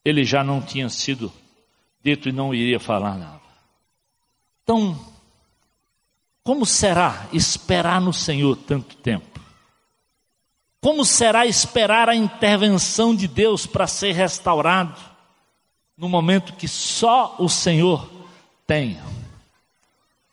ele 0.03 0.25
já 0.25 0.43
não 0.43 0.61
tinha 0.61 0.89
sido 0.89 1.31
dito 2.03 2.27
e 2.27 2.31
não 2.33 2.53
iria 2.53 2.79
falar 2.79 3.17
nada. 3.17 3.41
Então, 4.63 4.99
como 6.43 6.65
será 6.65 7.27
esperar 7.31 8.01
no 8.01 8.11
Senhor 8.11 8.55
tanto 8.55 8.95
tempo? 8.97 9.28
Como 10.81 11.03
será 11.03 11.45
esperar 11.45 12.07
a 12.07 12.15
intervenção 12.15 13.13
de 13.15 13.27
Deus 13.27 13.65
para 13.65 13.85
ser 13.85 14.13
restaurado 14.13 14.99
no 15.97 16.07
momento 16.07 16.53
que 16.53 16.67
só 16.67 17.35
o 17.37 17.49
Senhor 17.49 18.09
tem? 18.65 18.97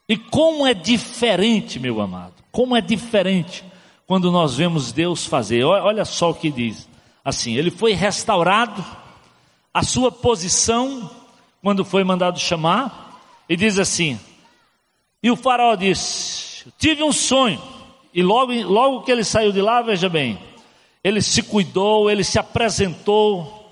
E 0.08 0.16
como 0.16 0.64
é 0.66 0.72
diferente, 0.72 1.80
meu 1.80 2.00
amado, 2.00 2.34
como 2.52 2.76
é 2.76 2.80
diferente 2.80 3.64
quando 4.06 4.30
nós 4.30 4.54
vemos 4.54 4.92
Deus 4.92 5.26
fazer. 5.26 5.64
Olha 5.64 6.04
só 6.04 6.30
o 6.30 6.34
que 6.34 6.50
diz. 6.50 6.88
Assim, 7.24 7.56
ele 7.56 7.72
foi 7.72 7.92
restaurado, 7.92 8.84
a 9.74 9.82
sua 9.82 10.12
posição, 10.12 11.10
quando 11.60 11.84
foi 11.84 12.04
mandado 12.04 12.38
chamar, 12.38 13.20
e 13.48 13.56
diz 13.56 13.80
assim: 13.80 14.18
E 15.20 15.28
o 15.28 15.36
faraó 15.36 15.74
disse: 15.74 16.72
Tive 16.78 17.02
um 17.02 17.12
sonho. 17.12 17.60
E 18.16 18.22
logo, 18.22 18.50
logo 18.50 19.02
que 19.02 19.12
ele 19.12 19.22
saiu 19.22 19.52
de 19.52 19.60
lá, 19.60 19.82
veja 19.82 20.08
bem, 20.08 20.38
ele 21.04 21.20
se 21.20 21.42
cuidou, 21.42 22.10
ele 22.10 22.24
se 22.24 22.38
apresentou, 22.38 23.70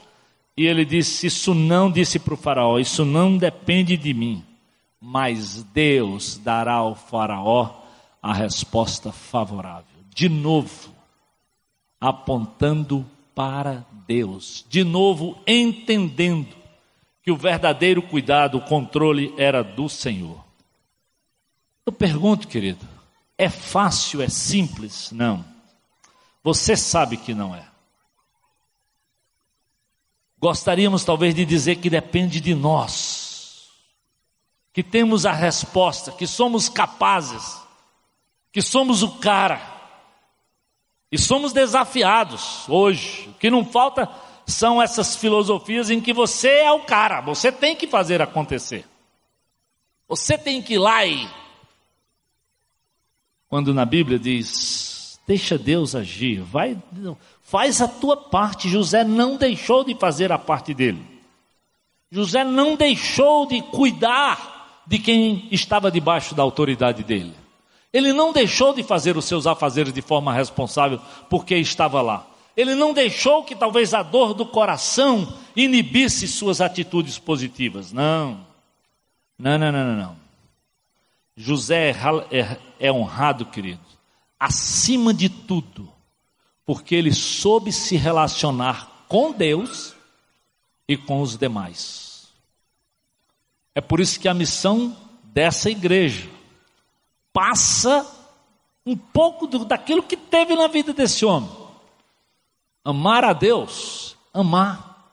e 0.55 0.67
ele 0.67 0.85
disse: 0.85 1.29
Isso 1.29 1.55
não 1.55 1.91
disse 1.91 2.19
para 2.19 2.35
o 2.35 2.37
faraó, 2.37 2.79
isso 2.79 3.07
não 3.07 3.39
depende 3.39 3.97
de 3.97 4.13
mim, 4.13 4.45
mas 5.01 5.63
Deus 5.63 6.37
dará 6.37 6.75
ao 6.75 6.95
faraó 6.95 7.71
a 8.23 8.35
resposta 8.35 9.11
favorável. 9.11 9.87
De 10.15 10.29
novo, 10.29 10.95
apontando 11.99 13.07
para 13.35 13.83
Deus, 14.07 14.63
de 14.69 14.85
novo 14.85 15.39
entendendo 15.47 16.55
que 17.23 17.33
o 17.33 17.37
verdadeiro 17.37 18.03
cuidado, 18.03 18.59
o 18.59 18.65
controle 18.67 19.33
era 19.39 19.65
do 19.65 19.89
Senhor. 19.89 20.45
Eu 21.87 21.93
pergunto, 21.95 22.47
querido, 22.47 22.94
é 23.37 23.49
fácil, 23.49 24.23
é 24.23 24.29
simples? 24.29 25.11
Não. 25.13 25.45
Você 26.43 26.77
sabe 26.77 27.17
que 27.17 27.35
não 27.35 27.55
é. 27.55 27.67
Gostaríamos 30.39 31.05
talvez 31.05 31.35
de 31.35 31.45
dizer 31.45 31.77
que 31.77 31.89
depende 31.89 32.39
de 32.41 32.55
nós, 32.55 33.69
que 34.73 34.83
temos 34.83 35.25
a 35.25 35.33
resposta, 35.33 36.13
que 36.13 36.27
somos 36.27 36.69
capazes, 36.69 37.59
que 38.53 38.61
somos 38.61 39.03
o 39.03 39.19
cara, 39.19 39.73
e 41.11 41.19
somos 41.19 41.53
desafiados 41.53 42.69
hoje. 42.69 43.29
O 43.29 43.35
que 43.35 43.49
não 43.49 43.65
falta 43.65 44.11
são 44.47 44.83
essas 44.83 45.17
filosofias 45.17 45.89
em 45.89 46.01
que 46.01 46.13
você 46.13 46.49
é 46.49 46.73
o 46.73 46.81
cara, 46.81 47.21
você 47.21 47.51
tem 47.51 47.75
que 47.75 47.87
fazer 47.87 48.21
acontecer. 48.21 48.85
Você 50.09 50.37
tem 50.37 50.61
que 50.61 50.75
ir 50.75 50.79
lá 50.79 51.07
e. 51.07 51.44
Quando 53.55 53.73
na 53.73 53.85
Bíblia 53.85 54.19
diz, 54.19 55.21
deixa 55.29 55.57
Deus 55.57 55.95
agir, 55.95 56.41
vai, 56.41 56.77
faz 57.41 57.81
a 57.81 57.87
tua 57.87 58.17
parte. 58.17 58.69
José 58.69 59.05
não 59.05 59.37
deixou 59.37 59.85
de 59.85 59.95
fazer 59.95 60.33
a 60.33 60.39
parte 60.39 60.75
dele. 60.75 61.01
José 62.11 62.43
não 62.43 62.75
deixou 62.75 63.47
de 63.47 63.63
cuidar 63.63 64.83
de 64.89 64.99
quem 64.99 65.47
estava 65.53 65.89
debaixo 65.89 66.35
da 66.35 66.43
autoridade 66.43 67.05
dele. 67.05 67.33
Ele 67.93 68.13
não 68.13 68.33
deixou 68.33 68.75
de 68.75 68.83
fazer 68.83 69.17
os 69.17 69.25
seus 69.25 69.47
afazeres 69.47 69.93
de 69.93 70.03
forma 70.03 70.33
responsável 70.33 71.01
porque 71.31 71.55
estava 71.55 72.03
lá. 72.03 72.27
Ele 72.57 72.75
não 72.75 72.93
deixou 72.93 73.45
que 73.45 73.55
talvez 73.55 73.95
a 73.95 74.03
dor 74.03 74.35
do 74.35 74.47
coração 74.47 75.33
inibisse 75.55 76.27
suas 76.27 76.61
atitudes 76.61 77.21
positivas. 77.21 77.93
Não. 77.93 78.37
Não, 79.39 79.57
não, 79.57 79.71
não, 79.71 79.85
não. 79.85 79.97
não. 79.97 80.24
José 81.37 81.91
é, 81.91 82.39
é, 82.39 82.61
é 82.79 82.93
honrado, 82.93 83.47
querido, 83.47 83.81
acima 84.39 85.13
de 85.13 85.29
tudo, 85.29 85.93
porque 86.65 86.95
ele 86.95 87.13
soube 87.13 87.73
se 87.73 87.97
relacionar 87.97 89.05
com 89.09 89.33
Deus 89.33 89.95
e 90.89 90.97
com 90.97 91.21
os 91.21 91.37
demais. 91.37 92.29
É 93.75 93.81
por 93.81 94.01
isso 94.01 94.21
que 94.21 94.29
a 94.29 94.35
missão 94.35 94.97
dessa 95.25 95.71
igreja 95.71 96.29
passa 97.33 98.07
um 98.87 98.97
pouco 98.97 99.47
do, 99.47 99.65
daquilo 99.65 100.03
que 100.03 100.17
teve 100.17 100.55
na 100.55 100.69
vida 100.69 100.93
desse 100.93 101.25
homem 101.25 101.65
amar 102.85 103.25
a 103.25 103.33
Deus, 103.33 104.17
amar 104.33 105.11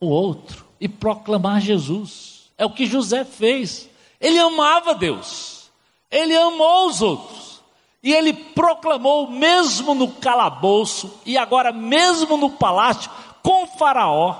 o 0.00 0.08
outro 0.08 0.66
e 0.80 0.88
proclamar 0.88 1.60
Jesus. 1.60 2.50
É 2.58 2.66
o 2.66 2.70
que 2.70 2.84
José 2.84 3.24
fez. 3.24 3.88
Ele 4.20 4.38
amava 4.38 4.94
Deus, 4.94 5.70
ele 6.10 6.36
amou 6.36 6.88
os 6.88 7.02
outros, 7.02 7.62
e 8.02 8.12
ele 8.12 8.32
proclamou, 8.32 9.30
mesmo 9.30 9.94
no 9.94 10.12
calabouço, 10.12 11.20
e 11.26 11.36
agora 11.36 11.72
mesmo 11.72 12.36
no 12.36 12.50
palácio, 12.50 13.10
com 13.42 13.66
Faraó, 13.66 14.36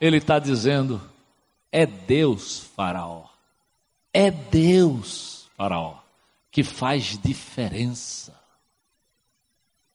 ele 0.00 0.18
está 0.18 0.38
dizendo: 0.38 1.00
é 1.70 1.86
Deus, 1.86 2.68
Faraó, 2.76 3.24
é 4.12 4.30
Deus, 4.30 5.48
Faraó, 5.56 5.94
que 6.50 6.62
faz 6.62 7.18
diferença. 7.22 8.34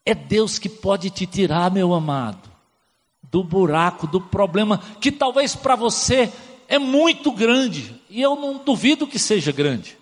É 0.06 0.16
Deus 0.16 0.58
que 0.58 0.68
pode 0.68 1.10
te 1.10 1.28
tirar, 1.28 1.70
meu 1.70 1.94
amado, 1.94 2.50
do 3.24 3.44
buraco, 3.44 4.08
do 4.08 4.20
problema 4.20 4.80
que 5.00 5.12
talvez 5.12 5.56
para 5.56 5.76
você 5.76 6.34
é 6.68 6.80
muito 6.80 7.32
grande, 7.32 7.99
e 8.10 8.22
eu 8.22 8.36
não 8.36 8.64
duvido 8.64 9.08
que 9.08 9.20
seja 9.20 9.52
grande. 9.52 9.98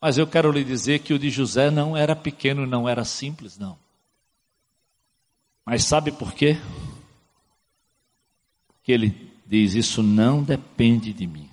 Mas 0.00 0.16
eu 0.18 0.26
quero 0.26 0.52
lhe 0.52 0.62
dizer 0.62 1.00
que 1.00 1.12
o 1.12 1.18
de 1.18 1.30
José 1.30 1.70
não 1.70 1.96
era 1.96 2.14
pequeno, 2.14 2.66
não 2.66 2.88
era 2.88 3.04
simples, 3.04 3.58
não. 3.58 3.76
Mas 5.64 5.84
sabe 5.84 6.12
por 6.12 6.32
quê? 6.32 6.58
Que 8.82 8.92
ele 8.92 9.32
diz: 9.46 9.74
Isso 9.74 10.02
não 10.02 10.42
depende 10.42 11.12
de 11.12 11.26
mim. 11.26 11.48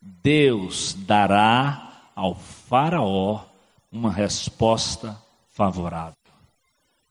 Deus 0.00 0.94
dará 1.06 2.10
ao 2.14 2.34
Faraó 2.34 3.44
uma 3.90 4.12
resposta 4.12 5.20
favorável. 5.48 6.14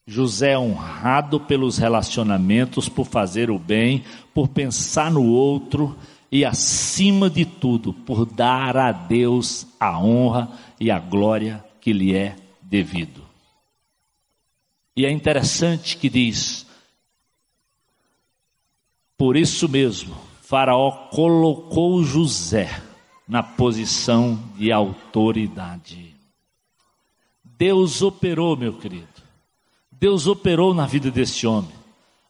José 0.06 0.52
é 0.52 0.60
honrado 0.60 1.40
pelos 1.40 1.78
relacionamentos, 1.78 2.90
por 2.90 3.06
fazer 3.06 3.50
o 3.50 3.58
bem, 3.58 4.04
por 4.34 4.50
pensar 4.50 5.10
no 5.10 5.26
outro 5.26 5.98
e, 6.34 6.44
acima 6.44 7.30
de 7.30 7.46
tudo, 7.46 7.94
por 7.94 8.26
dar 8.26 8.76
a 8.76 8.92
Deus 8.92 9.68
a 9.80 10.00
honra 10.00 10.52
e 10.80 10.90
a 10.90 10.98
glória 10.98 11.64
que 11.80 11.94
lhe 11.94 12.16
é 12.16 12.36
devido. 12.60 13.24
E 14.98 15.06
é 15.06 15.12
interessante 15.12 15.96
que 15.96 16.10
diz: 16.10 16.66
por 19.16 19.38
isso 19.38 19.70
mesmo, 19.70 20.16
Faraó 20.42 21.10
colocou 21.12 22.04
José 22.04 22.82
na 23.28 23.44
posição 23.44 24.42
de 24.58 24.72
autoridade. 24.72 26.16
Deus 27.44 28.02
operou, 28.02 28.58
meu 28.58 28.74
querido 28.74 29.14
Deus 30.04 30.28
operou 30.28 30.74
na 30.74 30.86
vida 30.86 31.10
desse 31.10 31.48
homem. 31.48 31.72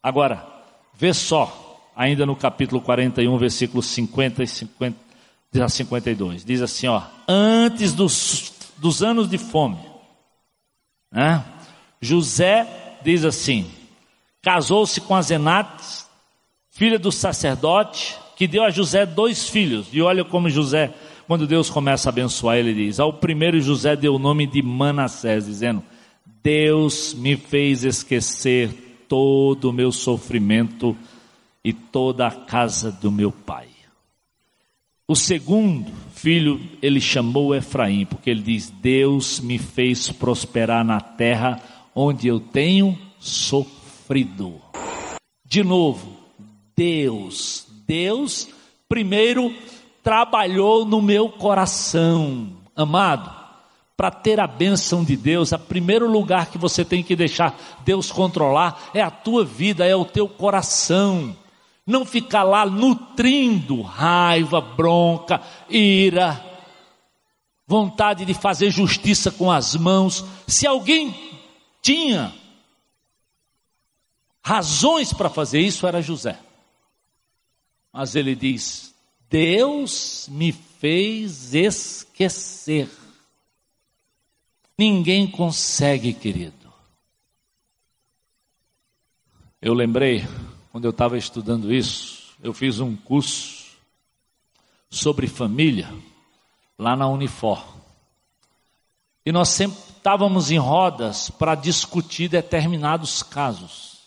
Agora, 0.04 0.46
vê 0.94 1.12
só, 1.12 1.63
ainda 1.96 2.26
no 2.26 2.36
capítulo 2.36 2.82
41, 2.82 3.38
versículos 3.38 3.86
50 3.88 4.44
e 4.44 4.48
50, 4.48 4.98
a 5.62 5.70
52, 5.70 6.44
diz 6.44 6.62
assim: 6.62 6.88
ó, 6.88 7.02
antes 7.28 7.94
dos, 7.94 8.54
dos 8.78 9.04
anos 9.04 9.30
de 9.30 9.38
fome, 9.38 9.78
né, 11.12 11.44
José 12.02 12.98
diz 13.04 13.24
assim: 13.24 13.70
casou-se 14.42 15.00
com 15.02 15.16
a 15.16 15.22
Zenates, 15.22 16.08
filha 16.70 16.98
do 16.98 17.12
sacerdote, 17.12 18.18
que 18.36 18.48
deu 18.48 18.64
a 18.64 18.70
José 18.70 19.06
dois 19.06 19.48
filhos. 19.48 19.88
E 19.92 20.02
olha 20.02 20.26
como 20.26 20.50
José, 20.50 20.94
quando 21.28 21.48
Deus 21.48 21.70
começa 21.70 22.10
a 22.10 22.12
abençoar, 22.12 22.58
ele 22.58 22.74
diz: 22.74 23.00
ao 23.00 23.14
primeiro 23.14 23.62
José 23.62 23.96
deu 23.96 24.16
o 24.16 24.20
nome 24.20 24.48
de 24.48 24.62
Manassés, 24.62 25.46
dizendo: 25.46 25.84
Deus 26.42 27.14
me 27.14 27.38
fez 27.38 27.84
esquecer 27.84 29.06
todo 29.08 29.70
o 29.70 29.74
meu 29.74 29.92
sofrimento 29.92 30.98
e 31.64 31.72
toda 31.72 32.28
a 32.28 32.32
casa 32.32 32.92
do 32.92 33.12
meu 33.12 33.32
pai. 33.32 33.68
O 35.08 35.16
segundo 35.16 35.92
filho 36.14 36.60
ele 36.82 37.02
chamou 37.02 37.54
Efraim, 37.54 38.06
porque 38.06 38.30
ele 38.30 38.42
diz: 38.42 38.70
Deus 38.70 39.40
me 39.40 39.58
fez 39.58 40.10
prosperar 40.12 40.84
na 40.84 41.00
terra 41.00 41.62
onde 41.94 42.28
eu 42.28 42.40
tenho 42.40 42.98
sofrido. 43.20 44.62
De 45.46 45.64
novo, 45.64 46.18
Deus, 46.76 47.68
Deus 47.86 48.50
primeiro 48.88 49.54
trabalhou 50.02 50.86
no 50.86 51.02
meu 51.02 51.30
coração, 51.30 52.58
amado 52.76 53.44
para 53.96 54.10
ter 54.10 54.40
a 54.40 54.48
bênção 54.48 55.04
de 55.04 55.16
Deus, 55.16 55.52
o 55.52 55.60
primeiro 55.60 56.10
lugar 56.10 56.48
que 56.48 56.58
você 56.58 56.84
tem 56.84 57.04
que 57.04 57.16
deixar 57.16 57.56
Deus 57.86 58.12
controlar 58.12 58.90
é 58.94 59.02
a 59.02 59.12
tua 59.12 59.46
vida, 59.46 59.86
é 59.86 59.96
o 59.96 60.04
teu 60.04 60.28
coração. 60.28 61.36
Não 61.86 62.06
ficar 62.06 62.44
lá 62.44 62.66
nutrindo 62.66 63.82
raiva, 63.82 64.62
bronca, 64.62 65.42
ira, 65.70 66.44
vontade 67.68 68.26
de 68.26 68.34
fazer 68.34 68.70
justiça 68.70 69.32
com 69.32 69.52
as 69.52 69.76
mãos. 69.76 70.24
Se 70.48 70.66
alguém 70.66 71.14
tinha 71.82 72.34
razões 74.42 75.12
para 75.12 75.30
fazer 75.30 75.60
isso, 75.60 75.86
era 75.86 76.02
José. 76.02 76.40
Mas 77.92 78.16
ele 78.16 78.36
diz: 78.36 78.96
Deus 79.30 80.28
me 80.32 80.52
fez 80.52 81.54
esquecer 81.54 82.90
Ninguém 84.78 85.30
consegue, 85.30 86.14
querido. 86.14 86.74
Eu 89.62 89.74
lembrei, 89.74 90.24
quando 90.74 90.86
eu 90.86 90.90
estava 90.90 91.16
estudando 91.20 91.72
isso, 91.72 92.34
eu 92.42 92.52
fiz 92.52 92.80
um 92.80 92.96
curso 92.96 93.78
sobre 94.90 95.28
família, 95.28 95.94
lá 96.80 96.96
na 96.96 97.08
Unifor. 97.08 97.64
E 99.24 99.32
nós 99.32 99.50
sempre 99.50 99.78
estávamos 99.96 100.50
em 100.50 100.58
rodas 100.58 101.30
para 101.30 101.54
discutir 101.54 102.28
determinados 102.28 103.22
casos. 103.22 104.00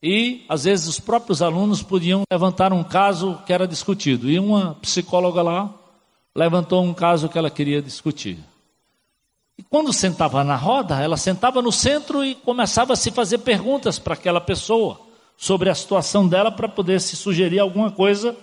E, 0.00 0.46
às 0.48 0.62
vezes, 0.62 0.86
os 0.86 1.00
próprios 1.00 1.42
alunos 1.42 1.82
podiam 1.82 2.22
levantar 2.30 2.72
um 2.72 2.84
caso 2.84 3.42
que 3.44 3.52
era 3.52 3.66
discutido. 3.66 4.30
E 4.30 4.38
uma 4.38 4.76
psicóloga 4.76 5.42
lá 5.42 5.74
levantou 6.32 6.84
um 6.84 6.94
caso 6.94 7.28
que 7.28 7.36
ela 7.36 7.50
queria 7.50 7.82
discutir. 7.82 8.38
E 9.58 9.64
quando 9.64 9.92
sentava 9.92 10.44
na 10.44 10.54
roda, 10.54 11.02
ela 11.02 11.16
sentava 11.16 11.60
no 11.60 11.72
centro 11.72 12.24
e 12.24 12.36
começava 12.36 12.92
a 12.92 12.96
se 12.96 13.10
fazer 13.10 13.38
perguntas 13.38 13.98
para 13.98 14.14
aquela 14.14 14.40
pessoa 14.40 15.05
sobre 15.36 15.68
a 15.68 15.74
situação 15.74 16.26
dela 16.26 16.50
para 16.50 16.68
poder 16.68 17.00
se 17.00 17.16
sugerir 17.16 17.58
alguma 17.58 17.90
coisa 17.90 18.36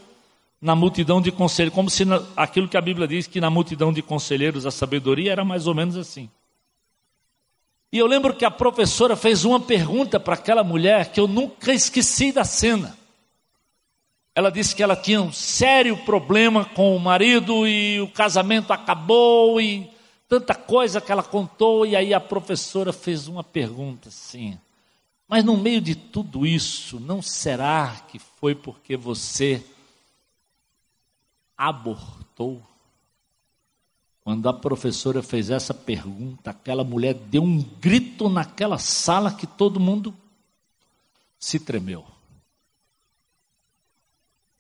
na 0.62 0.76
multidão 0.76 1.22
de 1.22 1.32
conselheiros, 1.32 1.76
como 1.76 1.90
se 1.90 2.06
na, 2.06 2.24
aquilo 2.38 2.70
que 2.70 2.78
a 2.78 2.82
Bíblia 2.82 3.08
diz 3.08 3.28
que 3.28 3.42
na 3.42 3.50
multidão 3.50 3.92
de 3.92 4.02
conselheiros 4.02 4.66
a 4.66 4.72
sabedoria 4.72 5.32
era 5.32 5.44
mais 5.44 5.68
ou 5.68 5.76
menos 5.76 5.98
assim. 5.98 6.30
E 7.92 7.98
eu 7.98 8.08
lembro 8.08 8.34
que 8.34 8.46
a 8.46 8.50
professora 8.50 9.16
fez 9.16 9.44
uma 9.46 9.60
pergunta 9.60 10.20
para 10.20 10.36
aquela 10.36 10.64
mulher 10.64 11.12
que 11.12 11.20
eu 11.20 11.28
nunca 11.28 11.74
esqueci 11.74 12.32
da 12.32 12.44
cena. 12.44 12.98
Ela 14.34 14.50
disse 14.50 14.76
que 14.76 14.82
ela 14.82 14.96
tinha 14.96 15.22
um 15.22 15.32
sério 15.32 15.96
problema 15.98 16.66
com 16.66 16.96
o 16.96 17.00
marido 17.00 17.68
e 17.68 18.02
o 18.02 18.08
casamento 18.08 18.74
acabou 18.74 19.62
e 19.62 19.88
tanta 20.28 20.56
coisa 20.56 21.00
que 21.00 21.12
ela 21.12 21.22
contou. 21.22 21.86
E 21.86 21.96
aí 21.96 22.16
a 22.16 22.20
professora 22.20 22.92
fez 22.92 23.28
uma 23.28 23.44
pergunta 23.44 24.10
assim: 24.10 24.58
Mas 25.34 25.44
no 25.44 25.58
meio 25.58 25.82
de 25.82 25.96
tudo 25.96 26.46
isso, 26.46 27.00
não 27.00 27.20
será 27.20 28.06
que 28.08 28.20
foi 28.20 28.54
porque 28.54 28.96
você 28.96 29.66
abortou? 31.58 32.62
Quando 34.24 34.48
a 34.48 34.54
professora 34.54 35.24
fez 35.24 35.50
essa 35.50 35.74
pergunta, 35.74 36.52
aquela 36.52 36.84
mulher 36.84 37.16
deu 37.16 37.42
um 37.42 37.64
grito 37.64 38.30
naquela 38.30 38.78
sala 38.78 39.34
que 39.34 39.48
todo 39.48 39.80
mundo 39.80 40.16
se 41.40 41.60
tremeu. 41.60 42.06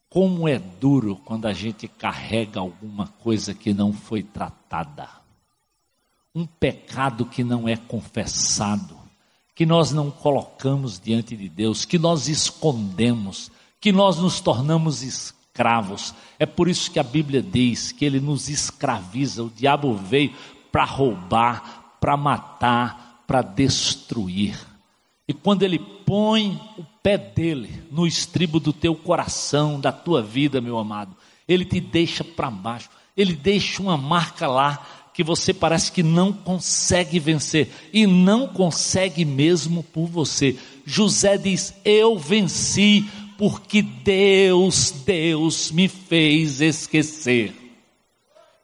Como 0.09 0.47
é 0.47 0.57
duro 0.57 1.17
quando 1.17 1.45
a 1.45 1.53
gente 1.53 1.87
carrega 1.87 2.59
alguma 2.59 3.09
coisa 3.19 3.53
que 3.53 3.75
não 3.75 3.93
foi 3.93 4.23
tratada. 4.23 5.07
Um 6.33 6.47
pecado 6.47 7.27
que 7.27 7.43
não 7.43 7.69
é 7.69 7.77
confessado, 7.77 9.02
que 9.55 9.65
nós 9.65 9.91
não 9.91 10.09
colocamos 10.09 10.99
diante 10.99 11.35
de 11.35 11.47
Deus, 11.47 11.85
que 11.85 11.99
nós 11.99 12.27
escondemos, 12.27 13.51
que 13.79 13.91
nós 13.91 14.17
nos 14.17 14.39
tornamos 14.39 15.03
escravos. 15.03 16.13
É 16.39 16.45
por 16.45 16.67
isso 16.67 16.89
que 16.89 16.99
a 16.99 17.03
Bíblia 17.03 17.41
diz 17.41 17.91
que 17.91 18.03
ele 18.03 18.19
nos 18.19 18.49
escraviza. 18.49 19.43
O 19.43 19.49
diabo 19.49 19.93
veio 19.93 20.33
para 20.71 20.85
roubar, 20.85 21.97
para 22.01 22.17
matar, 22.17 23.23
para 23.27 23.41
destruir. 23.41 24.57
E 25.27 25.33
quando 25.33 25.63
ele 25.63 25.79
põe 25.79 26.59
o 26.77 26.83
pé 27.01 27.17
dele 27.17 27.83
no 27.91 28.05
estribo 28.07 28.59
do 28.59 28.73
teu 28.73 28.95
coração, 28.95 29.79
da 29.79 29.91
tua 29.91 30.21
vida, 30.21 30.59
meu 30.59 30.77
amado, 30.77 31.15
ele 31.47 31.63
te 31.63 31.79
deixa 31.79 32.23
para 32.23 32.49
baixo. 32.49 32.89
Ele 33.15 33.33
deixa 33.33 33.81
uma 33.81 33.95
marca 33.95 34.47
lá 34.47 35.02
que 35.13 35.23
você 35.23 35.53
parece 35.53 35.91
que 35.91 36.01
não 36.01 36.33
consegue 36.33 37.19
vencer 37.19 37.69
e 37.93 38.07
não 38.07 38.47
consegue 38.47 39.23
mesmo 39.23 39.83
por 39.83 40.07
você. 40.07 40.57
José 40.85 41.37
diz: 41.37 41.73
Eu 41.85 42.17
venci 42.17 43.05
porque 43.37 43.81
Deus, 43.81 44.91
Deus 45.05 45.71
me 45.71 45.87
fez 45.87 46.61
esquecer. 46.61 47.63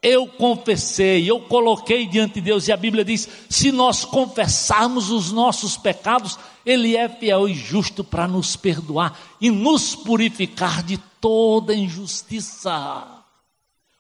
Eu 0.02 0.28
confessei, 0.28 1.30
eu 1.30 1.42
coloquei 1.42 2.08
diante 2.08 2.36
de 2.36 2.42
Deus, 2.42 2.68
e 2.68 2.72
a 2.72 2.78
Bíblia 2.78 3.04
diz: 3.04 3.28
se 3.50 3.72
nós 3.72 4.06
confessarmos 4.06 5.12
os 5.12 5.32
nossos 5.32 5.76
pecados, 5.76 6.40
Ele 6.66 6.96
é 6.96 7.10
fiel 7.10 7.50
e 7.50 7.54
justo 7.54 8.04
para 8.04 8.28
nos 8.28 8.56
perdoar 8.56 9.20
e 9.42 9.52
nos 9.52 9.96
purificar 9.96 10.82
de 10.84 10.98
toda 11.20 11.76
injustiça. 11.76 13.06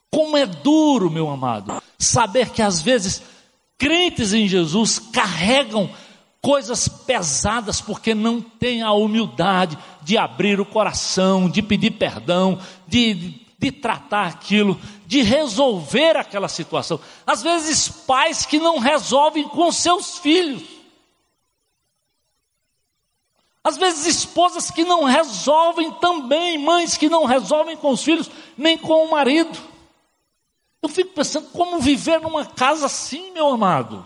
Como 0.09 0.37
é 0.37 0.45
duro, 0.45 1.11
meu 1.11 1.29
amado, 1.29 1.78
saber 1.99 2.49
que 2.49 2.61
às 2.61 2.81
vezes 2.81 3.21
crentes 3.77 4.33
em 4.33 4.47
Jesus 4.47 4.97
carregam 4.97 5.91
coisas 6.41 6.87
pesadas 6.87 7.81
porque 7.81 8.15
não 8.15 8.41
tem 8.41 8.81
a 8.81 8.93
humildade 8.93 9.77
de 10.01 10.17
abrir 10.17 10.59
o 10.59 10.65
coração, 10.65 11.49
de 11.49 11.61
pedir 11.61 11.91
perdão, 11.91 12.59
de, 12.87 13.35
de 13.57 13.71
tratar 13.71 14.27
aquilo, 14.27 14.79
de 15.05 15.21
resolver 15.21 16.15
aquela 16.15 16.47
situação. 16.47 16.99
Às 17.27 17.43
vezes, 17.43 17.89
pais 17.89 18.45
que 18.45 18.57
não 18.57 18.79
resolvem 18.79 19.47
com 19.47 19.71
seus 19.71 20.17
filhos. 20.17 20.63
Às 23.61 23.75
vezes, 23.75 24.05
esposas 24.05 24.71
que 24.71 24.85
não 24.85 25.03
resolvem 25.03 25.91
também, 25.91 26.57
mães 26.57 26.95
que 26.95 27.09
não 27.09 27.25
resolvem 27.25 27.75
com 27.75 27.91
os 27.91 28.01
filhos, 28.01 28.31
nem 28.57 28.77
com 28.77 29.05
o 29.05 29.11
marido. 29.11 29.68
Eu 30.81 30.89
fico 30.89 31.13
pensando 31.13 31.49
como 31.49 31.79
viver 31.79 32.21
numa 32.21 32.45
casa 32.45 32.85
assim, 32.85 33.31
meu 33.31 33.47
amado 33.49 34.05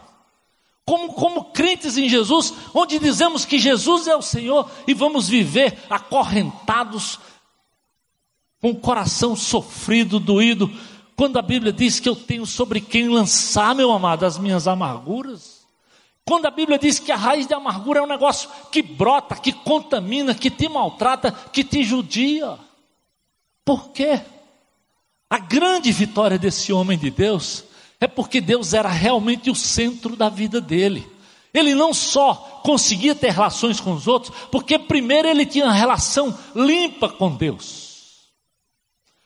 como, 0.85 1.13
como 1.13 1.45
crentes 1.45 1.97
em 1.97 2.09
Jesus, 2.09 2.53
onde 2.73 2.99
dizemos 2.99 3.45
que 3.45 3.57
Jesus 3.57 4.07
é 4.07 4.15
o 4.15 4.21
Senhor 4.21 4.69
e 4.87 4.93
vamos 4.93 5.29
viver 5.29 5.77
acorrentados, 5.89 7.19
com 8.61 8.71
o 8.71 8.79
coração 8.79 9.35
sofrido, 9.35 10.19
doído, 10.19 10.71
quando 11.15 11.37
a 11.37 11.41
Bíblia 11.41 11.71
diz 11.71 11.99
que 11.99 12.07
eu 12.07 12.15
tenho 12.15 12.45
sobre 12.45 12.79
quem 12.81 13.09
lançar, 13.09 13.75
meu 13.75 13.91
amado, 13.91 14.25
as 14.25 14.37
minhas 14.37 14.67
amarguras. 14.67 15.65
Quando 16.25 16.45
a 16.45 16.51
Bíblia 16.51 16.79
diz 16.79 16.97
que 16.97 17.11
a 17.11 17.17
raiz 17.17 17.45
de 17.45 17.53
amargura 17.53 17.99
é 17.99 18.03
um 18.03 18.07
negócio 18.07 18.49
que 18.71 18.81
brota, 18.81 19.35
que 19.35 19.51
contamina, 19.51 20.33
que 20.33 20.49
te 20.49 20.69
maltrata, 20.69 21.31
que 21.51 21.63
te 21.63 21.83
judia. 21.83 22.57
Por 23.65 23.89
quê? 23.89 24.21
A 25.33 25.39
grande 25.39 25.91
vitória 25.91 26.37
desse 26.37 26.71
homem 26.71 26.95
de 26.95 27.09
Deus 27.09 27.63
é 27.99 28.05
porque 28.05 28.39
Deus 28.39 28.71
era 28.71 28.89
realmente 28.89 29.49
o 29.49 29.55
centro 29.55 30.15
da 30.15 30.29
vida 30.29 30.61
dele. 30.61 31.09
Ele 31.51 31.73
não 31.73 31.91
só 31.91 32.61
conseguia 32.63 33.15
ter 33.15 33.31
relações 33.31 33.79
com 33.79 33.93
os 33.93 34.05
outros, 34.07 34.31
porque 34.51 34.77
primeiro 34.77 35.27
ele 35.27 35.43
tinha 35.43 35.65
uma 35.65 35.73
relação 35.73 36.37
limpa 36.55 37.09
com 37.09 37.35
Deus. 37.35 38.29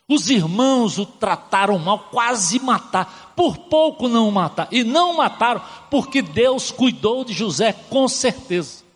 Os 0.07 0.29
irmãos 0.29 0.97
o 0.97 1.05
trataram 1.05 1.77
mal, 1.77 1.99
quase 1.99 2.57
matar, 2.57 3.33
por 3.35 3.57
pouco 3.57 4.07
não 4.07 4.31
matar, 4.31 4.69
e 4.71 4.85
não 4.85 5.17
mataram, 5.17 5.61
porque 5.91 6.21
Deus 6.21 6.71
cuidou 6.71 7.25
de 7.25 7.33
José, 7.33 7.73
com 7.89 8.07
certeza. 8.07 8.86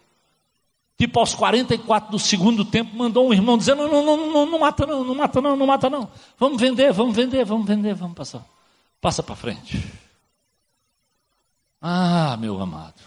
Tipo, 1.02 1.20
aos 1.20 1.34
44 1.34 2.12
do 2.12 2.20
segundo 2.20 2.64
tempo, 2.64 2.96
mandou 2.96 3.28
um 3.28 3.34
irmão 3.34 3.58
dizendo: 3.58 3.88
não, 3.88 4.06
não, 4.06 4.32
não, 4.32 4.46
não, 4.46 4.60
mata 4.60 4.86
não, 4.86 5.04
não 5.04 5.16
mata 5.16 5.42
não, 5.42 5.56
não 5.56 5.66
mata 5.66 5.90
não. 5.90 6.12
Vamos 6.38 6.62
vender, 6.62 6.94
vamos 6.94 7.16
vender, 7.16 7.44
vamos 7.44 7.66
vender, 7.66 7.96
vamos 7.96 8.16
passar. 8.16 8.46
Passa 9.02 9.24
para 9.24 9.36
frente. 9.36 9.84
Ah, 11.82 12.38
meu 12.40 12.62
amado. 12.62 13.02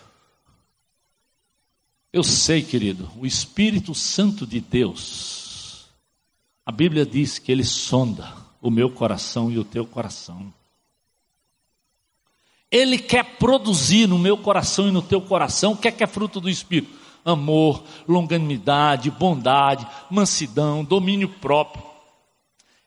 Eu 2.12 2.24
sei, 2.24 2.64
querido, 2.64 3.08
o 3.16 3.24
Espírito 3.24 3.94
Santo 3.94 4.44
de 4.44 4.60
Deus, 4.60 5.86
a 6.66 6.72
Bíblia 6.72 7.06
diz 7.06 7.38
que 7.38 7.52
ele 7.52 7.62
sonda 7.62 8.34
o 8.60 8.72
meu 8.72 8.90
coração 8.90 9.52
e 9.52 9.56
o 9.56 9.64
teu 9.64 9.86
coração. 9.86 10.52
Ele 12.72 12.98
quer 12.98 13.36
produzir 13.36 14.08
no 14.08 14.18
meu 14.18 14.36
coração 14.36 14.88
e 14.88 14.90
no 14.90 15.00
teu 15.00 15.20
coração 15.20 15.74
o 15.74 15.76
que 15.76 15.86
é 15.86 15.92
que 15.92 16.02
é 16.02 16.08
fruto 16.08 16.40
do 16.40 16.50
Espírito? 16.50 17.03
Amor, 17.24 17.82
longanimidade, 18.06 19.10
bondade, 19.10 19.86
mansidão, 20.10 20.84
domínio 20.84 21.28
próprio. 21.28 21.82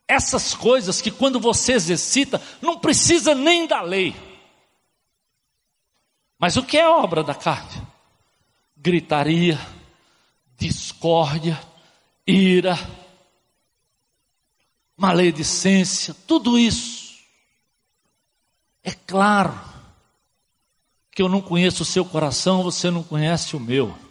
Essas 0.08 0.54
coisas 0.54 1.02
que 1.02 1.12
quando 1.12 1.40
você 1.40 1.74
exercita, 1.74 2.42
não 2.62 2.80
precisa 2.80 3.34
nem 3.34 3.68
da 3.68 3.82
lei. 3.82 4.16
Mas 6.40 6.56
o 6.56 6.64
que 6.64 6.78
é 6.78 6.88
obra 6.88 7.24
da 7.24 7.34
carne? 7.34 7.82
Gritaria, 8.76 9.60
discórdia, 10.56 11.60
ira, 12.26 12.78
maledicência, 14.96 16.16
tudo 16.28 16.58
isso. 16.58 17.18
É 18.84 18.92
claro 18.92 19.60
que 21.12 21.22
eu 21.22 21.28
não 21.28 21.42
conheço 21.42 21.84
o 21.84 21.86
seu 21.86 22.06
coração, 22.06 22.64
você 22.64 22.92
não 22.92 23.04
conhece 23.04 23.56
o 23.56 23.60
meu. 23.60 24.07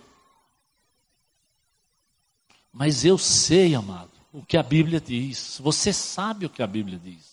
Mas 2.79 3.07
eu 3.07 3.16
sei, 3.16 3.74
amado, 3.74 4.11
o 4.31 4.45
que 4.45 4.55
a 4.55 4.62
Bíblia 4.62 5.01
diz. 5.01 5.59
Você 5.62 5.95
sabe 5.95 6.45
o 6.45 6.51
que 6.51 6.62
a 6.62 6.66
Bíblia 6.66 7.01
diz. 7.03 7.24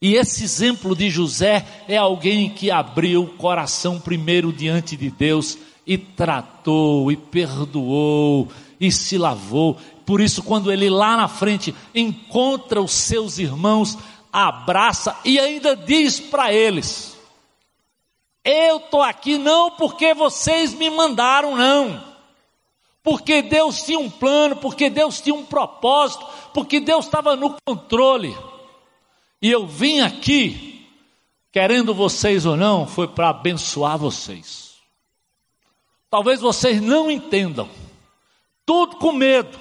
E 0.00 0.14
esse 0.14 0.42
exemplo 0.42 0.96
de 0.96 1.10
José 1.10 1.66
é 1.86 1.98
alguém 1.98 2.48
que 2.48 2.70
abriu 2.70 3.24
o 3.24 3.36
coração 3.36 4.00
primeiro 4.00 4.50
diante 4.50 4.96
de 4.96 5.10
Deus 5.10 5.58
e 5.86 5.98
tratou 5.98 7.12
e 7.12 7.16
perdoou 7.16 8.48
e 8.80 8.90
se 8.90 9.18
lavou. 9.18 9.76
Por 10.06 10.18
isso, 10.18 10.42
quando 10.42 10.72
ele 10.72 10.88
lá 10.88 11.14
na 11.14 11.28
frente 11.28 11.74
encontra 11.94 12.80
os 12.80 12.92
seus 12.92 13.36
irmãos, 13.36 13.98
abraça 14.32 15.14
e 15.26 15.38
ainda 15.38 15.76
diz 15.76 16.18
para 16.20 16.54
eles: 16.54 17.18
Eu 18.42 18.78
estou 18.78 19.02
aqui 19.02 19.36
não 19.36 19.72
porque 19.72 20.14
vocês 20.14 20.72
me 20.72 20.88
mandaram, 20.88 21.54
não. 21.54 22.07
Porque 23.08 23.40
Deus 23.40 23.84
tinha 23.84 23.98
um 23.98 24.10
plano, 24.10 24.56
porque 24.56 24.90
Deus 24.90 25.18
tinha 25.18 25.34
um 25.34 25.42
propósito, 25.42 26.26
porque 26.52 26.78
Deus 26.78 27.06
estava 27.06 27.34
no 27.34 27.56
controle. 27.66 28.36
E 29.40 29.50
eu 29.50 29.66
vim 29.66 30.00
aqui, 30.00 30.86
querendo 31.50 31.94
vocês 31.94 32.44
ou 32.44 32.54
não, 32.54 32.86
foi 32.86 33.08
para 33.08 33.30
abençoar 33.30 33.96
vocês. 33.96 34.74
Talvez 36.10 36.42
vocês 36.42 36.82
não 36.82 37.10
entendam, 37.10 37.70
tudo 38.66 38.96
com 38.96 39.12
medo, 39.12 39.58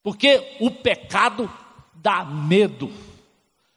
porque 0.00 0.56
o 0.60 0.70
pecado 0.70 1.50
dá 1.92 2.24
medo, 2.24 2.88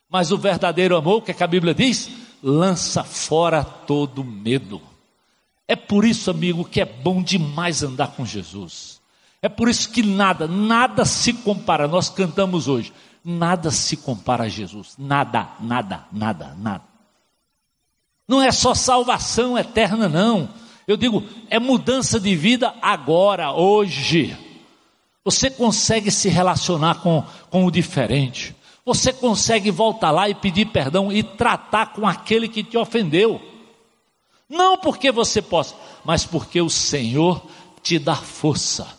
mas 0.08 0.32
o 0.32 0.38
verdadeiro 0.38 0.96
amor, 0.96 1.24
que, 1.24 1.32
é 1.32 1.34
que 1.34 1.44
a 1.44 1.48
Bíblia 1.48 1.74
diz? 1.74 2.12
Lança 2.44 3.04
fora 3.04 3.64
todo 3.64 4.24
medo. 4.24 4.89
É 5.70 5.76
por 5.76 6.04
isso, 6.04 6.32
amigo, 6.32 6.66
que 6.66 6.82
é 6.82 6.86
bom 6.86 7.22
demais 7.22 7.84
andar 7.84 8.08
com 8.08 8.26
Jesus. 8.26 9.00
É 9.40 9.48
por 9.48 9.70
isso 9.70 9.92
que 9.92 10.02
nada, 10.02 10.48
nada 10.48 11.06
se 11.06 11.32
compara. 11.32 11.88
Nós 11.88 12.10
cantamos 12.10 12.68
hoje, 12.68 12.92
nada 13.24 13.70
se 13.70 13.96
compara 13.96 14.46
a 14.46 14.50
Jesus. 14.50 14.96
Nada, 14.98 15.48
nada, 15.60 16.08
nada, 16.12 16.58
nada. 16.58 16.84
Não 18.28 18.42
é 18.42 18.52
só 18.52 18.74
salvação 18.74 19.56
eterna, 19.56 20.10
não. 20.10 20.50
Eu 20.88 20.98
digo, 20.98 21.24
é 21.52 21.60
mudança 21.60 22.20
de 22.20 22.36
vida 22.36 22.74
agora, 22.82 23.52
hoje. 23.52 24.36
Você 25.24 25.52
consegue 25.52 26.10
se 26.10 26.30
relacionar 26.30 26.96
com, 26.96 27.24
com 27.52 27.64
o 27.64 27.72
diferente. 27.72 28.56
Você 28.84 29.14
consegue 29.14 29.70
voltar 29.70 30.10
lá 30.10 30.28
e 30.28 30.34
pedir 30.34 30.66
perdão 30.66 31.14
e 31.14 31.22
tratar 31.22 31.94
com 31.94 32.08
aquele 32.08 32.48
que 32.48 32.64
te 32.64 32.76
ofendeu. 32.76 33.40
Não 34.50 34.78
porque 34.78 35.12
você 35.12 35.42
possa, 35.42 35.76
mas 36.04 36.26
porque 36.26 36.60
o 36.60 36.70
Senhor 36.70 37.46
te 37.84 38.00
dá 38.00 38.16
força. 38.16 38.98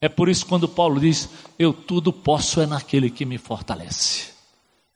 É 0.00 0.08
por 0.08 0.28
isso 0.28 0.44
quando 0.44 0.68
Paulo 0.68 1.00
diz: 1.00 1.28
Eu 1.56 1.72
tudo 1.72 2.12
posso 2.12 2.60
é 2.60 2.66
naquele 2.66 3.08
que 3.08 3.24
me 3.24 3.38
fortalece. 3.38 4.32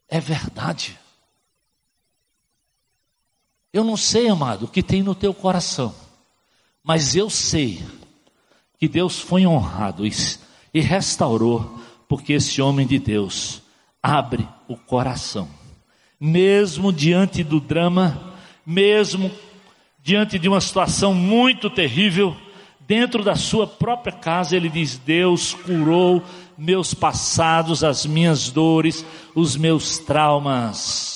É 0.08 0.20
verdade. 0.20 0.98
Eu 3.72 3.84
não 3.84 3.96
sei, 3.96 4.28
amado, 4.28 4.66
o 4.66 4.68
que 4.68 4.82
tem 4.82 5.02
no 5.02 5.14
teu 5.14 5.32
coração. 5.32 5.94
Mas 6.84 7.16
eu 7.16 7.30
sei 7.30 7.82
que 8.78 8.88
Deus 8.88 9.18
foi 9.18 9.46
honrado 9.46 10.06
e, 10.06 10.12
e 10.74 10.80
restaurou, 10.80 11.80
porque 12.08 12.34
esse 12.34 12.60
homem 12.60 12.86
de 12.86 12.98
Deus 12.98 13.62
abre 14.02 14.46
o 14.68 14.76
coração. 14.76 15.48
Mesmo 16.20 16.92
diante 16.92 17.42
do 17.42 17.60
drama, 17.60 18.34
mesmo 18.66 19.30
diante 20.02 20.38
de 20.38 20.48
uma 20.48 20.60
situação 20.60 21.14
muito 21.14 21.70
terrível, 21.70 22.36
dentro 22.80 23.22
da 23.22 23.36
sua 23.36 23.66
própria 23.66 24.12
casa, 24.12 24.56
ele 24.56 24.68
diz: 24.68 24.98
Deus 24.98 25.54
curou 25.54 26.22
meus 26.58 26.92
passados, 26.92 27.84
as 27.84 28.04
minhas 28.04 28.50
dores, 28.50 29.04
os 29.34 29.56
meus 29.56 29.98
traumas. 29.98 31.12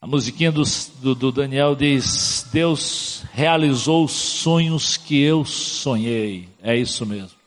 A 0.00 0.06
musiquinha 0.06 0.52
do, 0.52 0.62
do, 1.00 1.14
do, 1.14 1.32
Daniel 1.32 1.74
diz: 1.74 2.46
Deus 2.52 3.24
realizou 3.32 4.04
os 4.04 4.12
sonhos 4.12 4.96
que 4.96 5.20
eu 5.20 5.44
sonhei. 5.44 6.48
É 6.62 6.76
isso 6.76 7.06
mesmo. 7.06 7.38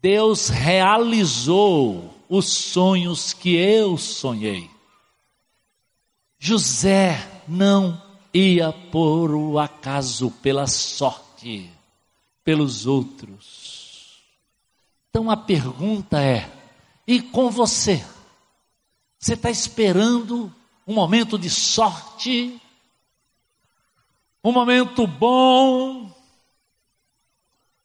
Deus 0.00 0.48
realizou 0.48 2.14
os 2.28 2.46
sonhos 2.46 3.32
que 3.32 3.54
eu 3.56 3.96
sonhei. 3.96 4.73
José 6.46 7.42
não 7.48 7.98
ia 8.34 8.70
por 8.70 9.30
o 9.30 9.58
acaso, 9.58 10.30
pela 10.30 10.66
sorte, 10.66 11.70
pelos 12.44 12.86
outros. 12.86 14.20
Então 15.08 15.30
a 15.30 15.38
pergunta 15.38 16.20
é: 16.20 16.46
e 17.06 17.22
com 17.22 17.50
você? 17.50 18.04
Você 19.18 19.32
está 19.32 19.50
esperando 19.50 20.54
um 20.86 20.92
momento 20.92 21.38
de 21.38 21.48
sorte, 21.48 22.60
um 24.44 24.52
momento 24.52 25.06
bom, 25.06 26.14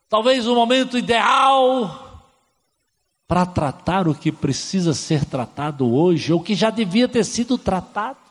talvez 0.10 0.46
um 0.46 0.56
momento 0.56 0.98
ideal 0.98 2.28
para 3.26 3.46
tratar 3.46 4.06
o 4.06 4.14
que 4.14 4.34
precisa 4.34 4.94
ser 4.94 5.24
tratado 5.24 5.90
hoje, 5.90 6.34
ou 6.34 6.42
que 6.42 6.56
já 6.56 6.70
devia 6.70 7.08
ter 7.08 7.24
sido 7.24 7.58
tratado, 7.58 8.29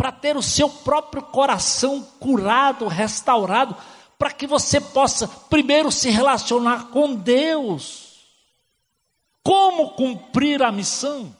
para 0.00 0.10
ter 0.10 0.34
o 0.34 0.42
seu 0.42 0.70
próprio 0.70 1.20
coração 1.20 2.02
curado, 2.18 2.88
restaurado, 2.88 3.76
para 4.18 4.32
que 4.32 4.46
você 4.46 4.80
possa 4.80 5.28
primeiro 5.28 5.92
se 5.92 6.08
relacionar 6.08 6.86
com 6.86 7.14
Deus. 7.14 8.14
Como 9.42 9.90
cumprir 9.90 10.62
a 10.62 10.72
missão? 10.72 11.36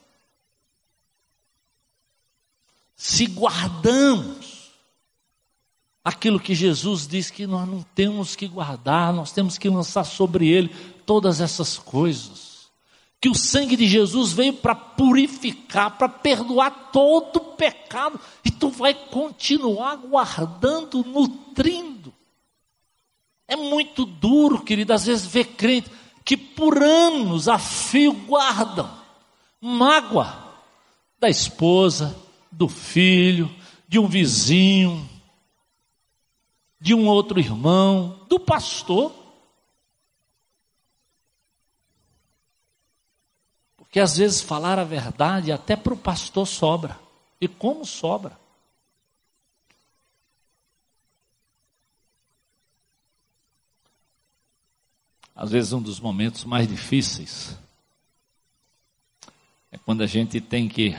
se 3.01 3.25
guardamos 3.25 4.69
aquilo 6.03 6.39
que 6.39 6.53
Jesus 6.53 7.07
diz 7.07 7.31
que 7.31 7.47
nós 7.47 7.67
não 7.67 7.81
temos 7.81 8.35
que 8.35 8.47
guardar, 8.47 9.11
nós 9.11 9.31
temos 9.31 9.57
que 9.57 9.67
lançar 9.67 10.03
sobre 10.03 10.47
ele 10.47 10.69
todas 11.03 11.41
essas 11.41 11.79
coisas. 11.79 12.50
Que 13.21 13.29
o 13.29 13.35
sangue 13.35 13.75
de 13.75 13.87
Jesus 13.87 14.33
veio 14.33 14.53
para 14.53 14.73
purificar, 14.73 15.97
para 15.97 16.09
perdoar 16.09 16.89
todo 16.91 17.39
pecado, 17.39 18.19
e 18.43 18.49
tu 18.49 18.69
vai 18.69 18.93
continuar 18.93 19.95
guardando, 19.97 21.03
nutrindo. 21.05 22.11
É 23.47 23.55
muito 23.55 24.05
duro, 24.05 24.63
querido, 24.63 24.91
às 24.91 25.05
vezes 25.05 25.27
ver 25.27 25.45
crente 25.45 25.91
que 26.25 26.35
por 26.35 26.81
anos 26.81 27.47
a 27.47 27.59
fio 27.59 28.13
guardam 28.13 28.89
mágoa 29.59 30.51
da 31.19 31.29
esposa, 31.29 32.15
do 32.51 32.67
filho, 32.67 33.53
de 33.87 33.99
um 33.99 34.07
vizinho, 34.07 35.07
de 36.79 36.95
um 36.95 37.07
outro 37.07 37.39
irmão, 37.39 38.25
do 38.27 38.39
pastor. 38.39 39.13
Porque 43.91 43.99
às 43.99 44.15
vezes 44.15 44.39
falar 44.41 44.79
a 44.79 44.85
verdade 44.85 45.51
até 45.51 45.75
para 45.75 45.93
o 45.93 45.97
pastor 45.97 46.47
sobra. 46.47 46.97
E 47.41 47.45
como 47.45 47.85
sobra? 47.85 48.39
Às 55.35 55.51
vezes 55.51 55.73
um 55.73 55.81
dos 55.81 55.99
momentos 55.99 56.45
mais 56.45 56.69
difíceis 56.69 57.57
é 59.69 59.77
quando 59.77 60.03
a 60.03 60.07
gente 60.07 60.39
tem 60.39 60.69
que 60.69 60.97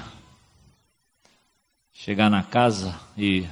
chegar 1.95 2.29
na 2.29 2.43
casa 2.43 3.01
e, 3.17 3.49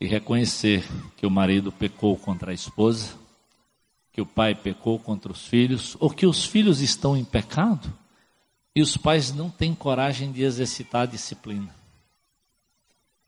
e 0.00 0.06
reconhecer 0.06 0.86
que 1.16 1.26
o 1.26 1.30
marido 1.30 1.72
pecou 1.72 2.16
contra 2.16 2.52
a 2.52 2.54
esposa, 2.54 3.18
que 4.12 4.20
o 4.20 4.26
pai 4.26 4.54
pecou 4.54 5.00
contra 5.00 5.32
os 5.32 5.44
filhos, 5.48 5.96
ou 5.98 6.08
que 6.08 6.26
os 6.26 6.44
filhos 6.44 6.80
estão 6.80 7.16
em 7.16 7.24
pecado 7.24 8.03
e 8.74 8.82
os 8.82 8.96
pais 8.96 9.32
não 9.32 9.48
têm 9.48 9.74
coragem 9.74 10.32
de 10.32 10.42
exercitar 10.42 11.02
a 11.02 11.06
disciplina. 11.06 11.74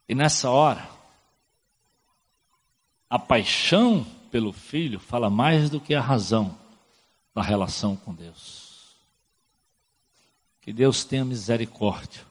E 0.07 0.13
nessa 0.13 0.49
hora, 0.49 0.89
a 3.09 3.17
paixão 3.17 4.05
pelo 4.29 4.51
filho 4.51 4.99
fala 4.99 5.29
mais 5.29 5.69
do 5.69 5.79
que 5.79 5.93
a 5.93 6.01
razão 6.01 6.57
da 7.33 7.41
relação 7.41 7.95
com 7.95 8.13
Deus. 8.13 8.95
Que 10.61 10.73
Deus 10.73 11.05
tenha 11.05 11.23
misericórdia 11.23 12.27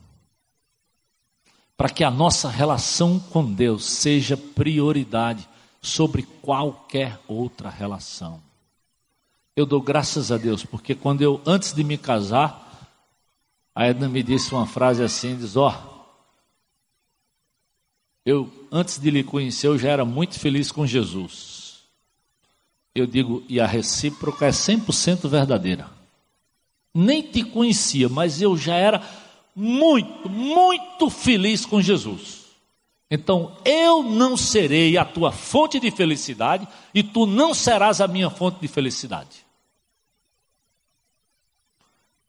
para 1.76 1.90
que 1.90 2.02
a 2.02 2.10
nossa 2.10 2.48
relação 2.48 3.20
com 3.20 3.52
Deus 3.52 3.84
seja 3.84 4.36
prioridade 4.36 5.46
sobre 5.82 6.22
qualquer 6.22 7.20
outra 7.28 7.68
relação. 7.68 8.40
Eu 9.54 9.66
dou 9.66 9.80
graças 9.80 10.32
a 10.32 10.38
Deus, 10.38 10.64
porque 10.64 10.94
quando 10.94 11.22
eu, 11.22 11.40
antes 11.46 11.72
de 11.72 11.84
me 11.84 11.98
casar, 11.98 12.65
a 13.76 13.88
Edna 13.88 14.08
me 14.08 14.22
disse 14.22 14.54
uma 14.54 14.64
frase 14.66 15.02
assim, 15.02 15.36
diz, 15.36 15.54
ó, 15.54 15.68
oh, 15.68 15.96
eu, 18.24 18.50
antes 18.72 18.98
de 18.98 19.10
lhe 19.10 19.22
conhecer, 19.22 19.66
eu 19.66 19.78
já 19.78 19.90
era 19.90 20.02
muito 20.02 20.40
feliz 20.40 20.72
com 20.72 20.86
Jesus. 20.86 21.82
Eu 22.94 23.06
digo, 23.06 23.44
e 23.46 23.60
a 23.60 23.66
recíproca 23.66 24.46
é 24.46 24.50
100% 24.50 25.28
verdadeira. 25.28 25.90
Nem 26.94 27.20
te 27.20 27.44
conhecia, 27.44 28.08
mas 28.08 28.40
eu 28.40 28.56
já 28.56 28.74
era 28.74 29.06
muito, 29.54 30.30
muito 30.30 31.10
feliz 31.10 31.66
com 31.66 31.82
Jesus. 31.82 32.46
Então 33.10 33.58
eu 33.62 34.02
não 34.02 34.38
serei 34.38 34.96
a 34.96 35.04
tua 35.04 35.30
fonte 35.30 35.78
de 35.78 35.90
felicidade 35.90 36.66
e 36.94 37.02
tu 37.02 37.26
não 37.26 37.52
serás 37.52 38.00
a 38.00 38.08
minha 38.08 38.30
fonte 38.30 38.58
de 38.58 38.68
felicidade. 38.68 39.45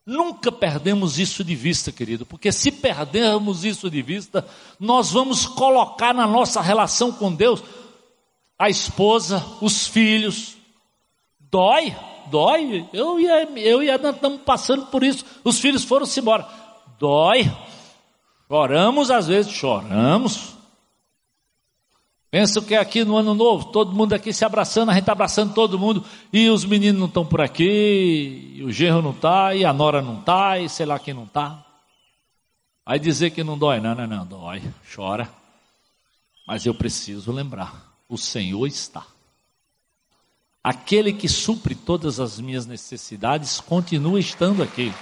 Nunca 0.07 0.53
perdemos 0.53 1.19
isso 1.19 1.43
de 1.43 1.53
vista, 1.53 1.91
querido, 1.91 2.25
porque 2.25 2.49
se 2.49 2.71
perdermos 2.71 3.65
isso 3.65 3.89
de 3.89 4.01
vista, 4.01 4.47
nós 4.79 5.11
vamos 5.11 5.45
colocar 5.45 6.13
na 6.13 6.25
nossa 6.25 6.61
relação 6.61 7.11
com 7.11 7.29
Deus 7.29 7.61
a 8.57 8.69
esposa, 8.69 9.45
os 9.59 9.85
filhos. 9.85 10.55
Dói, 11.51 11.93
dói. 12.27 12.87
Eu 12.93 13.19
e 13.19 13.29
a, 13.29 13.43
eu 13.57 13.83
e 13.83 13.89
Ana 13.89 14.11
estamos 14.11 14.39
passando 14.43 14.85
por 14.85 15.03
isso. 15.03 15.25
Os 15.43 15.59
filhos 15.59 15.83
foram-se 15.83 16.21
embora. 16.21 16.47
Dói. 16.97 17.51
Choramos 18.47 19.11
às 19.11 19.27
vezes, 19.27 19.51
choramos. 19.51 20.56
Pensa 22.37 22.61
que 22.61 22.75
aqui 22.75 23.03
no 23.03 23.17
ano 23.17 23.33
novo, 23.33 23.71
todo 23.71 23.95
mundo 23.95 24.13
aqui 24.13 24.31
se 24.31 24.45
abraçando, 24.45 24.91
a 24.91 24.93
gente 24.93 25.01
está 25.01 25.11
abraçando 25.11 25.55
todo 25.55 25.79
mundo, 25.79 26.05
e 26.31 26.47
os 26.51 26.63
meninos 26.65 26.99
não 26.99 27.07
estão 27.07 27.25
por 27.25 27.41
aqui, 27.41 28.53
e 28.57 28.63
o 28.63 28.71
genro 28.71 29.01
não 29.01 29.09
está, 29.09 29.55
e 29.55 29.65
a 29.65 29.73
nora 29.73 30.03
não 30.03 30.19
está, 30.19 30.59
e 30.59 30.69
sei 30.69 30.85
lá 30.85 30.99
quem 30.99 31.15
não 31.15 31.23
está. 31.23 31.65
Aí 32.85 32.99
dizer 32.99 33.31
que 33.31 33.43
não 33.43 33.57
dói, 33.57 33.79
não, 33.79 33.95
não, 33.95 34.05
não, 34.05 34.23
dói, 34.23 34.61
chora. 34.93 35.27
Mas 36.47 36.63
eu 36.63 36.75
preciso 36.75 37.31
lembrar, 37.31 37.91
o 38.07 38.19
Senhor 38.19 38.67
está. 38.67 39.03
Aquele 40.63 41.13
que 41.13 41.27
supre 41.27 41.73
todas 41.73 42.19
as 42.19 42.39
minhas 42.39 42.67
necessidades 42.67 43.59
continua 43.59 44.19
estando 44.19 44.61
aqui. 44.61 44.93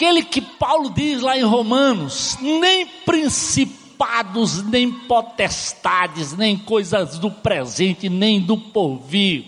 Aquele 0.00 0.22
que 0.22 0.40
Paulo 0.40 0.88
diz 0.90 1.20
lá 1.20 1.38
em 1.38 1.42
Romanos: 1.44 2.38
nem 2.40 2.86
principados, 2.86 4.62
nem 4.64 4.90
potestades, 4.90 6.32
nem 6.32 6.56
coisas 6.56 7.18
do 7.18 7.30
presente, 7.30 8.08
nem 8.08 8.40
do 8.40 8.56
porvir, 8.56 9.44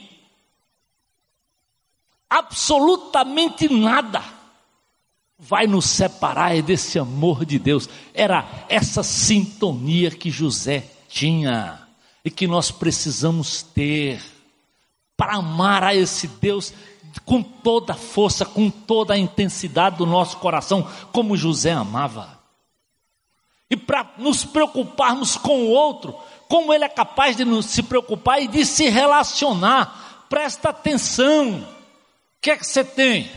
absolutamente 2.28 3.72
nada 3.72 4.22
vai 5.38 5.66
nos 5.66 5.86
separar 5.86 6.60
desse 6.62 6.98
amor 6.98 7.46
de 7.46 7.58
Deus. 7.58 7.88
Era 8.12 8.66
essa 8.68 9.02
sintonia 9.02 10.10
que 10.10 10.30
José 10.30 10.84
tinha 11.08 11.80
e 12.24 12.30
que 12.30 12.46
nós 12.46 12.70
precisamos 12.70 13.62
ter 13.62 14.22
para 15.22 15.36
amar 15.36 15.84
a 15.84 15.94
esse 15.94 16.26
Deus 16.26 16.74
com 17.24 17.44
toda 17.44 17.92
a 17.92 17.96
força, 17.96 18.44
com 18.44 18.68
toda 18.68 19.14
a 19.14 19.18
intensidade 19.18 19.98
do 19.98 20.04
nosso 20.04 20.38
coração, 20.38 20.84
como 21.12 21.36
José 21.36 21.70
amava. 21.70 22.40
E 23.70 23.76
para 23.76 24.10
nos 24.18 24.44
preocuparmos 24.44 25.36
com 25.36 25.62
o 25.62 25.70
outro, 25.70 26.12
como 26.48 26.74
ele 26.74 26.82
é 26.84 26.88
capaz 26.88 27.36
de 27.36 27.44
nos 27.44 27.66
se 27.66 27.84
preocupar 27.84 28.42
e 28.42 28.48
de 28.48 28.66
se 28.66 28.88
relacionar. 28.88 30.26
Presta 30.28 30.70
atenção. 30.70 31.58
O 31.60 31.66
que 32.40 32.50
é 32.50 32.56
que 32.56 32.66
você 32.66 32.82
tem? 32.82 33.30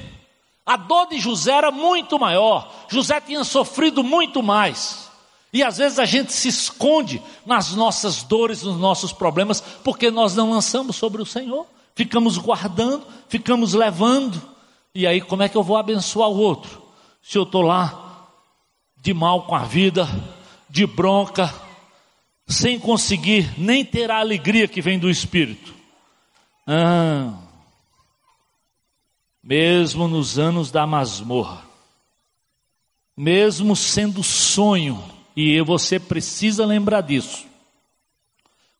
A 0.65 0.77
dor 0.77 1.09
de 1.09 1.19
José 1.19 1.51
era 1.51 1.69
muito 1.69 2.17
maior. 2.17 2.67
José 2.89 3.21
tinha 3.21 3.43
sofrido 3.43 4.03
muito 4.03 4.41
mais. 4.41 5.07
E 5.53 5.61
às 5.61 5.77
vezes 5.77 5.99
a 5.99 6.05
gente 6.05 6.33
se 6.33 6.47
esconde 6.47 7.21
nas 7.45 7.75
nossas 7.75 8.23
dores, 8.23 8.63
nos 8.63 8.79
nossos 8.79 9.13
problemas, 9.13 9.61
porque 9.61 10.09
nós 10.09 10.35
não 10.35 10.49
lançamos 10.49 10.95
sobre 10.95 11.21
o 11.21 11.27
Senhor 11.27 11.74
ficamos 11.95 12.37
guardando, 12.37 13.07
ficamos 13.29 13.73
levando, 13.73 14.41
e 14.93 15.07
aí 15.07 15.21
como 15.21 15.43
é 15.43 15.49
que 15.49 15.55
eu 15.55 15.63
vou 15.63 15.77
abençoar 15.77 16.29
o 16.29 16.37
outro? 16.37 16.83
Se 17.21 17.37
eu 17.37 17.43
estou 17.43 17.61
lá 17.61 18.29
de 18.97 19.13
mal 19.13 19.45
com 19.45 19.55
a 19.55 19.63
vida, 19.63 20.07
de 20.69 20.85
bronca, 20.85 21.53
sem 22.47 22.79
conseguir 22.79 23.53
nem 23.57 23.83
ter 23.83 24.11
a 24.11 24.19
alegria 24.19 24.67
que 24.67 24.81
vem 24.81 24.99
do 24.99 25.09
Espírito. 25.09 25.73
Ah, 26.67 27.33
mesmo 29.43 30.07
nos 30.07 30.37
anos 30.37 30.71
da 30.71 30.85
masmorra, 30.85 31.63
mesmo 33.15 33.75
sendo 33.75 34.23
sonho, 34.23 35.01
e 35.35 35.61
você 35.61 35.99
precisa 35.99 36.65
lembrar 36.65 37.01
disso, 37.01 37.45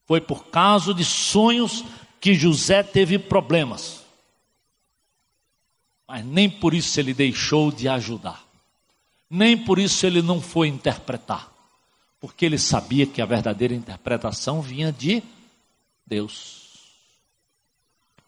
foi 0.06 0.20
por 0.20 0.46
causa 0.48 0.94
de 0.94 1.06
sonhos 1.06 1.84
que 2.26 2.34
José 2.34 2.82
teve 2.82 3.20
problemas, 3.20 4.04
mas 6.08 6.26
nem 6.26 6.50
por 6.50 6.74
isso 6.74 7.00
ele 7.00 7.14
deixou 7.14 7.72
de 7.72 7.88
ajudar, 7.88 8.44
nem 9.30 9.56
por 9.56 9.78
isso 9.78 10.08
ele 10.08 10.24
não 10.24 10.42
foi 10.42 10.68
interpretar, 10.68 11.54
porque 12.20 12.44
ele 12.44 12.58
sabia 12.58 13.06
que 13.06 13.22
a 13.22 13.28
verdadeira 13.28 13.76
interpretação 13.76 14.60
vinha 14.60 14.92
de 14.92 15.22
Deus, 16.04 16.80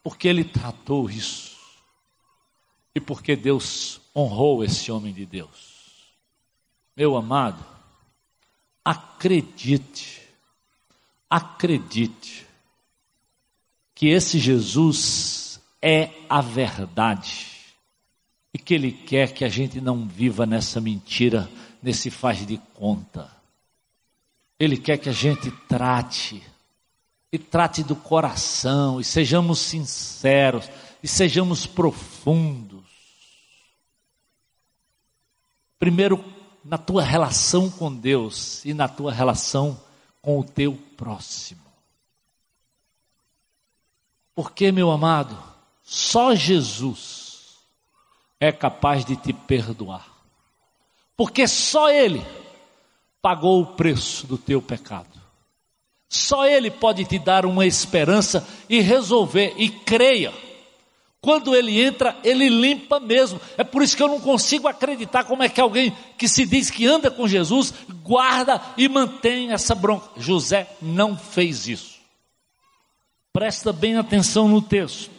porque 0.00 0.28
ele 0.28 0.44
tratou 0.44 1.10
isso, 1.10 1.56
e 2.94 3.00
porque 3.00 3.34
Deus 3.34 4.00
honrou 4.14 4.62
esse 4.62 4.92
homem 4.92 5.12
de 5.12 5.26
Deus. 5.26 6.14
Meu 6.96 7.16
amado, 7.16 7.66
acredite, 8.84 10.22
acredite, 11.28 12.47
que 13.98 14.06
esse 14.06 14.38
Jesus 14.38 15.60
é 15.82 16.12
a 16.30 16.40
verdade 16.40 17.48
e 18.54 18.56
que 18.56 18.72
Ele 18.72 18.92
quer 18.92 19.32
que 19.32 19.44
a 19.44 19.48
gente 19.48 19.80
não 19.80 20.06
viva 20.06 20.46
nessa 20.46 20.80
mentira, 20.80 21.50
nesse 21.82 22.08
faz 22.08 22.46
de 22.46 22.58
conta. 22.74 23.28
Ele 24.56 24.76
quer 24.76 24.98
que 24.98 25.08
a 25.08 25.12
gente 25.12 25.50
trate, 25.66 26.40
e 27.32 27.40
trate 27.40 27.82
do 27.82 27.96
coração, 27.96 29.00
e 29.00 29.04
sejamos 29.04 29.58
sinceros, 29.58 30.70
e 31.02 31.08
sejamos 31.08 31.66
profundos. 31.66 32.84
Primeiro, 35.76 36.24
na 36.64 36.78
tua 36.78 37.02
relação 37.02 37.68
com 37.68 37.92
Deus 37.92 38.64
e 38.64 38.72
na 38.72 38.86
tua 38.86 39.12
relação 39.12 39.76
com 40.22 40.38
o 40.38 40.44
teu 40.44 40.78
próximo. 40.96 41.67
Porque, 44.38 44.70
meu 44.70 44.92
amado, 44.92 45.36
só 45.82 46.32
Jesus 46.32 47.56
é 48.38 48.52
capaz 48.52 49.04
de 49.04 49.16
te 49.16 49.32
perdoar. 49.32 50.06
Porque 51.16 51.48
só 51.48 51.90
Ele 51.90 52.24
pagou 53.20 53.60
o 53.60 53.66
preço 53.66 54.28
do 54.28 54.38
teu 54.38 54.62
pecado. 54.62 55.20
Só 56.08 56.46
Ele 56.46 56.70
pode 56.70 57.04
te 57.04 57.18
dar 57.18 57.44
uma 57.44 57.66
esperança 57.66 58.46
e 58.68 58.78
resolver. 58.78 59.54
E 59.56 59.70
creia, 59.70 60.32
quando 61.20 61.52
Ele 61.52 61.80
entra, 61.82 62.16
Ele 62.22 62.48
limpa 62.48 63.00
mesmo. 63.00 63.40
É 63.56 63.64
por 63.64 63.82
isso 63.82 63.96
que 63.96 64.02
eu 64.04 64.08
não 64.08 64.20
consigo 64.20 64.68
acreditar 64.68 65.24
como 65.24 65.42
é 65.42 65.48
que 65.48 65.60
alguém 65.60 65.92
que 66.16 66.28
se 66.28 66.46
diz 66.46 66.70
que 66.70 66.86
anda 66.86 67.10
com 67.10 67.26
Jesus 67.26 67.74
guarda 68.04 68.62
e 68.76 68.88
mantém 68.88 69.50
essa 69.50 69.74
bronca. 69.74 70.10
José 70.16 70.70
não 70.80 71.16
fez 71.18 71.66
isso. 71.66 71.97
Presta 73.38 73.72
bem 73.72 73.96
atenção 73.96 74.48
no 74.48 74.60
texto. 74.60 75.12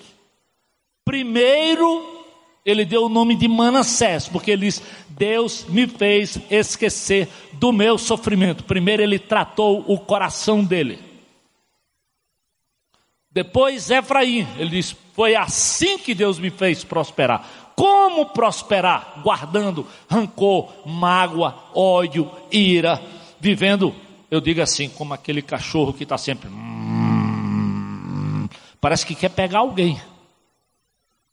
Primeiro, 1.05 2.05
ele 2.65 2.83
deu 2.83 3.05
o 3.05 3.09
nome 3.09 3.33
de 3.33 3.47
Manassés, 3.47 4.27
porque 4.27 4.51
ele 4.51 4.65
diz: 4.65 4.83
Deus 5.07 5.63
me 5.69 5.87
fez 5.87 6.37
esquecer 6.51 7.29
do 7.53 7.71
meu 7.71 7.97
sofrimento. 7.97 8.65
Primeiro, 8.65 9.01
ele 9.01 9.17
tratou 9.17 9.85
o 9.87 9.97
coração 9.97 10.65
dele. 10.65 10.99
Depois, 13.31 13.89
Efraim, 13.89 14.45
ele 14.57 14.71
diz: 14.71 14.93
Foi 15.13 15.33
assim 15.33 15.97
que 15.97 16.13
Deus 16.13 16.37
me 16.39 16.49
fez 16.49 16.83
prosperar. 16.83 17.71
Como 17.73 18.25
prosperar? 18.25 19.21
Guardando 19.23 19.87
rancor, 20.09 20.73
mágoa, 20.85 21.71
ódio, 21.73 22.29
ira, 22.51 23.01
vivendo, 23.39 23.95
eu 24.29 24.41
digo 24.41 24.61
assim, 24.61 24.89
como 24.89 25.13
aquele 25.13 25.41
cachorro 25.41 25.93
que 25.93 26.03
está 26.03 26.17
sempre. 26.17 26.49
Parece 28.81 29.05
que 29.05 29.15
quer 29.15 29.29
pegar 29.29 29.59
alguém. 29.59 30.01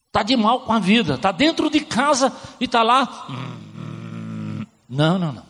Está 0.09 0.23
de 0.23 0.37
mal 0.37 0.61
com 0.61 0.73
a 0.73 0.79
vida. 0.79 1.15
Está 1.15 1.31
dentro 1.31 1.71
de 1.71 1.81
casa 1.81 2.33
e 2.59 2.65
está 2.65 2.83
lá. 2.83 3.27
Não, 4.89 5.19
não, 5.19 5.33
não. 5.33 5.47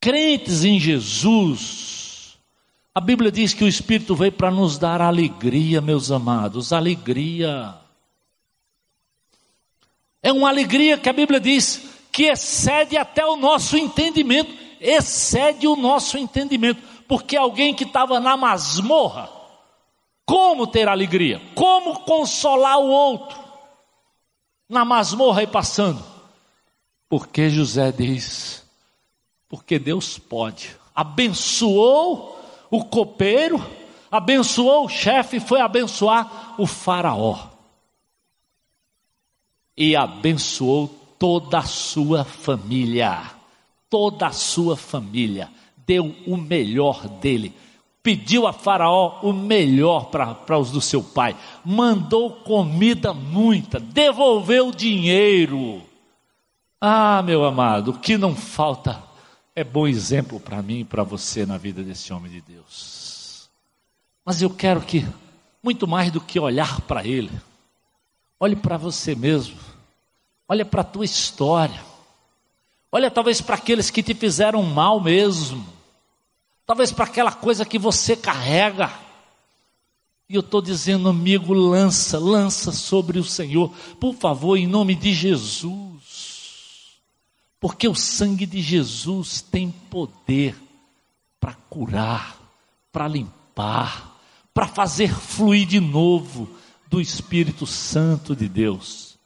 Crentes 0.00 0.64
em 0.64 0.80
Jesus. 0.80 2.36
A 2.94 3.00
Bíblia 3.00 3.30
diz 3.30 3.54
que 3.54 3.62
o 3.62 3.68
Espírito 3.68 4.14
veio 4.14 4.32
para 4.32 4.50
nos 4.50 4.76
dar 4.76 5.00
alegria, 5.00 5.80
meus 5.80 6.10
amados. 6.10 6.72
Alegria. 6.72 7.74
É 10.22 10.32
uma 10.32 10.48
alegria 10.48 10.98
que 10.98 11.08
a 11.08 11.12
Bíblia 11.12 11.38
diz 11.38 11.88
que 12.10 12.24
excede 12.24 12.96
até 12.96 13.24
o 13.24 13.36
nosso 13.36 13.76
entendimento. 13.76 14.52
Excede 14.80 15.66
o 15.66 15.76
nosso 15.76 16.18
entendimento. 16.18 16.82
Porque 17.06 17.36
alguém 17.36 17.72
que 17.72 17.84
estava 17.84 18.18
na 18.18 18.36
masmorra 18.36 19.39
como 20.30 20.64
ter 20.64 20.88
alegria? 20.88 21.42
Como 21.56 22.04
consolar 22.04 22.78
o 22.78 22.86
outro? 22.86 23.36
Na 24.68 24.84
masmorra 24.84 25.42
e 25.42 25.46
passando. 25.48 26.00
Porque 27.08 27.50
José 27.50 27.90
diz: 27.90 28.64
porque 29.48 29.76
Deus 29.76 30.20
pode. 30.20 30.76
Abençoou 30.94 32.40
o 32.70 32.84
copeiro, 32.84 33.60
abençoou 34.08 34.84
o 34.84 34.88
chefe 34.88 35.40
foi 35.40 35.60
abençoar 35.60 36.54
o 36.60 36.64
faraó. 36.64 37.48
E 39.76 39.96
abençoou 39.96 40.86
toda 41.18 41.58
a 41.58 41.64
sua 41.64 42.22
família. 42.22 43.32
Toda 43.88 44.28
a 44.28 44.32
sua 44.32 44.76
família. 44.76 45.50
Deu 45.76 46.14
o 46.24 46.36
melhor 46.36 47.08
dele. 47.08 47.52
Pediu 48.02 48.46
a 48.46 48.52
Faraó 48.52 49.20
o 49.22 49.32
melhor 49.32 50.06
para 50.06 50.58
os 50.58 50.70
do 50.70 50.80
seu 50.80 51.02
pai. 51.02 51.36
Mandou 51.64 52.30
comida 52.30 53.12
muita. 53.12 53.78
Devolveu 53.78 54.72
dinheiro. 54.72 55.82
Ah, 56.80 57.22
meu 57.22 57.44
amado, 57.44 57.90
o 57.90 57.98
que 57.98 58.16
não 58.16 58.34
falta 58.34 59.02
é 59.54 59.62
bom 59.62 59.86
exemplo 59.86 60.40
para 60.40 60.62
mim 60.62 60.80
e 60.80 60.84
para 60.84 61.02
você 61.02 61.44
na 61.44 61.58
vida 61.58 61.82
desse 61.82 62.10
homem 62.10 62.32
de 62.32 62.40
Deus. 62.40 63.50
Mas 64.24 64.40
eu 64.40 64.48
quero 64.48 64.80
que, 64.80 65.06
muito 65.62 65.86
mais 65.86 66.10
do 66.10 66.20
que 66.20 66.40
olhar 66.40 66.80
para 66.82 67.06
ele, 67.06 67.30
olhe 68.38 68.56
para 68.56 68.78
você 68.78 69.14
mesmo, 69.14 69.58
olhe 70.48 70.64
para 70.64 70.80
a 70.80 70.84
tua 70.84 71.04
história, 71.04 71.84
olha 72.90 73.10
talvez 73.10 73.42
para 73.42 73.56
aqueles 73.56 73.90
que 73.90 74.02
te 74.02 74.14
fizeram 74.14 74.62
mal 74.62 75.00
mesmo, 75.00 75.66
talvez 76.70 76.92
para 76.92 77.04
aquela 77.04 77.32
coisa 77.32 77.64
que 77.64 77.80
você 77.80 78.14
carrega. 78.14 78.92
E 80.28 80.36
eu 80.36 80.40
estou 80.40 80.62
dizendo, 80.62 81.08
amigo, 81.08 81.52
lança, 81.52 82.16
lança 82.16 82.70
sobre 82.70 83.18
o 83.18 83.24
Senhor, 83.24 83.74
por 83.98 84.14
favor, 84.14 84.56
em 84.56 84.68
nome 84.68 84.94
de 84.94 85.12
Jesus. 85.12 87.00
Porque 87.58 87.88
o 87.88 87.94
sangue 87.96 88.46
de 88.46 88.62
Jesus 88.62 89.40
tem 89.40 89.72
poder 89.90 90.54
para 91.40 91.54
curar, 91.54 92.38
para 92.92 93.08
limpar, 93.08 94.16
para 94.54 94.68
fazer 94.68 95.12
fluir 95.12 95.66
de 95.66 95.80
novo 95.80 96.48
do 96.88 97.00
Espírito 97.00 97.66
Santo 97.66 98.36
de 98.36 98.48
Deus 98.48 99.18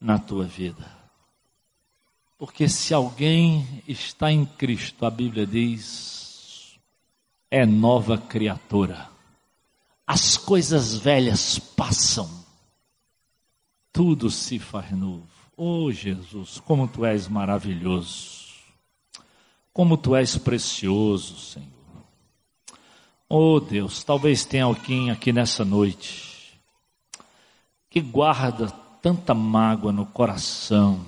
na 0.00 0.18
tua 0.18 0.44
vida. 0.44 0.90
Porque 2.36 2.68
se 2.68 2.92
alguém 2.92 3.80
está 3.86 4.32
em 4.32 4.44
Cristo, 4.44 5.06
a 5.06 5.10
Bíblia 5.10 5.46
diz, 5.46 6.19
é 7.50 7.66
nova 7.66 8.16
criatura. 8.16 9.08
As 10.06 10.36
coisas 10.36 10.96
velhas 10.96 11.58
passam, 11.58 12.28
tudo 13.92 14.30
se 14.30 14.58
faz 14.58 14.90
novo. 14.92 15.28
Oh 15.56 15.90
Jesus, 15.90 16.60
como 16.60 16.88
tu 16.88 17.04
és 17.04 17.28
maravilhoso, 17.28 18.48
como 19.72 19.96
tu 19.96 20.16
és 20.16 20.38
precioso, 20.38 21.38
Senhor. 21.38 21.68
Oh 23.28 23.60
Deus, 23.60 24.02
talvez 24.02 24.44
tenha 24.44 24.64
alguém 24.64 25.10
aqui 25.10 25.32
nessa 25.32 25.64
noite 25.64 26.58
que 27.88 28.00
guarda 28.00 28.68
tanta 29.02 29.34
mágoa 29.34 29.92
no 29.92 30.06
coração, 30.06 31.04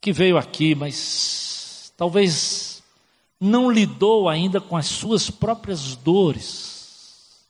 que 0.00 0.12
veio 0.12 0.38
aqui, 0.38 0.74
mas 0.74 1.92
talvez 1.96 2.71
não 3.42 3.68
lidou 3.68 4.28
ainda 4.28 4.60
com 4.60 4.76
as 4.76 4.86
suas 4.86 5.28
próprias 5.28 5.96
dores. 5.96 7.42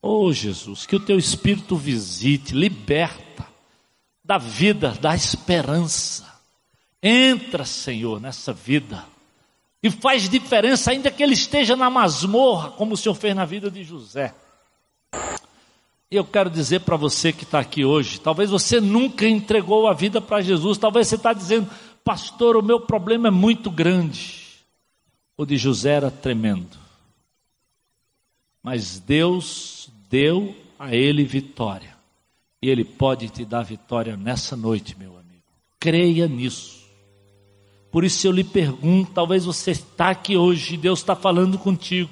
Oh 0.00 0.32
Jesus, 0.32 0.86
que 0.86 0.94
o 0.94 1.00
teu 1.00 1.18
Espírito 1.18 1.76
visite, 1.76 2.54
liberta, 2.54 3.44
da 4.22 4.38
vida, 4.38 4.96
da 5.00 5.16
esperança. 5.16 6.24
Entra, 7.02 7.64
Senhor, 7.64 8.20
nessa 8.20 8.52
vida. 8.52 9.04
E 9.82 9.90
faz 9.90 10.28
diferença, 10.28 10.92
ainda 10.92 11.10
que 11.10 11.20
ele 11.20 11.34
esteja 11.34 11.74
na 11.74 11.90
masmorra, 11.90 12.70
como 12.70 12.94
o 12.94 12.96
Senhor 12.96 13.14
fez 13.16 13.34
na 13.34 13.44
vida 13.44 13.68
de 13.68 13.82
José. 13.82 14.32
E 16.12 16.14
eu 16.14 16.24
quero 16.24 16.48
dizer 16.48 16.82
para 16.82 16.96
você 16.96 17.32
que 17.32 17.42
está 17.42 17.58
aqui 17.58 17.84
hoje, 17.84 18.20
talvez 18.20 18.50
você 18.50 18.80
nunca 18.80 19.26
entregou 19.26 19.88
a 19.88 19.92
vida 19.92 20.20
para 20.20 20.40
Jesus, 20.40 20.78
talvez 20.78 21.08
você 21.08 21.16
está 21.16 21.32
dizendo, 21.32 21.68
pastor, 22.04 22.56
o 22.56 22.62
meu 22.62 22.80
problema 22.80 23.26
é 23.26 23.32
muito 23.32 23.68
grande. 23.68 24.47
O 25.38 25.46
de 25.46 25.56
José 25.56 25.92
era 25.92 26.10
tremendo. 26.10 26.76
Mas 28.62 28.98
Deus 28.98 29.88
deu 30.10 30.54
a 30.78 30.94
ele 30.94 31.24
vitória. 31.24 31.96
E 32.60 32.68
Ele 32.68 32.84
pode 32.84 33.28
te 33.28 33.44
dar 33.44 33.62
vitória 33.62 34.16
nessa 34.16 34.56
noite, 34.56 34.96
meu 34.98 35.10
amigo. 35.16 35.44
Creia 35.78 36.26
nisso. 36.26 36.78
Por 37.90 38.04
isso 38.04 38.26
eu 38.26 38.32
lhe 38.32 38.44
pergunto: 38.44 39.12
talvez 39.12 39.44
você 39.44 39.70
está 39.70 40.10
aqui 40.10 40.36
hoje 40.36 40.76
Deus 40.76 40.98
está 40.98 41.14
falando 41.14 41.56
contigo. 41.56 42.10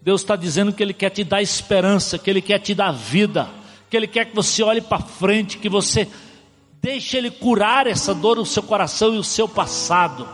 Deus 0.00 0.20
está 0.20 0.36
dizendo 0.36 0.72
que 0.72 0.80
Ele 0.80 0.94
quer 0.94 1.10
te 1.10 1.24
dar 1.24 1.42
esperança, 1.42 2.18
que 2.18 2.30
Ele 2.30 2.40
quer 2.40 2.60
te 2.60 2.72
dar 2.72 2.92
vida, 2.92 3.50
que 3.90 3.96
Ele 3.96 4.06
quer 4.06 4.26
que 4.26 4.36
você 4.36 4.62
olhe 4.62 4.80
para 4.80 5.00
frente, 5.00 5.58
que 5.58 5.68
você 5.68 6.08
deixe 6.80 7.16
Ele 7.16 7.32
curar 7.32 7.88
essa 7.88 8.14
dor 8.14 8.36
no 8.36 8.46
seu 8.46 8.62
coração 8.62 9.12
e 9.12 9.18
o 9.18 9.24
seu 9.24 9.48
passado, 9.48 10.28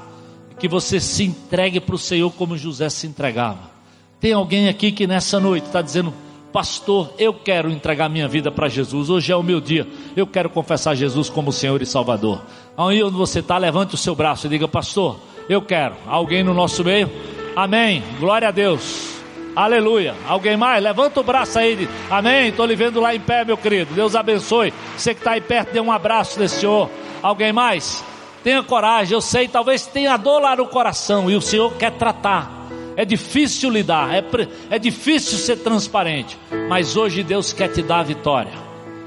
que 0.63 0.69
você 0.69 1.01
se 1.01 1.25
entregue 1.25 1.81
para 1.81 1.97
o 1.97 1.99
Senhor 1.99 2.31
como 2.31 2.57
José 2.57 2.89
se 2.89 3.05
entregava. 3.05 3.73
Tem 4.21 4.33
alguém 4.33 4.69
aqui 4.69 4.93
que 4.93 5.09
nessa 5.09 5.41
noite 5.41 5.67
está 5.67 5.83
dizendo: 5.83 6.15
Pastor, 6.53 7.13
eu 7.19 7.35
quero 7.35 7.69
entregar 7.69 8.09
minha 8.09 8.29
vida 8.29 8.49
para 8.49 8.69
Jesus. 8.69 9.11
Hoje 9.11 9.33
é 9.33 9.35
o 9.35 9.43
meu 9.43 9.61
dia. 9.61 9.89
Eu 10.15 10.25
quero 10.25 10.49
confessar 10.49 10.95
Jesus 10.95 11.29
como 11.29 11.51
Senhor 11.51 11.83
e 11.83 11.87
Salvador. 11.87 12.43
Aí 12.77 13.03
onde 13.03 13.17
você 13.17 13.41
está, 13.41 13.59
levante 13.59 13.97
o 13.97 13.99
seu 13.99 14.15
braço 14.15 14.47
e 14.47 14.51
diga: 14.51 14.69
Pastor, 14.69 15.19
eu 15.49 15.61
quero. 15.61 15.97
Alguém 16.07 16.45
no 16.45 16.55
nosso 16.55 16.85
meio? 16.85 17.11
Amém. 17.57 18.01
Glória 18.21 18.47
a 18.47 18.53
Deus. 18.53 19.17
Aleluia. 19.57 20.15
Alguém 20.29 20.57
mais? 20.57 20.81
Levanta 20.81 21.19
o 21.19 21.25
braço 21.25 21.59
aí. 21.59 21.75
Diz, 21.75 21.89
Amém. 22.09 22.51
Estou 22.51 22.67
lhe 22.67 22.77
vendo 22.77 23.01
lá 23.01 23.13
em 23.13 23.21
pé, 23.21 23.45
meu 23.45 23.57
querido. 23.57 23.93
Deus 23.95 24.15
abençoe. 24.15 24.73
Você 24.97 25.13
que 25.13 25.23
está 25.23 25.33
aí 25.33 25.41
perto, 25.41 25.73
dê 25.73 25.81
um 25.81 25.91
abraço 25.91 26.39
nesse 26.39 26.61
Senhor. 26.61 26.89
Alguém 27.21 27.53
mais? 27.53 28.05
Tenha 28.43 28.63
coragem. 28.63 29.15
Eu 29.15 29.21
sei, 29.21 29.49
talvez 29.49 29.87
tenha 29.87 30.17
dor 30.17 30.41
lá 30.41 30.57
no 30.57 30.67
coração 30.67 31.31
e 31.31 31.37
o 31.37 31.41
Senhor 31.41 31.73
quer 31.75 31.93
tratar. 31.93 32.63
É 32.97 33.05
difícil 33.05 33.71
lidar, 33.71 34.15
é, 34.15 34.23
é 34.71 34.79
difícil 34.79 35.39
ser 35.39 35.57
transparente, 35.57 36.39
mas 36.69 36.95
hoje 36.95 37.23
Deus 37.23 37.53
quer 37.53 37.69
te 37.69 37.83
dar 37.83 38.01
a 38.01 38.03
vitória. 38.03 38.53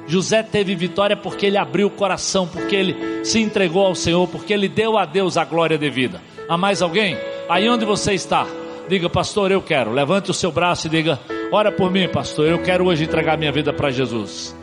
José 0.08 0.44
teve 0.44 0.76
vitória 0.76 1.16
porque 1.16 1.46
ele 1.46 1.58
abriu 1.58 1.88
o 1.88 1.92
coração, 1.92 2.48
porque 2.48 2.76
ele 2.76 3.24
se 3.24 3.40
entregou 3.40 3.86
ao 3.86 3.96
Senhor, 3.96 4.28
porque 4.28 4.54
ele 4.54 4.68
deu 4.68 4.98
a 4.98 5.06
Deus 5.06 5.38
a 5.38 5.46
glória 5.46 5.78
devida. 5.78 6.22
Há 6.48 6.58
mais 6.58 6.82
alguém? 6.82 7.18
Aí 7.50 7.70
onde 7.70 7.86
você 7.86 8.14
está? 8.14 8.46
Diga, 8.88 9.10
pastor, 9.10 9.52
eu 9.52 9.62
quero. 9.62 9.92
Levante 9.92 10.30
o 10.30 10.34
seu 10.34 10.52
braço 10.52 10.88
e 10.88 10.90
diga: 10.90 11.20
Ora 11.52 11.72
por 11.72 11.92
mim, 11.92 12.08
pastor, 12.08 12.48
eu 12.48 12.62
quero 12.62 12.86
hoje 12.86 13.04
entregar 13.04 13.38
minha 13.38 13.52
vida 13.52 13.74
para 13.74 13.90
Jesus. 13.90 14.56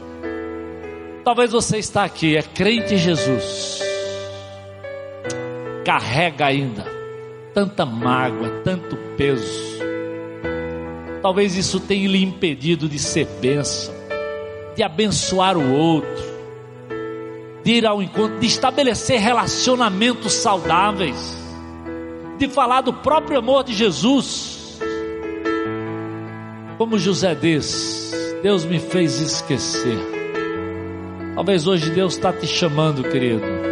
Talvez 1.25 1.53
você 1.53 1.79
está 1.79 2.05
aqui, 2.05 2.37
é 2.37 2.43
crente 2.43 2.95
em 2.95 2.99
Jesus, 2.99 3.81
carrega 5.85 6.47
ainda 6.47 7.03
tanta 7.55 7.85
mágoa, 7.85 8.49
tanto 8.65 8.97
peso. 9.17 9.83
Talvez 11.21 11.57
isso 11.57 11.79
tenha 11.79 12.09
lhe 12.09 12.23
impedido 12.23 12.89
de 12.89 12.99
ser 12.99 13.27
bênção, 13.41 13.95
de 14.75 14.83
abençoar 14.83 15.57
o 15.57 15.73
outro, 15.73 16.25
de 17.63 17.75
ir 17.75 17.87
ao 17.87 18.03
encontro, 18.03 18.41
de 18.41 18.47
estabelecer 18.47 19.21
relacionamentos 19.21 20.33
saudáveis, 20.33 21.39
de 22.39 22.49
falar 22.49 22.81
do 22.81 22.93
próprio 22.93 23.39
amor 23.39 23.63
de 23.63 23.73
Jesus. 23.73 24.81
Como 26.77 26.99
José 26.99 27.35
diz, 27.37 28.13
Deus 28.43 28.65
me 28.65 28.81
fez 28.81 29.21
esquecer. 29.21 29.99
Talvez 31.37 31.67
hoje 31.67 31.91
Deus 31.91 32.15
está 32.15 32.33
te 32.33 32.47
chamando, 32.47 33.05
querido, 33.05 33.72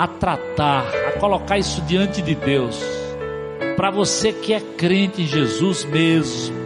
a 0.00 0.06
tratar, 0.08 0.88
a 1.08 1.12
colocar 1.18 1.58
isso 1.58 1.82
diante 1.82 2.22
de 2.22 2.34
Deus 2.34 2.82
para 3.76 3.90
você 3.90 4.32
que 4.32 4.54
é 4.54 4.58
crente 4.58 5.20
em 5.20 5.26
Jesus 5.26 5.84
mesmo. 5.84 6.56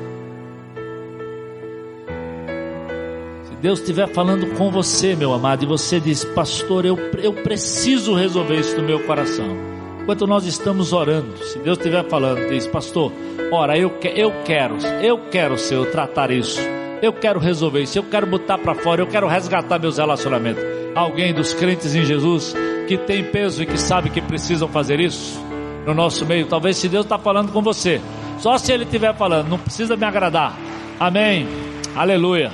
Se 3.43 3.57
Deus 3.61 3.81
estiver 3.81 4.07
falando 4.07 4.47
com 4.57 4.71
você, 4.71 5.17
meu 5.17 5.33
amado, 5.33 5.65
e 5.65 5.67
você 5.67 5.99
diz, 5.99 6.25
pastor, 6.25 6.85
eu, 6.85 6.97
eu 7.21 7.33
preciso 7.33 8.15
resolver 8.15 8.61
isso 8.61 8.77
no 8.77 8.85
meu 8.85 9.01
coração. 9.01 9.57
Enquanto 10.01 10.29
nós 10.29 10.47
estamos 10.47 10.93
orando, 10.93 11.37
se 11.39 11.59
Deus 11.59 11.77
estiver 11.77 12.05
falando, 12.09 12.49
diz, 12.49 12.69
pastor, 12.69 13.11
ora, 13.51 13.77
eu, 13.77 13.91
que, 13.91 14.07
eu 14.09 14.33
quero, 14.45 14.77
eu 15.03 15.19
quero, 15.29 15.59
Senhor, 15.59 15.87
tratar 15.87 16.31
isso. 16.31 16.61
Eu 17.03 17.13
quero 17.13 17.41
resolver 17.41 17.83
isso, 17.83 17.99
eu 17.99 18.05
quero 18.05 18.29
botar 18.29 18.59
para 18.59 18.77
fora, 18.77 19.03
eu 19.03 19.09
quero 19.09 19.27
resgatar 19.27 19.81
meus 19.81 19.99
relacionamentos. 19.99 20.63
Alguém 20.95 21.35
dos 21.35 21.53
crentes 21.53 21.97
em 21.97 22.05
Jesus 22.05 22.55
que 22.87 22.97
tem 22.99 23.25
peso 23.25 23.63
e 23.63 23.67
que 23.67 23.79
sabe 23.79 24.11
que 24.11 24.21
precisam 24.21 24.69
fazer 24.69 25.01
isso? 25.01 25.43
no 25.87 25.95
nosso 25.95 26.25
meio. 26.27 26.47
Talvez 26.47 26.77
se 26.77 26.89
Deus 26.89 27.05
está 27.05 27.19
falando 27.19 27.53
com 27.53 27.63
você, 27.63 28.01
só 28.39 28.59
se 28.59 28.73
Ele 28.73 28.85
estiver 28.85 29.15
falando, 29.15 29.49
não 29.49 29.59
precisa 29.59 29.97
me 29.97 30.05
agradar. 30.05 30.57
Amém. 30.99 31.47
Aleluia. 31.95 32.51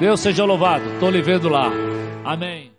Deus 0.00 0.20
seja 0.20 0.44
louvado. 0.44 0.84
Estou 0.94 1.10
lhe 1.10 1.22
vendo 1.22 1.48
lá. 1.48 1.70
Amém. 2.24 2.77